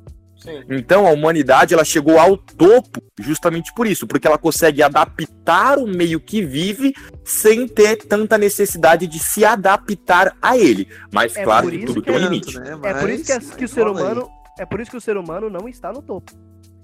Então 0.67 1.05
a 1.05 1.11
humanidade 1.11 1.76
ela 1.76 1.86
chegou 1.86 2.17
ao 2.17 2.36
topo 2.36 2.99
justamente 3.19 3.72
por 3.76 3.86
isso, 3.86 4.07
porque 4.07 4.26
ela 4.26 4.39
consegue 4.39 4.82
adaptar 4.82 5.78
o 5.78 5.86
meio 5.86 6.19
que 6.19 6.43
vive 6.43 6.91
sem 7.24 7.67
ter 7.67 7.97
tanta 7.97 8.36
necessidade 8.36 9.05
de 9.05 9.19
se 9.19 9.45
adaptar 9.45 10.36
a 10.41 10.57
ele. 10.57 10.88
Mas 11.13 11.36
É 11.36 11.43
claro 11.43 11.69
que 11.69 11.86
tudo 11.86 12.01
que 12.01 12.07
tem 12.07 12.15
um 12.15 12.17
é- 12.17 12.24
limite. 12.24 12.57
É 12.57 12.93
por 12.95 13.09
isso 13.11 13.26
que, 13.26 13.57
que 13.57 13.65
o 13.65 13.69
ser 13.69 13.86
humano. 13.86 14.28
É 14.57 14.65
por 14.65 14.82
isso 14.82 14.89
que 14.89 14.97
o 14.97 15.01
ser 15.01 15.17
humano 15.17 15.51
não 15.51 15.69
está 15.69 15.93
no 15.93 16.01
topo. 16.01 16.32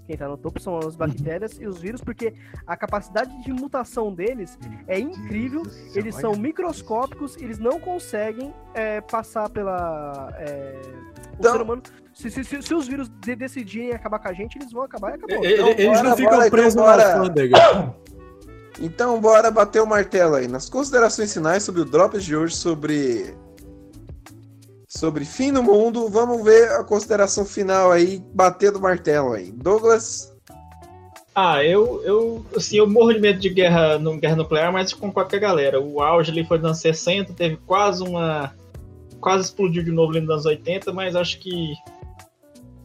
Quem 0.07 0.13
está 0.13 0.27
no 0.27 0.37
topo 0.37 0.57
são 0.59 0.79
as 0.79 0.95
bactérias 0.95 1.59
e 1.59 1.67
os 1.67 1.79
vírus, 1.79 1.99
porque 2.01 2.33
a 2.65 2.77
capacidade 2.77 3.43
de 3.43 3.51
mutação 3.51 4.13
deles 4.13 4.57
é 4.87 4.97
incrível. 4.97 5.63
Eles 5.93 6.15
são 6.15 6.33
microscópicos, 6.33 7.35
eles 7.37 7.59
não 7.59 7.77
conseguem 7.79 8.53
é, 8.73 9.01
passar 9.01 9.49
pela. 9.49 10.33
é, 10.39 10.81
o 11.33 11.35
Então- 11.39 11.51
ser 11.51 11.61
humano. 11.61 11.83
Se, 12.13 12.31
se- 12.31 12.43
se- 12.43 12.61
se 12.63 12.73
os 12.73 12.87
vírus 12.87 13.09
de- 13.19 13.35
decidirem 13.35 13.91
acabar 13.91 14.17
com 14.17 14.27
a 14.29 14.33
gente, 14.33 14.57
eles 14.57 14.71
vão 14.71 14.81
acabar 14.83 15.11
e 15.11 15.15
acabou. 15.15 15.35
Então, 15.45 15.67
eles 15.67 16.01
não 16.01 16.03
bora, 16.03 16.15
ficam 16.15 16.31
bora, 16.31 16.47
então 16.47 16.49
presos 16.49 16.75
na 16.75 16.91
alfândega. 16.93 17.57
Então 18.79 19.19
bora 19.19 19.51
bater 19.51 19.81
o 19.81 19.85
martelo 19.87 20.35
aí. 20.35 20.47
Nas 20.47 20.69
considerações 20.69 21.33
finais 21.33 21.63
sobre 21.63 21.81
o 21.81 21.85
Drops 21.85 22.23
de 22.23 22.35
hoje, 22.35 22.55
sobre. 22.55 23.35
Sobre 24.97 25.25
fim 25.25 25.53
do 25.53 25.61
mundo, 25.61 26.09
vamos 26.09 26.43
ver 26.43 26.71
a 26.71 26.83
consideração 26.83 27.45
final 27.45 27.91
aí, 27.91 28.19
bater 28.33 28.71
do 28.71 28.81
martelo 28.81 29.33
aí. 29.33 29.51
Douglas. 29.51 30.33
Ah, 31.35 31.63
eu, 31.63 32.01
eu, 32.03 32.43
assim, 32.55 32.77
eu 32.77 32.89
morro 32.89 33.13
de 33.13 33.19
medo 33.19 33.39
de 33.39 33.47
guerra, 33.47 33.99
no, 33.99 34.17
guerra 34.17 34.37
nuclear, 34.37 34.73
mas 34.73 34.91
concordo 34.93 35.29
com 35.29 35.35
a 35.35 35.39
galera. 35.39 35.79
O 35.79 36.01
auge 36.01 36.31
ali 36.31 36.43
foi 36.43 36.57
nos 36.57 36.65
anos 36.65 36.79
60, 36.79 37.31
teve 37.33 37.57
quase 37.57 38.01
uma. 38.01 38.55
Quase 39.21 39.43
explodiu 39.43 39.83
de 39.83 39.91
novo 39.91 40.13
ali 40.13 40.21
nos 40.21 40.31
anos 40.31 40.45
80, 40.47 40.91
mas 40.91 41.15
acho 41.15 41.37
que. 41.41 41.75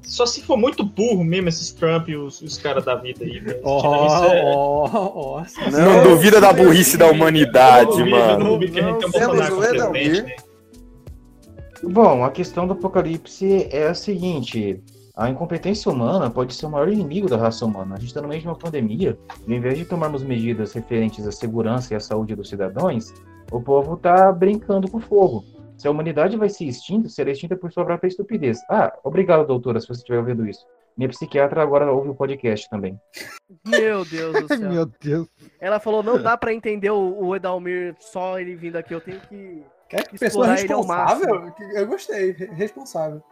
Só 0.03 0.27
se 0.27 0.43
for 0.43 0.59
muito 0.59 0.85
burro 0.85 1.25
mesmo, 1.25 1.49
esses 1.49 1.73
Trump 1.73 2.11
e 2.11 2.17
os, 2.17 2.43
os 2.43 2.59
caras 2.59 2.85
da 2.85 2.95
vida 2.95 3.25
aí. 3.25 3.41
velho. 3.41 3.63
Tirando 3.63 4.07
isso, 5.47 5.67
é- 5.67 5.71
Não, 5.71 6.03
duvida 6.03 6.43
da 6.43 6.53
burrice 6.53 6.99
da 6.99 7.07
humanidade, 7.11 7.91
Eu 7.91 8.05
não 8.05 8.05
duvido, 8.05 8.17
eu 8.17 8.39
não 8.39 8.39
mano. 8.39 8.59
duvido 8.59 8.73
que 8.73 8.81
a 8.81 8.83
gente 8.93 10.52
Bom, 11.83 12.25
a 12.25 12.31
questão 12.31 12.67
do 12.67 12.75
apocalipse 12.75 13.69
é 13.71 13.89
a 13.89 13.95
seguinte: 13.95 14.83
a 15.17 15.29
incompetência 15.29 15.91
humana 15.91 16.31
pode 16.31 16.55
ser 16.55 16.67
o 16.67 16.71
maior 16.71 16.89
inimigo 16.89 17.29
da 17.29 17.37
raça 17.37 17.67
humana. 17.67 17.97
A 17.97 17.99
gente 17.99 18.09
está 18.09 18.23
no 18.23 18.29
meio 18.29 18.41
de 18.41 18.47
uma 18.47 18.57
pandemia, 18.57 19.19
e 19.47 19.53
ao 19.53 19.59
invés 19.59 19.77
de 19.77 19.85
tomarmos 19.85 20.23
medidas 20.23 20.73
referentes 20.73 21.27
à 21.27 21.33
segurança 21.33 21.93
e 21.93 21.97
à 21.97 22.01
saúde 22.01 22.35
dos 22.35 22.49
cidadãos, 22.49 23.13
o 23.51 23.61
povo 23.61 23.95
está 23.95 24.31
brincando 24.33 24.91
com 24.91 25.01
fogo. 25.01 25.45
Se 25.77 25.89
a 25.89 25.91
humanidade 25.91 26.37
vai 26.37 26.49
se 26.49 26.67
extinta, 26.67 27.09
será 27.09 27.33
extinta 27.33 27.57
por 27.57 27.73
sua 27.73 27.85
própria 27.85 28.09
estupidez. 28.09 28.59
Ah, 28.71 28.93
obrigado, 29.03 29.47
doutora, 29.47 29.81
se 29.81 29.89
você 29.89 30.01
estiver 30.01 30.19
ouvindo 30.19 30.47
isso. 30.47 30.65
Minha 30.97 31.09
psiquiatra 31.09 31.63
agora 31.63 31.91
ouve 31.91 32.11
o 32.11 32.15
podcast 32.15 32.69
também. 32.69 32.99
Meu 33.67 34.05
Deus 34.05 34.43
do 34.43 34.49
céu. 34.57 34.71
Meu 34.71 34.87
Deus. 34.87 35.29
Ela 35.59 35.81
falou: 35.81 36.03
não 36.03 36.23
dá 36.23 36.37
pra 36.37 36.53
entender 36.53 36.91
o, 36.91 37.25
o 37.25 37.35
Edalmir 37.35 37.97
só 37.99 38.39
ele 38.39 38.55
vindo 38.55 38.77
aqui, 38.77 38.95
eu 38.95 39.01
tenho 39.01 39.21
que. 39.21 39.65
Quer 39.93 40.09
que 40.09 40.19
pessoa 40.19 40.47
responsável? 40.47 41.53
Eu 41.75 41.87
gostei, 41.87 42.33
re- 42.33 42.51
responsável. 42.55 43.23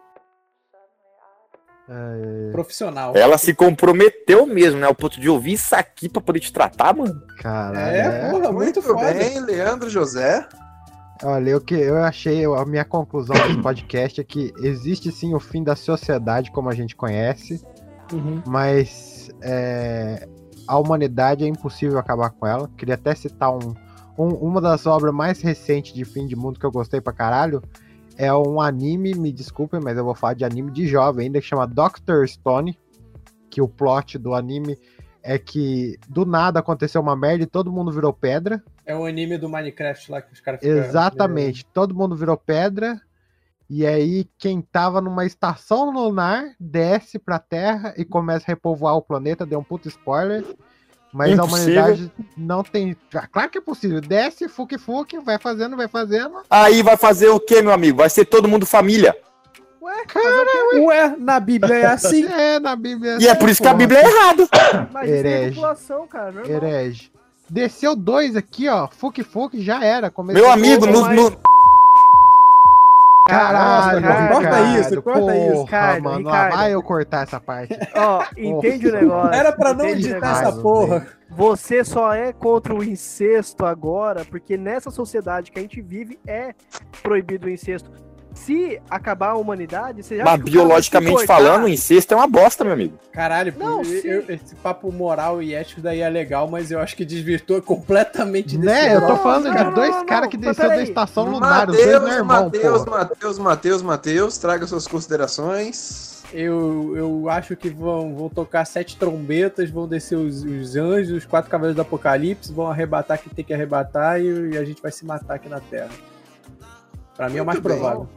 Profissional. 2.52 3.16
Ela 3.16 3.36
se 3.38 3.52
comprometeu 3.54 4.46
mesmo, 4.46 4.78
né? 4.78 4.86
Ao 4.86 4.94
ponto 4.94 5.18
de 5.18 5.28
ouvir 5.28 5.54
isso 5.54 5.74
aqui 5.74 6.08
pra 6.08 6.20
poder 6.20 6.38
te 6.38 6.52
tratar, 6.52 6.94
mano. 6.94 7.20
Caralho. 7.38 7.96
É, 7.96 8.30
porra, 8.30 8.52
muito 8.52 8.80
foda. 8.82 9.12
bem, 9.14 9.40
Leandro 9.40 9.88
José. 9.88 10.46
Olha, 11.24 11.56
o 11.56 11.60
que 11.60 11.74
eu 11.74 11.96
achei, 11.96 12.44
a 12.44 12.64
minha 12.66 12.84
conclusão 12.84 13.34
desse 13.34 13.56
podcast 13.62 14.20
é 14.20 14.24
que 14.24 14.52
existe 14.58 15.10
sim 15.10 15.34
o 15.34 15.40
fim 15.40 15.64
da 15.64 15.74
sociedade 15.74 16.52
como 16.52 16.68
a 16.68 16.74
gente 16.74 16.94
conhece, 16.94 17.64
mas 18.46 19.30
é, 19.42 20.28
a 20.68 20.78
humanidade 20.78 21.44
é 21.44 21.48
impossível 21.48 21.98
acabar 21.98 22.30
com 22.30 22.46
ela. 22.46 22.70
Queria 22.76 22.94
até 22.94 23.14
citar 23.14 23.50
um, 23.50 23.74
um- 24.24 24.34
uma 24.34 24.60
das 24.60 24.86
obras 24.86 25.14
mais 25.14 25.40
recentes 25.40 25.92
de 25.92 26.04
fim 26.04 26.26
de 26.26 26.36
mundo 26.36 26.58
que 26.58 26.66
eu 26.66 26.70
gostei 26.70 27.00
pra 27.00 27.12
caralho. 27.12 27.62
É 28.16 28.32
um 28.34 28.60
anime, 28.60 29.14
me 29.14 29.32
desculpem, 29.32 29.80
mas 29.82 29.96
eu 29.96 30.04
vou 30.04 30.14
falar 30.14 30.34
de 30.34 30.44
anime 30.44 30.70
de 30.70 30.86
jovem 30.86 31.26
ainda, 31.26 31.40
que 31.40 31.46
chama 31.46 31.66
Doctor 31.66 32.26
Stone. 32.28 32.78
Que 33.48 33.60
o 33.60 33.68
plot 33.68 34.18
do 34.18 34.34
anime 34.34 34.78
é 35.22 35.38
que 35.38 35.98
do 36.08 36.24
nada 36.24 36.60
aconteceu 36.60 37.00
uma 37.00 37.16
merda 37.16 37.42
e 37.44 37.46
todo 37.46 37.72
mundo 37.72 37.90
virou 37.90 38.12
pedra. 38.12 38.62
É 38.86 38.94
o 38.94 39.04
anime 39.04 39.38
do 39.38 39.48
Minecraft 39.48 40.10
lá 40.12 40.22
que 40.22 40.32
os 40.32 40.40
caras. 40.40 40.62
Exatamente. 40.62 41.64
Todo 41.66 41.94
mundo 41.94 42.14
virou 42.14 42.36
pedra. 42.36 43.00
E 43.68 43.86
aí, 43.86 44.28
quem 44.36 44.60
tava 44.60 45.00
numa 45.00 45.24
estação 45.24 45.92
lunar 45.92 46.44
desce 46.58 47.18
pra 47.20 47.38
Terra 47.38 47.94
e 47.96 48.04
começa 48.04 48.44
a 48.46 48.48
repovoar 48.48 48.96
o 48.96 49.02
planeta. 49.02 49.46
Deu 49.46 49.60
um 49.60 49.64
puto 49.64 49.88
spoiler. 49.88 50.44
Mas 51.12 51.30
a 51.30 51.34
Impossível. 51.44 51.82
humanidade 51.82 52.12
não 52.36 52.62
tem. 52.62 52.96
Ah, 53.14 53.26
Claro 53.26 53.50
que 53.50 53.58
é 53.58 53.60
possível. 53.60 54.00
Desce, 54.00 54.48
fuque, 54.48 54.78
fuque, 54.78 55.18
vai 55.18 55.38
fazendo, 55.38 55.76
vai 55.76 55.88
fazendo. 55.88 56.36
Aí 56.48 56.82
vai 56.82 56.96
fazer 56.96 57.28
o 57.28 57.40
quê, 57.40 57.60
meu 57.62 57.72
amigo? 57.72 57.98
Vai 57.98 58.08
ser 58.10 58.24
todo 58.24 58.48
mundo 58.48 58.64
família. 58.64 59.16
Ué, 59.82 60.04
Ué, 60.86 61.16
na 61.18 61.40
Bíblia 61.40 61.74
é 61.74 61.86
assim. 61.86 62.24
É, 62.30 62.60
na 62.60 62.76
Bíblia. 62.76 63.16
E 63.20 63.26
é 63.26 63.34
por 63.34 63.48
isso 63.48 63.60
que 63.62 63.68
a 63.68 63.74
Bíblia 63.74 64.00
é 64.00 64.04
errada. 64.04 64.48
Mas 64.92 65.04
isso 65.04 65.14
é 65.14 65.18
Herege. 65.18 65.54
população, 65.54 66.06
cara. 66.06 66.32
normal. 66.32 66.50
Herege. 66.50 67.10
Desceu 67.48 67.96
dois 67.96 68.36
aqui, 68.36 68.68
ó. 68.68 68.86
Fuque, 68.88 69.24
fuque, 69.24 69.60
já 69.60 69.82
era. 69.84 70.10
Começou 70.10 70.40
Meu 70.42 70.52
amigo, 70.52 70.86
Porra, 70.86 70.92
no, 70.92 71.00
mas- 71.02 71.16
no- 71.16 71.40
Caralho, 73.26 74.02
corta 74.28 74.60
isso, 74.78 75.02
corta 75.02 75.20
porra, 75.20 75.36
isso. 75.36 75.64
Ricardo, 75.64 76.02
mano, 76.02 76.18
Ricardo. 76.18 76.56
Vai 76.56 76.74
eu 76.74 76.82
cortar 76.82 77.22
essa 77.22 77.40
parte. 77.40 77.78
Ó, 77.94 78.24
entende 78.36 78.88
o 78.88 78.92
negócio. 78.92 79.34
Era 79.34 79.52
pra 79.52 79.74
não 79.74 79.86
editar 79.86 80.42
essa 80.42 80.52
porra. 80.60 81.06
Você 81.30 81.84
só 81.84 82.12
é 82.12 82.32
contra 82.32 82.74
o 82.74 82.82
incesto 82.82 83.64
agora 83.64 84.24
porque 84.24 84.56
nessa 84.56 84.90
sociedade 84.90 85.52
que 85.52 85.58
a 85.58 85.62
gente 85.62 85.80
vive 85.80 86.18
é 86.26 86.54
proibido 87.02 87.46
o 87.46 87.50
incesto. 87.50 87.90
Se 88.34 88.80
acabar 88.88 89.30
a 89.30 89.34
humanidade, 89.36 90.02
você 90.02 90.16
já 90.16 90.24
mas 90.24 90.40
biologicamente 90.40 91.26
falando, 91.26 91.64
o 91.64 91.68
incesto 91.68 92.14
é 92.14 92.16
uma 92.16 92.26
bosta, 92.28 92.64
meu 92.64 92.72
amigo. 92.72 92.98
Caralho, 93.12 93.52
Não, 93.58 93.82
eu- 93.82 94.24
esse 94.28 94.54
papo 94.62 94.90
moral 94.92 95.42
e 95.42 95.52
ético 95.54 95.80
daí 95.80 96.00
é 96.00 96.08
legal, 96.08 96.48
mas 96.48 96.70
eu 96.70 96.80
acho 96.80 96.96
que 96.96 97.04
desvirtua 97.04 97.60
completamente 97.60 98.56
desse 98.56 98.64
Né? 98.64 98.94
Eu 98.94 99.06
tô 99.06 99.16
falando 99.16 99.50
de 99.50 99.64
não, 99.64 99.74
dois 99.74 100.02
caras 100.04 100.28
que 100.28 100.36
desceu 100.36 100.68
da 100.68 100.82
estação 100.82 101.28
lunar. 101.28 101.68
Os 101.68 101.76
dois 101.76 101.88
é 101.88 101.92
irmão, 101.92 102.24
Matheus, 102.44 102.84
pô. 102.84 102.90
Matheus, 102.90 103.38
Matheus, 103.38 103.82
Matheus, 103.82 104.38
traga 104.38 104.66
suas 104.66 104.86
considerações. 104.86 106.10
Eu, 106.32 106.94
eu 106.96 107.28
acho 107.28 107.56
que 107.56 107.68
vão, 107.68 108.14
vão 108.14 108.28
tocar 108.28 108.64
sete 108.64 108.96
trombetas, 108.96 109.68
vão 109.68 109.88
descer 109.88 110.16
os, 110.16 110.44
os 110.44 110.76
anjos, 110.76 111.10
os 111.10 111.26
quatro 111.26 111.50
cavaleiros 111.50 111.74
do 111.74 111.82
Apocalipse, 111.82 112.52
vão 112.52 112.70
arrebatar 112.70 113.18
quem 113.18 113.32
tem 113.32 113.44
que 113.44 113.52
arrebatar 113.52 114.20
e, 114.20 114.52
e 114.52 114.56
a 114.56 114.64
gente 114.64 114.80
vai 114.80 114.92
se 114.92 115.04
matar 115.04 115.34
aqui 115.34 115.48
na 115.48 115.58
Terra. 115.58 115.90
Pra 117.16 117.28
mim 117.28 117.38
é 117.38 117.42
o 117.42 117.44
mais 117.44 117.58
bem. 117.58 117.76
provável. 117.76 118.08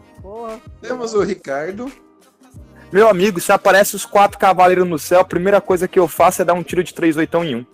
Temos 0.81 1.13
o 1.13 1.21
Ricardo. 1.21 1.91
Meu 2.91 3.09
amigo, 3.09 3.39
se 3.39 3.51
aparece 3.51 3.95
os 3.95 4.05
quatro 4.05 4.37
cavaleiros 4.37 4.87
no 4.87 4.99
céu, 4.99 5.21
a 5.21 5.25
primeira 5.25 5.59
coisa 5.59 5.87
que 5.87 5.99
eu 5.99 6.07
faço 6.07 6.41
é 6.41 6.45
dar 6.45 6.53
um 6.53 6.63
tiro 6.63 6.83
de 6.83 6.93
três 6.93 7.17
oitão 7.17 7.43
em 7.43 7.55
um. 7.55 7.65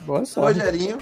Boa 0.00 0.24
sorte. 0.24 0.58
Rogerinho. 0.58 0.98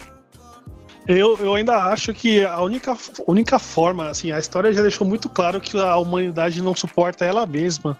Eu, 1.09 1.39
eu 1.39 1.55
ainda 1.55 1.77
acho 1.85 2.13
que 2.13 2.45
a 2.45 2.61
única, 2.61 2.97
única 3.27 3.59
forma, 3.59 4.09
assim, 4.09 4.33
a 4.33 4.39
história 4.39 4.73
já 4.73 4.83
deixou 4.83 5.07
muito 5.07 5.29
claro 5.29 5.61
que 5.61 5.79
a 5.79 5.97
humanidade 5.97 6.61
não 6.61 6.75
suporta 6.75 7.25
ela 7.25 7.47
mesma. 7.47 7.97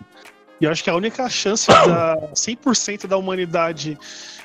E 0.61 0.65
eu 0.65 0.71
acho 0.71 0.83
que 0.83 0.91
a 0.91 0.95
única 0.95 1.29
chance 1.29 1.67
da 1.67 2.17
100% 2.35 3.07
da 3.07 3.17
humanidade 3.17 3.99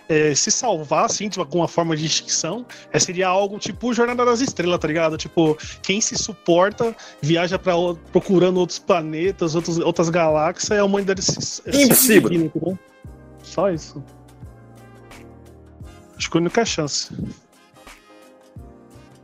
é, 0.09 0.35
se 0.35 0.51
salvar, 0.51 1.05
assim, 1.05 1.29
de 1.29 1.39
alguma 1.39 1.69
forma 1.69 1.95
de 1.95 2.05
extinção, 2.05 2.65
é, 2.91 2.99
seria 2.99 3.29
algo 3.29 3.57
tipo 3.57 3.93
Jornada 3.93 4.25
das 4.25 4.41
Estrelas, 4.41 4.77
tá 4.77 4.87
ligado? 4.87 5.17
Tipo, 5.17 5.57
quem 5.81 6.01
se 6.01 6.17
suporta 6.17 6.93
viaja 7.21 7.57
para 7.57 7.73
procurando 8.11 8.57
outros 8.57 8.77
planetas, 8.77 9.55
outros, 9.55 9.77
outras 9.79 10.09
galáxias, 10.09 10.69
e 10.69 10.77
a 10.77 10.83
humanidade 10.83 11.21
se, 11.21 11.41
se 11.41 11.61
Impossível. 11.83 12.29
divide, 12.29 12.45
entendeu? 12.47 12.79
Só 13.41 13.69
isso. 13.69 14.03
Acho 16.17 16.29
que 16.29 16.37
a 16.37 16.41
única 16.41 16.65
chance. 16.65 17.09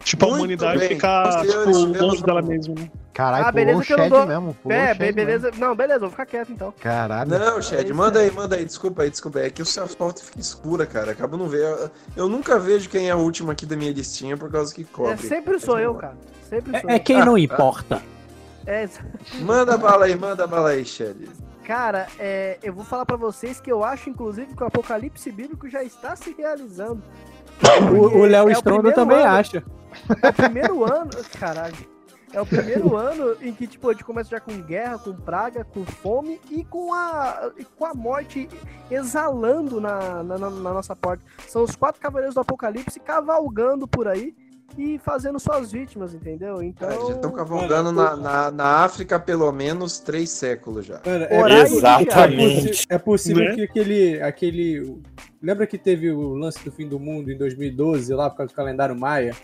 Tipo, 0.06 0.26
a 0.26 0.28
Muito 0.30 0.40
humanidade 0.40 0.80
bem. 0.80 0.90
ficar 0.90 1.42
tipo, 1.42 1.70
longe 2.02 2.24
dela 2.24 2.42
mesma, 2.42 2.76
né? 2.76 2.90
Caralho, 3.18 3.46
Ah, 3.46 3.52
pulou 3.52 3.66
beleza 3.66 3.80
o 3.80 3.84
que 3.84 3.94
eu 3.94 3.98
não 3.98 4.04
Shed 4.06 4.14
dou- 4.16 4.28
mesmo. 4.28 4.54
Pulou 4.62 4.78
É, 4.78 4.88
Shed 4.90 4.98
be- 5.00 5.12
beleza. 5.12 5.48
mesmo. 5.50 5.66
Não, 5.66 5.76
beleza, 5.76 6.00
vou 6.02 6.10
ficar 6.12 6.26
quieto 6.28 6.52
então. 6.52 6.72
Caralho. 6.80 7.30
Não, 7.32 7.60
Shed, 7.62 7.92
manda 7.92 8.20
aí, 8.20 8.30
manda 8.32 8.56
aí. 8.56 8.64
Desculpa 8.64 9.02
aí, 9.02 9.10
desculpa 9.10 9.40
aí. 9.40 9.48
É 9.48 9.50
que 9.50 9.62
o 9.62 9.66
seu 9.66 9.88
foto 9.88 10.24
fica 10.24 10.40
escura, 10.40 10.86
cara. 10.86 11.14
Acabo 11.14 11.36
não 11.36 11.48
ver. 11.48 11.90
Eu, 12.16 12.30
nunca 12.30 12.60
vejo 12.60 12.88
quem 12.90 13.10
é 13.10 13.16
o 13.16 13.18
último 13.18 13.50
aqui 13.50 13.66
da 13.66 13.76
minha 13.76 13.92
listinha 13.92 14.38
por 14.38 14.52
causa 14.52 14.72
que 14.74 14.84
cobre. 14.84 15.14
É, 15.14 15.18
sempre 15.18 15.60
sou 15.60 15.80
eu, 15.80 15.96
cara. 15.96 16.16
Sempre 16.48 16.80
sou 16.80 16.90
É 16.92 16.96
eu. 16.98 17.00
quem 17.00 17.26
não 17.26 17.36
importa. 17.38 18.02
É, 18.70 18.86
Manda 19.40 19.78
bala 19.78 20.06
aí, 20.06 20.16
manda 20.16 20.46
bala 20.46 20.72
aí, 20.72 20.84
Shed. 20.84 21.30
Cara, 21.66 22.06
é, 22.20 22.58
eu 22.62 22.74
vou 22.74 22.84
falar 22.84 23.06
pra 23.06 23.16
vocês 23.16 23.62
que 23.62 23.72
eu 23.72 23.82
acho, 23.82 24.10
inclusive, 24.10 24.54
que 24.54 24.62
o 24.62 24.68
apocalipse 24.68 25.32
bíblico 25.32 25.70
já 25.70 25.82
está 25.84 26.18
se 26.18 26.36
realizando. 26.38 27.02
O- 27.98 28.26
Léo 28.26 28.50
É 28.50 28.52
Stronda 28.52 28.92
também 28.92 29.20
ano- 29.22 29.28
acha. 29.38 29.64
É 30.22 30.30
o 30.30 30.34
primeiro 30.34 30.84
ano. 30.84 31.10
Caralho. 31.40 31.76
É 32.34 32.42
o 32.42 32.46
primeiro 32.46 32.96
ano 32.98 33.36
em 33.42 33.54
que, 33.54 33.66
tipo, 33.68 33.90
a 33.90 33.94
gente 33.94 34.04
começa 34.04 34.30
já 34.30 34.40
com 34.40 34.52
guerra, 34.62 34.98
com 35.00 35.14
praga, 35.14 35.64
com 35.64 35.86
fome 35.86 36.40
e 36.52 36.64
com 36.64 36.94
a, 36.94 37.52
com 37.78 37.86
a 37.86 37.94
morte 37.94 38.50
exalando 38.92 39.80
na, 39.80 40.24
na, 40.24 40.38
na- 40.38 40.50
nossa 40.50 40.96
porta. 40.96 41.24
São 41.48 41.64
os 41.64 41.76
quatro 41.76 42.02
cavaleiros 42.02 42.36
do 42.36 42.42
apocalipse 42.42 43.00
cavalgando 43.00 43.88
por 43.88 44.08
aí 44.08 44.36
e 44.78 45.00
fazendo 45.00 45.40
suas 45.40 45.72
vítimas, 45.72 46.14
entendeu? 46.14 46.62
Então. 46.62 47.08
Já 47.08 47.14
estão 47.16 47.32
cavalgando 47.32 47.92
na, 47.92 48.16
na, 48.18 48.52
na 48.52 48.66
África 48.84 49.18
pelo 49.20 49.50
menos 49.52 50.00
três 50.00 50.30
séculos 50.30 50.86
já. 50.86 51.02
Mano, 51.06 51.26
é, 51.30 51.62
Exatamente. 51.62 52.86
É, 52.90 52.96
é 52.96 52.98
possível 52.98 53.44
Né? 53.46 53.56
que 53.56 53.64
aquele, 53.64 54.22
aquele. 54.22 55.02
Lembra 55.42 55.66
que 55.66 55.78
teve 55.78 56.12
o 56.12 56.34
lance 56.36 56.64
do 56.66 56.72
fim 56.72 56.88
do 56.88 57.00
mundo 57.00 57.32
em 57.32 57.38
2012, 57.38 58.14
lá 58.14 58.30
por 58.30 58.38
causa 58.38 58.52
do 58.52 58.56
calendário 58.56 58.96
Maia? 59.00 59.36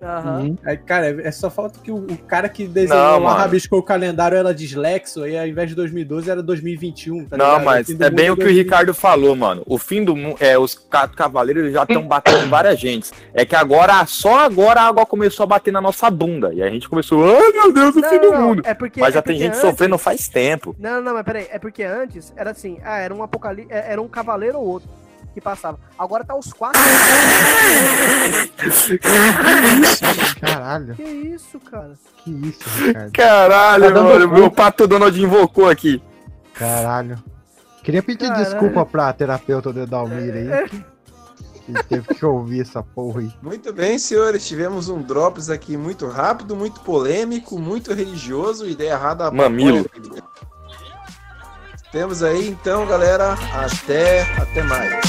Aham. 0.00 0.38
Uhum. 0.40 0.56
Aí, 0.64 0.76
cara, 0.76 1.06
é 1.26 1.30
só 1.32 1.50
falta 1.50 1.80
que 1.80 1.90
o, 1.90 1.96
o 1.96 2.18
cara 2.18 2.48
que 2.48 2.66
desenhou 2.68 3.18
lá, 3.20 3.34
rabiscou 3.34 3.80
o 3.80 3.82
calendário, 3.82 4.38
era 4.38 4.54
dislexo, 4.54 5.26
e 5.26 5.36
ao 5.36 5.46
invés 5.46 5.70
de 5.70 5.74
2012 5.74 6.30
era 6.30 6.42
2021, 6.42 7.24
tá 7.24 7.36
Não, 7.36 7.44
ligado? 7.46 7.64
mas 7.64 7.88
é 7.90 8.10
bem 8.10 8.30
mundo 8.30 8.34
o 8.34 8.36
que 8.36 8.42
o 8.42 8.44
2020. 8.44 8.62
Ricardo 8.64 8.94
falou, 8.94 9.34
mano. 9.34 9.62
O 9.66 9.76
fim 9.78 10.04
do 10.04 10.14
mundo. 10.14 10.36
É, 10.38 10.56
os 10.58 10.74
quatro 10.74 11.16
cavaleiros 11.16 11.72
já 11.72 11.82
estão 11.82 12.06
batendo 12.06 12.44
em 12.44 12.48
várias 12.48 12.78
gentes. 12.78 13.12
É 13.34 13.44
que 13.44 13.56
agora, 13.56 14.04
só 14.06 14.38
agora 14.38 14.80
a 14.82 14.86
água 14.88 15.04
começou 15.04 15.44
a 15.44 15.46
bater 15.46 15.72
na 15.72 15.80
nossa 15.80 16.08
bunda. 16.10 16.52
E 16.54 16.62
a 16.62 16.68
gente 16.70 16.88
começou, 16.88 17.24
ai 17.24 17.52
meu 17.52 17.72
Deus, 17.72 17.96
o 17.96 18.00
Não, 18.00 18.08
fim 18.08 18.18
do 18.20 18.30
não, 18.30 18.42
mundo. 18.42 18.62
é 18.64 18.74
porque- 18.74 19.00
Mas 19.00 19.14
já 19.14 19.18
é 19.18 19.22
tem 19.22 19.34
porque 19.34 19.44
gente 19.46 19.56
antes- 19.56 19.60
sofrendo 19.68 19.98
faz 19.98 20.28
tempo. 20.28 20.76
Não, 20.78 21.00
não, 21.02 21.14
mas 21.14 21.24
peraí, 21.24 21.46
é 21.50 21.58
porque 21.58 21.82
antes 21.82 22.32
era 22.36 22.50
assim, 22.52 22.78
ah, 22.84 22.98
era 22.98 23.12
um 23.14 23.22
apocalipse, 23.22 23.72
era 23.72 24.00
um 24.00 24.06
cavaleiro 24.08 24.58
ou 24.58 24.66
outro 24.66 24.88
que 25.34 25.40
passava. 25.40 25.78
Agora 25.98 26.24
tá 26.24 26.34
os 26.34 26.52
quatro. 26.52 26.80
Caralho. 30.40 30.94
que 30.94 31.02
isso, 31.02 31.60
cara? 31.60 31.94
Que 32.24 32.30
isso, 32.30 32.68
Ricardo. 32.84 33.12
Caralho, 33.12 33.94
Tá 33.94 34.02
mano. 34.02 34.28
Meu 34.28 34.50
pato 34.50 34.86
Donald 34.86 35.20
invocou 35.20 35.68
aqui. 35.68 36.02
Caralho. 36.54 37.22
Queria 37.82 38.02
pedir 38.02 38.28
Caralho. 38.28 38.44
desculpa 38.44 38.84
pra 38.84 39.12
terapeuta 39.12 39.72
do 39.72 39.86
Dalmir 39.86 40.34
aí. 40.34 40.68
Que, 40.68 41.72
que 41.72 41.82
teve 41.84 42.14
que 42.14 42.24
ouvir 42.24 42.62
essa 42.62 42.82
porra 42.82 43.20
aí. 43.20 43.30
Muito 43.42 43.72
bem, 43.72 43.98
senhores. 43.98 44.46
Tivemos 44.46 44.88
um 44.88 45.00
Drops 45.02 45.50
aqui 45.50 45.76
muito 45.76 46.06
rápido, 46.08 46.56
muito 46.56 46.80
polêmico, 46.80 47.58
muito 47.58 47.92
religioso. 47.94 48.66
Ideia 48.66 48.92
errada. 48.92 49.30
Mamilo. 49.30 49.86
Temos 51.90 52.22
aí, 52.22 52.48
então, 52.48 52.86
galera. 52.86 53.32
Até, 53.32 54.20
até 54.36 54.62
mais. 54.62 55.00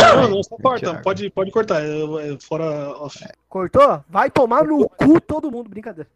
Não, 0.00 0.28
não, 0.28 0.42
só 0.42 0.56
corta. 0.56 0.94
Pode, 1.00 1.30
pode 1.30 1.50
cortar. 1.52 1.80
Fora 2.40 2.90
off. 3.00 3.24
Cortou? 3.48 4.02
Vai 4.08 4.28
tomar 4.28 4.64
no 4.64 4.88
cu 4.88 5.20
todo 5.20 5.50
mundo, 5.50 5.70
brincadeira. 5.70 6.10